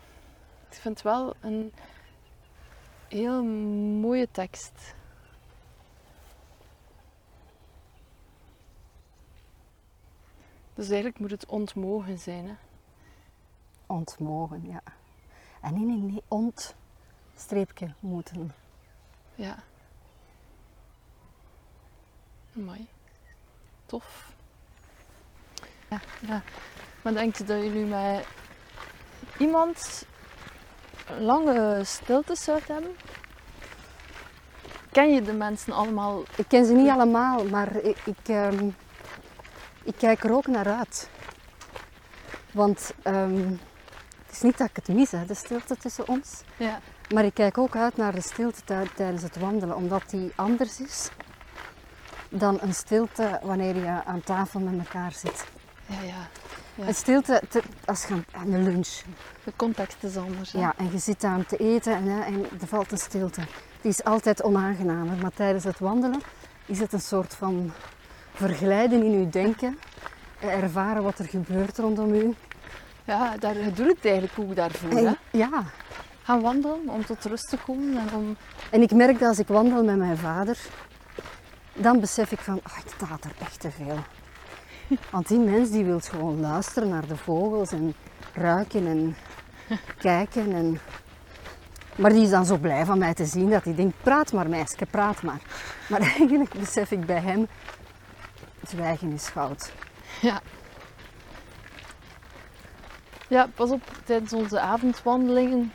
[0.71, 1.73] ik vind het wel een
[3.09, 3.45] heel
[4.01, 4.95] mooie tekst.
[10.81, 12.47] Dus eigenlijk moet het ontmogen zijn.
[12.47, 12.55] Hè?
[13.87, 14.83] Ontmogen, ja.
[15.61, 18.53] En nee, nee, nee, ontstreepje moeten.
[19.35, 19.57] Ja.
[22.53, 22.87] Mooi.
[23.87, 24.33] Tof.
[25.91, 26.43] Ja, ja.
[27.03, 28.27] Maar denk je dat jullie met
[29.39, 30.07] iemand
[31.19, 32.97] lange stiltes zou hebben?
[34.93, 36.23] Ken je de mensen allemaal?
[36.37, 38.75] Ik ken ze niet allemaal, maar ik, ik, um,
[39.83, 41.09] ik kijk er ook naar uit.
[42.53, 43.61] Want um,
[44.27, 46.43] het is niet dat ik het mis, hè, de stilte tussen ons.
[46.57, 46.81] Ja.
[47.15, 48.63] Maar ik kijk ook uit naar de stilte
[48.95, 51.09] tijdens het wandelen, omdat die anders is
[52.29, 55.45] dan een stilte wanneer je aan tafel met elkaar zit.
[55.87, 56.29] Ja, ja.
[56.75, 56.87] ja.
[56.87, 58.89] Een stilte, te, als je aan de lunch.
[59.45, 60.53] De context is anders.
[60.53, 60.59] Hè?
[60.59, 63.41] Ja, en je zit aan te eten en, en er valt een stilte.
[63.81, 66.21] Die is altijd onaangenamer, maar tijdens het wandelen
[66.67, 67.73] is het een soort van
[68.41, 69.79] verglijden in je denken.
[70.41, 72.35] Ervaren wat er gebeurt rondom u.
[73.05, 74.91] Ja, daar doe het eigenlijk ook daarvoor.
[74.91, 75.13] Hè?
[75.31, 75.65] Ja.
[76.23, 77.97] Gaan wandelen om tot rust te komen.
[77.97, 78.37] En, om...
[78.71, 80.59] en ik merk dat als ik wandel met mijn vader,
[81.73, 83.99] dan besef ik van, oh, ik staat er echt te veel.
[85.13, 87.95] Want die mens die wil gewoon luisteren naar de vogels en
[88.35, 89.17] ruiken en
[90.09, 90.53] kijken.
[90.53, 90.81] En...
[91.97, 94.49] Maar die is dan zo blij van mij te zien dat hij denkt, praat maar
[94.49, 95.41] meisje, praat maar.
[95.89, 97.47] Maar eigenlijk besef ik bij hem,
[98.69, 99.73] zwijgen is goud.
[100.21, 100.41] Ja.
[103.29, 105.73] Ja, pas op, tijdens onze avondwandelingen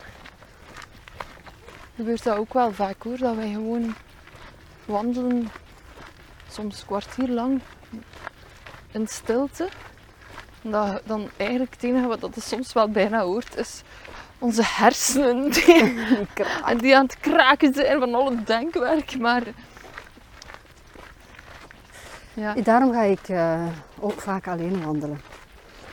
[1.95, 3.95] gebeurt dat ook wel vaak hoor, dat wij gewoon
[4.85, 5.51] wandelen,
[6.49, 7.61] soms een kwartier lang,
[8.91, 9.69] in stilte.
[10.63, 13.81] En dat, dan eigenlijk het enige wat dat soms wel bijna hoort, is
[14.39, 15.95] onze hersenen die,
[16.81, 19.19] die aan het kraken zijn van al het denkwerk.
[19.19, 19.43] Maar
[22.35, 22.53] ja.
[22.53, 23.67] Daarom ga ik uh,
[23.99, 25.21] ook vaak alleen wandelen.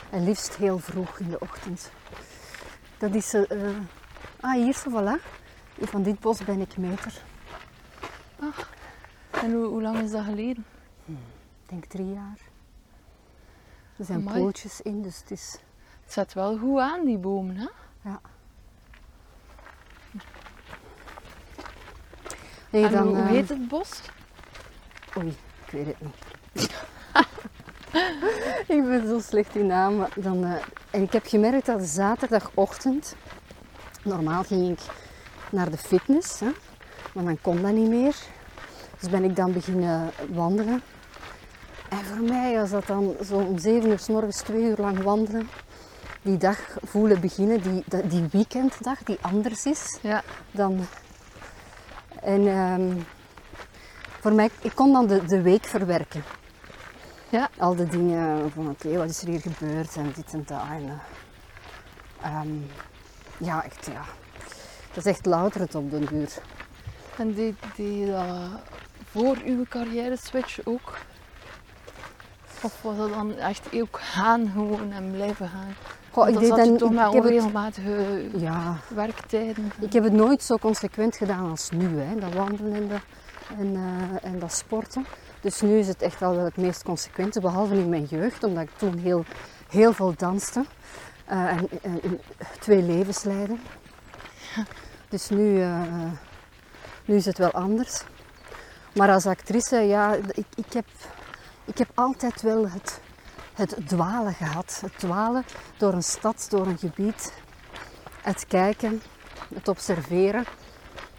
[0.09, 1.91] En liefst heel vroeg in de ochtend.
[2.97, 3.33] Dat is...
[3.33, 3.45] Uh,
[4.39, 5.21] ah, hier zo, voilà.
[5.79, 7.21] Van dit bos ben ik meter.
[8.39, 8.69] Ach,
[9.31, 10.65] en hoe, hoe lang is dat geleden?
[11.05, 11.17] Hmm,
[11.63, 12.37] ik denk drie jaar.
[13.97, 14.41] Er zijn Amai.
[14.41, 15.57] pootjes in, dus het is...
[16.03, 17.67] Het zet wel goed aan, die bomen, hè?
[18.01, 18.21] Ja.
[22.69, 24.01] En dan, hoe heet het bos?
[25.17, 26.32] Oei, ik weet het niet.
[28.67, 30.07] Ik ben zo slecht in naam.
[30.15, 30.51] Dan, uh,
[30.89, 33.15] en ik heb gemerkt dat zaterdagochtend,
[34.03, 34.79] normaal ging ik
[35.51, 36.49] naar de fitness, hè,
[37.13, 38.15] maar dan kon dat niet meer.
[38.99, 40.81] Dus ben ik dan beginnen wandelen.
[41.89, 45.01] En voor mij was dat dan zo om 7 uur s morgens twee uur lang
[45.01, 45.49] wandelen.
[46.21, 50.23] Die dag voelen beginnen, die, die weekenddag die anders is ja.
[50.51, 50.85] dan.
[52.21, 53.05] En um,
[54.19, 56.23] voor mij, ik kon dan de, de week verwerken.
[57.33, 57.49] Ja.
[57.57, 60.61] Al de dingen van oké, okay, wat is er hier gebeurd en dit en dat.
[60.71, 61.01] En,
[62.41, 62.65] um,
[63.37, 64.01] ja, echt ja.
[64.93, 66.29] Dat is echt louter het op den duur.
[67.17, 68.53] En die, die uh,
[69.03, 70.97] voor uw carrière switch ook?
[72.61, 75.75] Of was dat dan echt ook gaan gewoon en blijven gaan?
[76.11, 79.71] Goh, ik deed dan, toch met onregelmatige ja, werktijden.
[79.79, 82.19] Ik heb het nooit zo consequent gedaan als nu, hè.
[82.19, 82.99] dat wandelen en, de,
[83.57, 85.05] en, uh, en dat sporten.
[85.43, 88.77] Dus nu is het echt wel het meest consequente, behalve in mijn jeugd, omdat ik
[88.77, 89.25] toen heel,
[89.69, 90.65] heel veel danste.
[91.25, 91.69] eh, en,
[92.59, 93.55] twee levens leidde.
[95.09, 96.11] Dus nu, eh,
[97.05, 98.03] nu is het wel anders.
[98.93, 100.85] Maar als actrice, ja, ik, ik, heb,
[101.65, 102.99] ik heb altijd wel het,
[103.53, 104.79] het dwalen gehad.
[104.81, 105.43] Het dwalen
[105.77, 107.33] door een stad, door een gebied.
[108.21, 109.01] Het kijken,
[109.55, 110.45] het observeren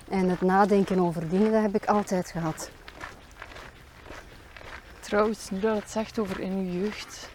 [0.08, 2.70] en het nadenken over dingen, dat heb ik altijd gehad.
[5.14, 7.28] Trouwens, nu dat het zegt over in je jeugd.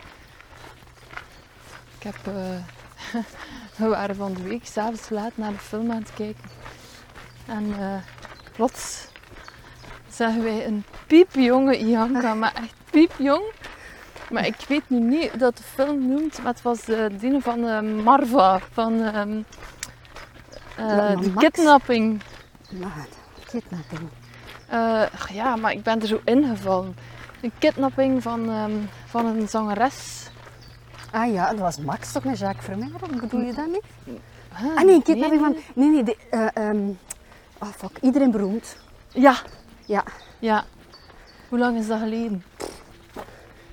[1.98, 2.16] Ik heb...
[2.24, 3.24] eh,
[3.78, 6.50] we waren van de week s'avonds laat naar de film aan het kijken.
[7.46, 7.96] En eh
[8.56, 9.08] plots
[10.10, 13.44] zagen wij een piepjonge Ianka, maar echt piepjong.
[14.30, 17.42] Maar ik weet nu niet hoe dat de film noemt, maar het was de ene
[17.42, 19.42] van Marva, van ehm,
[20.76, 22.22] eh, de kidnapping.
[22.80, 23.08] Maar,
[23.46, 24.10] kidnapping.
[25.34, 26.96] Ja, maar ik ben er zo ingevallen.
[27.42, 28.72] Een kidnapping van, ehm,
[29.06, 30.28] van een zangeres.
[31.12, 32.90] Ah ja, dat was Max toch met Jacques Vermeer?
[33.22, 33.84] Bedoel je dat niet?
[34.58, 34.76] Huh?
[34.76, 35.56] Ah nee, kidnapping nee, van...
[35.76, 36.80] Nee, nee, de, eh, ehm,
[37.60, 38.78] oh fuck, iedereen beroemd.
[39.08, 39.36] Ja,
[39.86, 40.04] Ja,
[40.40, 40.66] ja.
[41.50, 42.44] Hoe lang is dat geleden?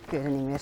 [0.05, 0.61] ik weet het niet meer.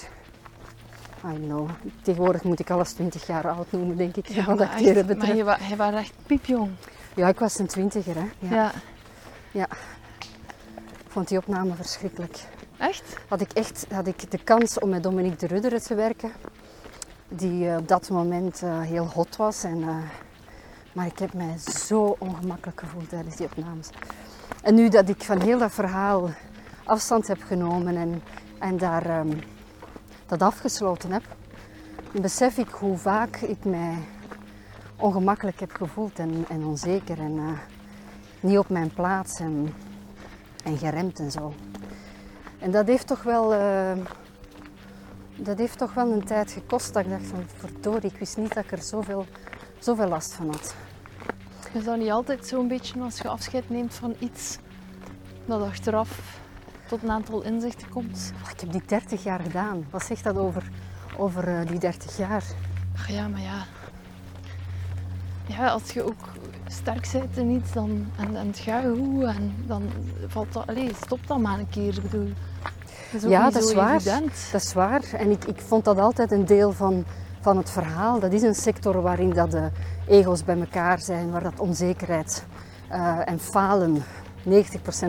[1.35, 1.68] I know.
[2.02, 5.36] Tegenwoordig moet ik alles 20 jaar oud noemen, denk ik, wat maar echt, maar betreft.
[5.36, 6.70] je, wa- je was echt piepjong.
[7.14, 8.26] Ja, ik was een twintiger, hè.
[8.39, 8.72] Ja.
[9.51, 9.66] Ja.
[10.76, 12.39] Ik vond die opname verschrikkelijk.
[12.78, 13.16] Echt?
[13.28, 16.32] Had ik echt had ik de kans om met Dominique de Rudderen te werken,
[17.28, 19.64] die eh, op dat moment eh, heel hot was.
[19.64, 19.96] En, eh,
[20.92, 23.88] maar ik heb mij zo ongemakkelijk gevoeld tijdens die opnames.
[24.62, 26.30] En nu dat ik van heel dat verhaal
[26.84, 28.22] afstand heb genomen en,
[28.59, 29.30] en daar ehm,
[30.26, 31.22] dat afgesloten heb,
[32.12, 33.98] besef ik hoe vaak ik mij
[34.96, 37.59] ongemakkelijk heb gevoeld en, en onzeker en
[38.40, 39.74] niet op mijn plaats en,
[40.64, 41.52] en geremd en zo.
[42.65, 43.93] En dat heeft toch wel, eh,
[45.36, 48.55] dat heeft toch wel een tijd gekost dat ik dacht van verdorie, ik wist niet
[48.55, 49.27] dat ik er zoveel,
[49.78, 50.74] zoveel last van had.
[51.73, 54.59] Is dat niet altijd zo'n beetje als je afscheid neemt van iets,
[55.45, 56.41] dat achteraf
[56.89, 58.32] tot een aantal inzichten komt?
[58.45, 59.86] Oh, ik heb die 30 jaar gedaan.
[59.91, 60.70] Wat zegt dat over,
[61.16, 62.45] over eh, die 30 jaar?
[62.97, 63.65] Ach ja, maar ja.
[65.47, 66.29] Ja, als je ook
[66.69, 69.83] sterk bent in iets dan, en, en het gaat goed, en dan
[70.27, 70.66] valt dat...
[70.66, 71.95] Allee, stop dat maar een keer.
[71.97, 72.29] Ik bedoel,
[72.62, 72.73] dat
[73.12, 73.95] is ook Ja, niet dat zo is waar.
[73.95, 74.49] evident.
[74.53, 75.03] Dat is waar.
[75.12, 77.05] En ik, ik vond dat altijd een deel van,
[77.41, 78.21] van het verhaal.
[78.21, 79.69] Dat is een sector waarin dat de
[80.09, 82.45] ego's bij elkaar zijn, waar dat onzekerheid
[82.89, 84.03] eh, en falen 90%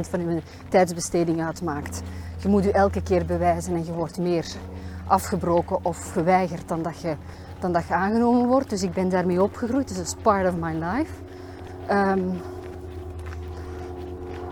[0.10, 2.02] van je tijdsbesteding uitmaakt.
[2.38, 4.46] Je moet je elke keer bewijzen en je wordt meer
[5.08, 7.16] afgebroken of geweigerd dan dat je,
[7.66, 8.70] dan dat aangenomen wordt.
[8.70, 9.88] Dus ik ben daarmee opgegroeid.
[9.88, 11.12] Dus dat is part of my life.
[11.88, 12.20] Ehm,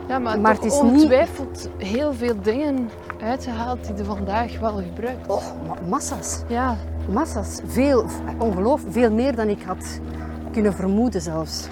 [0.07, 2.89] Ja, maar, het is niet- ongetwijfeld heel veel dingen
[3.21, 5.27] uitgehaald die je vandaag wel gebruikt.
[5.27, 6.41] oh, ma- massa's.
[6.47, 6.75] Ja,
[7.09, 7.59] Massa's.
[7.65, 8.05] Veel,
[8.39, 9.99] ongelooflijk, veel meer dan ik had
[10.51, 11.67] kunnen vermoeden zelfs.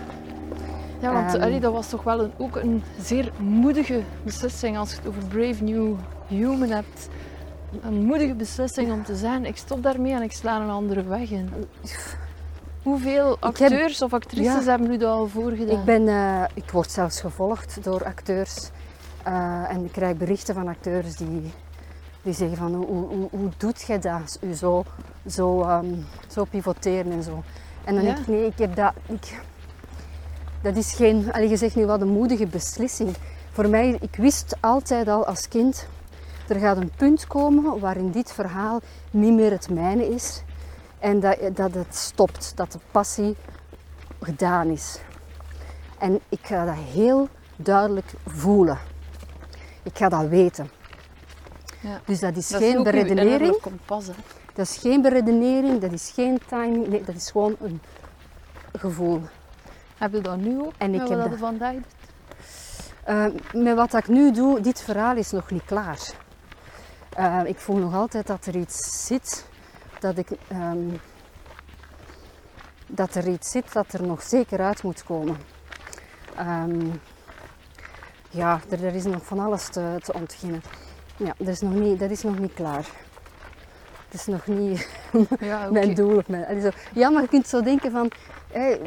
[0.99, 4.97] ja want allee, dat was toch wel een, ook een zeer moedige beslissing als je
[4.97, 5.93] het over Brave New
[6.27, 7.09] Human hebt.
[7.81, 11.29] Een moedige beslissing om te zeggen, ik stop daarmee en ik sla een andere weg
[11.29, 11.49] in.
[12.83, 14.69] Hoeveel heb- acteurs of actrices Ja.
[14.69, 15.79] hebben u dat al voorgedaan?
[15.79, 18.69] Ik, ben, eh, ik word zelfs gevolgd door acteurs.
[19.23, 21.51] eh, en ik krijg berichten van acteurs die,
[22.21, 24.39] die zeggen van hoe, hoe, hoe, doet jij dat?
[24.41, 24.83] U zo,
[25.29, 25.85] zo, ehm,
[26.27, 27.43] zo pivoteren en zo.
[27.83, 28.13] En dan Ja.
[28.13, 28.93] denk ik, nee, ik heb dat...
[29.05, 29.39] Ik,
[30.61, 31.33] dat is geen...
[31.33, 33.15] Allee, je zegt nu wat een moedige beslissing.
[33.51, 35.87] Voor mij, ik wist altijd al als kind...
[36.51, 38.79] Er gaat een punt komen waarin dit verhaal
[39.11, 40.43] niet meer het mijne is.
[40.99, 42.51] En dat, dat het stopt.
[42.55, 43.35] Dat de passie
[44.21, 44.99] gedaan is.
[45.99, 48.77] En ik ga dat heel duidelijk voelen.
[49.83, 50.69] Ik ga dat weten.
[51.81, 52.01] Ja.
[52.05, 53.31] Dus dat is Dat geen beredenering.
[53.31, 54.07] innerlijk kompas.
[54.07, 54.13] Hè.
[54.53, 56.87] Dat is geen beredenering, dat is geen timing.
[56.87, 57.81] Nee, dat is gewoon een
[58.77, 59.21] gevoel.
[59.97, 60.71] Heb je dat nu ook?
[60.77, 61.85] En ik heb wat dat- je vandaag doet?
[63.03, 65.99] Eh, met wat ik nu doe, dit verhaal is nog niet klaar.
[67.15, 69.45] Eh, ik voel nog altijd dat er iets zit,
[69.99, 70.89] dat, ik, ehm,
[72.87, 75.37] dat er iets zit dat er nog zeker uit moet komen.
[76.35, 76.89] Ehm,
[78.29, 80.61] ja, er, er is nog van alles te, te ontginnen.
[81.17, 82.85] Ja, dat is, nog niet, dat is nog niet klaar.
[84.05, 84.89] Het is nog niet
[85.39, 86.17] Ja, mijn doel.
[86.17, 86.69] Of mijn, zo.
[86.93, 88.11] Ja, maar je kunt zo denken van,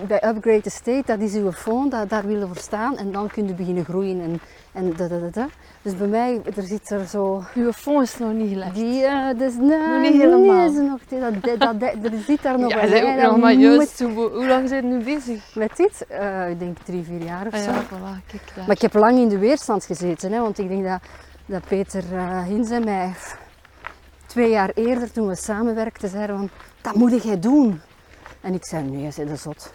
[0.07, 2.97] bij Upgrade Estate, dat is uw phone, dat, daar willen we voor staan.
[2.97, 4.41] En dan kun je beginnen groeien en,
[4.73, 5.47] en da, da, da, da.
[5.83, 7.43] Dus bij mij, er zit er zo...
[7.55, 8.75] Uw fond is nog niet gelegd.
[8.75, 9.03] Die,
[9.39, 10.71] dat is, nee, Nog niet helemaal.
[10.71, 12.87] nee, nog, dat, dat, dat, er zit daar nog ja,
[13.17, 14.01] dat nog maar juist.
[14.01, 15.55] Hoe, hoe lang zijn nu bezig?
[15.55, 17.71] Met dit, eh, ik denk drie, vier jaar of Ah zo.
[17.71, 18.67] ja, voilà, kijk daar.
[18.67, 21.01] Maar ik heb lang in de weerstand gezeten, hè, want ik denk dat
[21.47, 23.13] dat Peter uh, Hins en mij
[24.27, 26.49] twee jaar eerder, toen we samenwerkten, zeiden van,
[26.81, 27.81] dat moet jij doen.
[28.45, 29.73] En ik zei, nee, ze is zot.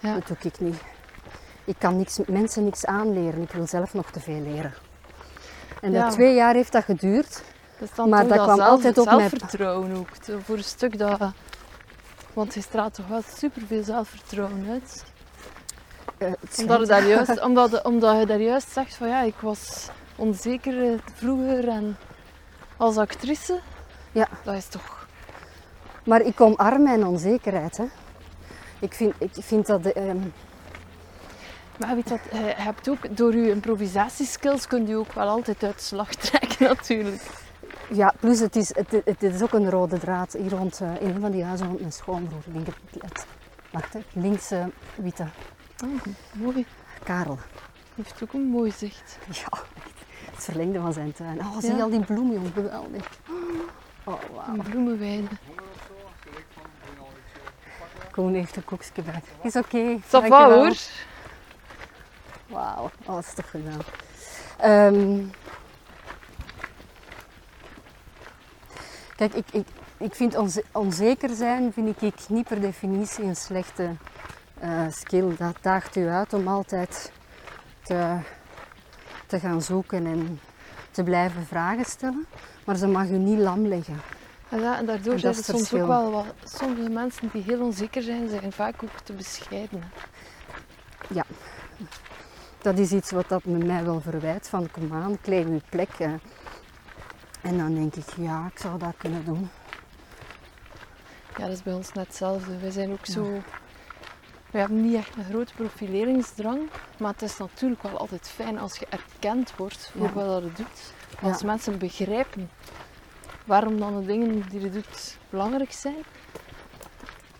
[0.00, 0.14] Ja.
[0.14, 0.80] Dat doe ik niet.
[1.64, 4.74] Ik kan niks, mensen niks aanleren, ik wil zelf nog te veel leren.
[5.80, 7.42] En dat twee jaar heeft dat geduurd.
[8.08, 9.18] maar dat, kwam altijd op mijn...
[9.18, 10.08] zelfvertrouwen ook.
[10.42, 11.32] Voor een stuk dat...
[12.32, 15.04] Want je straalt toch wel superveel zelfvertrouwen uit.
[16.18, 19.88] Uh, omdat, je daar juist, omdat, omdat je daar juist zegt van ja, ik was
[20.16, 21.96] onzeker vroeger en
[22.76, 23.60] als actrice.
[24.12, 24.28] Ja.
[24.44, 24.99] Dat is toch...
[26.04, 27.76] Maar ik omarm mijn onzekerheid.
[27.76, 27.84] Hè.
[28.78, 29.96] Ik, vind, ik vind dat...
[29.96, 30.32] Um...
[31.78, 35.82] Maar weet wat, je hebt ook, door je improvisatieskills kun je ook wel altijd uit
[35.82, 37.22] slag trekken natuurlijk.
[37.92, 41.08] Ja, plus het is, het, het is ook een rode draad hier rond uh, in
[41.10, 42.42] een van die huizen rond mijn schoonbroer.
[42.46, 43.26] Ik denk het, het,
[43.70, 44.64] wacht, hè, links uh,
[44.94, 45.26] witte.
[45.84, 46.66] Oh, mooi.
[47.02, 47.38] Karel.
[47.94, 49.18] Heeft ook een mooi zicht.
[49.30, 49.58] Ja,
[50.32, 51.38] het verlengde van zijn tuin.
[51.38, 53.18] Oh, zie je al die bloemen, jongen, geweldig.
[54.04, 55.28] Oh, bloemenweide.
[58.10, 59.22] Koen heeft een koekje bij.
[59.42, 59.76] Is oké.
[59.76, 60.00] Okay.
[60.06, 60.76] Ça va hoor.
[62.46, 63.80] Wauw, oh, dat is toch gedaan.
[64.94, 65.30] Um,
[69.16, 69.66] kijk, ik, ik,
[69.96, 70.36] ik vind
[70.72, 73.96] onzeker zijn vind ik niet per definitie een slechte
[74.62, 75.36] uh, skill.
[75.36, 77.12] Dat daagt u uit om altijd
[77.82, 78.16] te,
[79.26, 80.40] te gaan zoeken en
[80.90, 82.26] te blijven vragen stellen.
[82.64, 84.00] Maar ze mag u niet lam leggen.
[84.50, 86.26] Ja, en daardoor zijn er soms ook wel wat...
[86.44, 89.82] Sommige mensen die heel onzeker zijn, zijn vaak ook te bescheiden.
[91.08, 91.24] Ja.
[92.58, 94.48] Dat is iets wat dat met mij wel verwijt.
[94.48, 95.90] Van kom aan, klein uw plek.
[97.42, 99.50] En dan denk ik, ja, ik zou dat kunnen doen.
[101.36, 102.58] Ja, dat is bij ons net hetzelfde.
[102.58, 103.42] Wij zijn ook zo
[104.50, 106.60] we hebben niet echt een grote profileringsdrang,
[106.98, 110.92] maar het is natuurlijk wel altijd fijn als je erkend wordt voor wat je doet.
[111.22, 112.50] Als mensen begrijpen
[113.50, 116.02] waarom dan de dingen die je doet belangrijk zijn.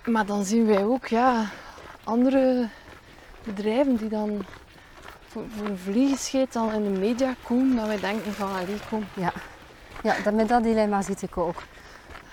[0.05, 1.45] Maar dan zien wij ook ja,
[2.05, 2.69] andere
[3.45, 4.45] bedrijven die dan
[5.27, 9.05] voor, voor een vliegenscheet dan in de media komen, dat wij denken van, allee, kom.
[9.15, 9.33] Ja,
[10.03, 11.63] ja met dat dilemma zit ik ook.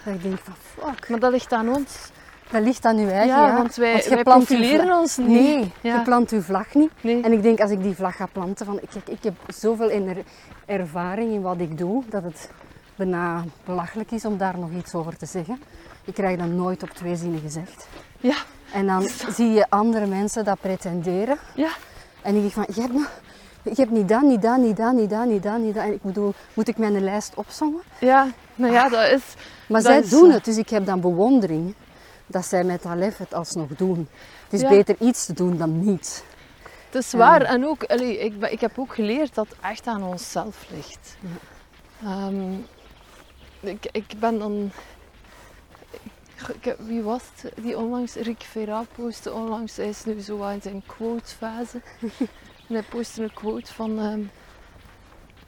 [0.03, 1.09] Dat ik denk van, fuck.
[1.09, 2.09] Maar dat ligt aan ons.
[2.51, 3.37] Dat ligt aan uw eigen.
[3.37, 5.27] Ja, want wij, want wij profileren ons niet.
[5.27, 6.91] Nee, je plant uw vlag niet.
[7.01, 10.23] En ik denk als ik die vlag ga planten, van, ik, ik heb zoveel
[10.65, 12.49] ervaring in wat ik doe, dat het
[12.97, 15.61] bijna belachelijk is om daar nog iets over te zeggen.
[16.03, 17.87] Ik krijg dat nooit op twee zinnen gezegd.
[18.19, 18.35] Ja.
[18.73, 21.37] En dan zie je andere mensen dat pretenderen.
[21.55, 21.69] Ja.
[22.21, 23.11] En ik denk van, je hebt, nog,
[23.63, 25.83] je hebt niet dat, niet dat, niet dat, niet dat, niet dat, niet dat.
[25.83, 27.81] En ik bedoel, moet ik mijn lijst opzommen?
[27.99, 29.23] Ja, nou ja, dat is...
[29.67, 31.75] Maar zij doen het, dus ik heb dan bewondering
[32.25, 34.07] dat zij met Alef het alsnog doen.
[34.43, 36.23] Het is beter iets te doen dan niets.
[36.89, 37.41] Het is waar.
[37.41, 41.17] En ook, allee, ik, ik heb ook geleerd dat het echt aan onszelf ligt.
[41.19, 42.27] Ja.
[42.27, 42.65] Um,
[43.59, 44.71] ik, ik ben dan...
[46.61, 48.13] Ik, wie was het die onlangs?
[48.13, 49.75] Rick Vera postte onlangs.
[49.75, 51.81] Hij is nu zo in zijn quote-fase.
[52.67, 53.99] en hij postte een quote van...
[53.99, 54.31] Um,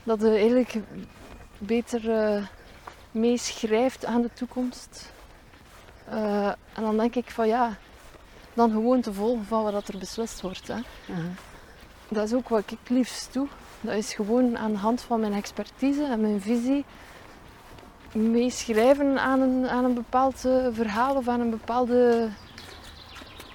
[0.04, 0.76] dat hij eigenlijk
[1.58, 2.46] beter uh,
[3.12, 5.12] meeschrijft aan de toekomst
[6.10, 7.78] uh, en dan denk ik van ja,
[8.54, 10.68] dan gewoon te volgen van wat er beslist wordt.
[10.68, 10.80] Hè.
[12.08, 13.48] Dat is ook wat ik liefst doe.
[13.82, 16.86] Dat is gewoon aan de hand van mijn expertise en mijn visie
[18.14, 22.30] meeschrijven aan een, aan een bepaald uh, verhaal of aan een bepaalde,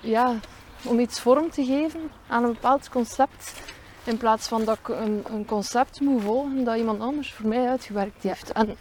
[0.01, 0.35] ja,
[0.83, 3.53] om iets vorm te geven aan een bepaald concept.
[4.05, 7.69] In plaats van dat ik een, een concept moet volgen dat iemand anders voor mij
[7.69, 8.53] uitgewerkt heeft.
[8.53, 8.77] En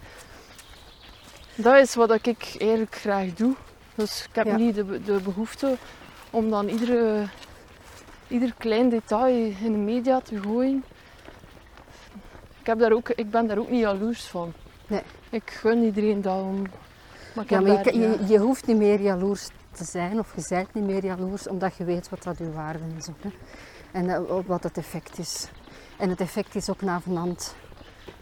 [1.56, 3.56] dat is wat ik eigenlijk graag doe.
[3.96, 5.78] Dus ik heb niet de, de behoefte
[6.30, 7.28] om dan iedere,
[8.28, 10.84] ieder klein detail in de media te gooien.
[12.60, 14.54] Ik, heb daar ook, ik ben daar ook niet jaloers van.
[14.88, 15.02] Nee.
[15.34, 16.62] Ik gun iedereen dat om.
[17.36, 20.74] Maar, ja, maar je, je, je, hoeft niet meer jaloers te zijn of je bent
[20.74, 23.10] niet meer jaloers omdat je weet wat dat je waarde is.
[23.10, 23.30] Ook, hè.
[23.92, 25.48] En uh, wat het effect is.
[25.98, 27.56] En het effect is ook navenant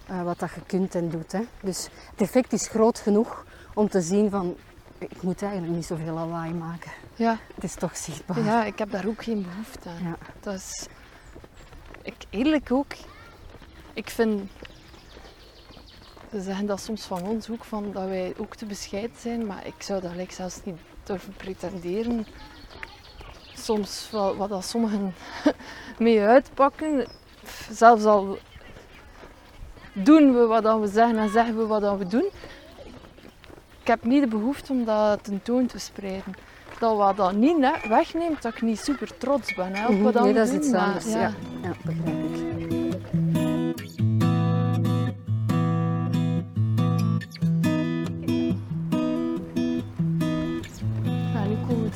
[0.10, 1.32] uh, wat dat je kunt en doet.
[1.32, 1.42] Hè.
[1.62, 4.56] Dus het effect is groot genoeg om te zien van
[4.98, 6.92] ik moet eigenlijk niet zoveel lawaai maken.
[7.16, 7.38] Ja.
[7.56, 8.44] Het is toch zichtbaar.
[8.44, 10.04] Ja, ik heb daar ook geen behoefte aan.
[10.04, 10.18] Ja.
[10.40, 10.88] Dat is...
[12.02, 12.94] Ik, eerlijk ook,
[13.94, 14.52] ik vind...
[16.32, 19.66] Ze zeggen dat soms van ons ook, van dat wij ook te bescheiden zijn, maar
[19.66, 22.26] ik zou dat zelfs niet durven pretenderen.
[23.54, 25.14] Soms wat, wat dat sommigen
[26.00, 27.08] mee uitpakken,
[27.72, 28.38] zelfs al
[29.94, 32.30] doen we wat we zeggen en zeggen we wat we doen,
[33.82, 36.34] ik heb niet de behoefte om dat tentoon te spreiden.
[36.80, 39.76] Dat wat dat niet wegneemt, dat ik niet super trots ben.
[39.76, 41.06] Hè, op wat nee, dat is iets anders.
[41.06, 41.32] Ja.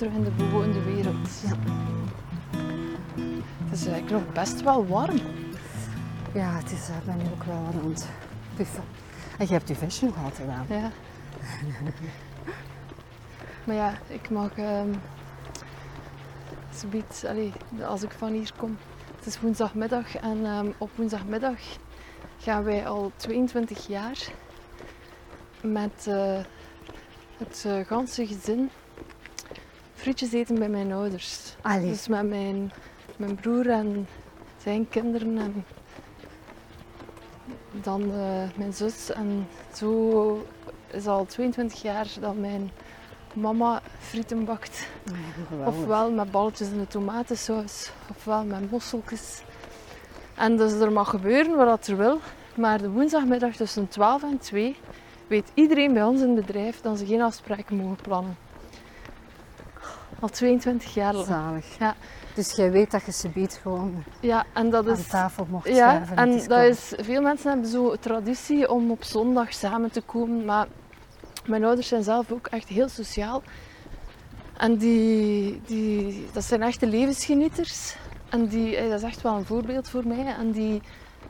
[0.05, 1.27] Terug in de bewoonde wereld.
[1.41, 1.55] Ja.
[3.63, 5.19] Het is eigenlijk nog best wel warm.
[6.33, 8.07] Ja, het is, ik ben nu ook wel aan het
[8.55, 8.83] puffen.
[9.37, 10.65] En je hebt je vestje nog altijd aan.
[10.69, 10.91] Ja.
[13.65, 14.93] maar ja, ik mag ehm
[16.73, 17.51] zoiets, allee,
[17.87, 18.77] als ik van hier kom.
[19.15, 21.59] Het is woensdagmiddag en ehm, op woensdagmiddag
[22.39, 24.17] gaan wij al 22 jaar
[25.61, 26.39] met eh,
[27.37, 28.69] het eh, ganse gezin
[30.05, 31.55] frietjes eten bij mijn ouders.
[31.61, 32.71] Allee, Dus met mijn,
[33.17, 34.07] mijn broer en
[34.57, 35.65] zijn kinderen en
[37.71, 39.11] dan eh, mijn zus.
[39.11, 40.45] En zo
[40.91, 42.71] is al 22 jaar dat mijn
[43.33, 44.87] mama frieten bakt.
[45.47, 45.73] geweldig.
[45.73, 49.41] Ofwel met balletjes in de tomatensaus, ofwel met mosseltjes.
[50.35, 52.19] En dus er mag gebeuren wat dat er wil.
[52.55, 54.75] Maar de woensdagmiddag tussen 12 en 2
[55.27, 58.44] weet iedereen bij ons in het bedrijf dat ze geen afspraken mogen plannen.
[60.19, 61.25] Al 22 jaar lang.
[61.27, 61.65] Zalig.
[61.79, 61.95] Ja.
[62.33, 65.07] Dus jij weet dat je ze biedt gewoon Ja, en dat aan is.
[65.07, 66.17] tafel mocht Ja, schuiven.
[66.17, 66.67] en dat komen.
[66.69, 70.45] is, veel mensen hebben zo traditie om op zondag samen te komen.
[70.45, 70.67] Maar
[71.45, 73.43] mijn ouders zijn zelf ook echt heel sociaal.
[74.57, 77.95] En die, die, dat zijn echte levensgenieters.
[78.29, 80.25] En die, eh, dat is echt wel een voorbeeld voor mij.
[80.39, 80.81] En die,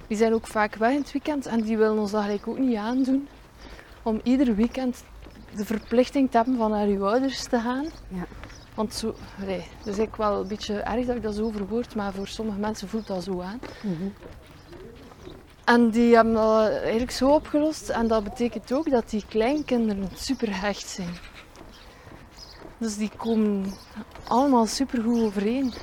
[0.07, 1.45] die zijn ook vaak weg in het weekend.
[1.45, 3.28] En die willen ons dat eigenlijk ook niet aandoen.
[4.03, 5.03] Om ieder weekend
[5.56, 7.86] de verplichting te hebben van naar uw ouders te gaan.
[8.07, 8.26] Ja.
[8.76, 9.15] Want zo,
[9.45, 12.27] nee, dat is eigenlijk wel een beetje erg dat ik dat zo verwoord, maar voor
[12.27, 13.60] sommige mensen voelt dat zo aan.
[13.81, 14.07] Mhm.
[15.65, 17.89] En die hebben dat eigenlijk zo opgelost.
[17.89, 21.18] En dat betekent ook dat die kleinkinderen super hecht zijn.
[22.77, 23.65] Dus die komen
[24.27, 25.73] allemaal super goed overeen.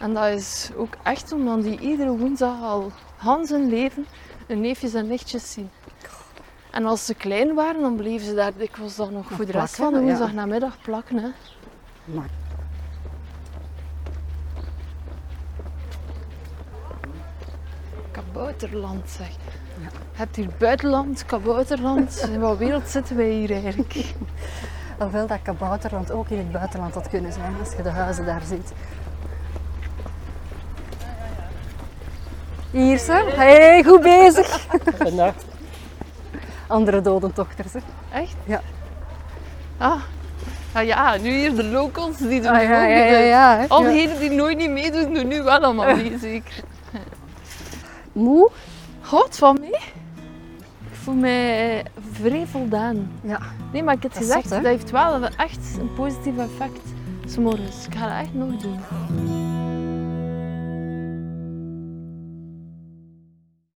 [0.00, 4.06] En dat is ook echt omdat die iedere woensdag al Hans hun leven
[4.46, 5.70] hun neefjes en nichtjes zien.
[6.70, 9.76] En als ze klein waren, dan bleven ze daar dikwijls dan nog voor de rest
[9.76, 10.04] van de ja.
[10.04, 11.16] woensdag namiddag plakken.
[11.16, 11.28] Hè.
[12.06, 12.28] Maar
[18.10, 19.28] Kabouterland zeg.
[19.80, 22.28] Je hebt hier buitenland, kabouterland.
[22.32, 23.94] In wat wereld zitten wij hier eigenlijk?
[24.98, 28.42] Alhoewel dat kabouterland ook in het buitenland had kunnen zijn als je de huizen daar
[28.42, 28.72] ziet.
[32.70, 33.32] Hier ze.
[33.36, 34.66] Hey, goed bezig.
[35.04, 35.44] Vannacht.
[36.66, 37.72] Andere dodentochters.
[37.72, 37.80] Hè.
[38.12, 38.36] Echt?
[38.44, 38.60] Ja.
[39.78, 40.00] Ah.
[40.76, 43.64] Ah ja, nu hier de locals die doen Ah, ja, ook ja, ja.
[43.68, 46.54] Al diegenen die nooit niet meedoen, doen nu wel allemaal mee, zeker.
[48.12, 48.50] Moe?
[49.00, 49.80] God, van mij?
[50.90, 53.10] Ik voel mij vrij voldaan.
[53.20, 53.40] Ja.
[53.72, 56.80] Nee, maar ik heb Dat gezegd, dat heeft wel echt een positief effect.
[57.26, 57.86] 's morgens.
[57.86, 59.45] Ik ga dat echt nog doen.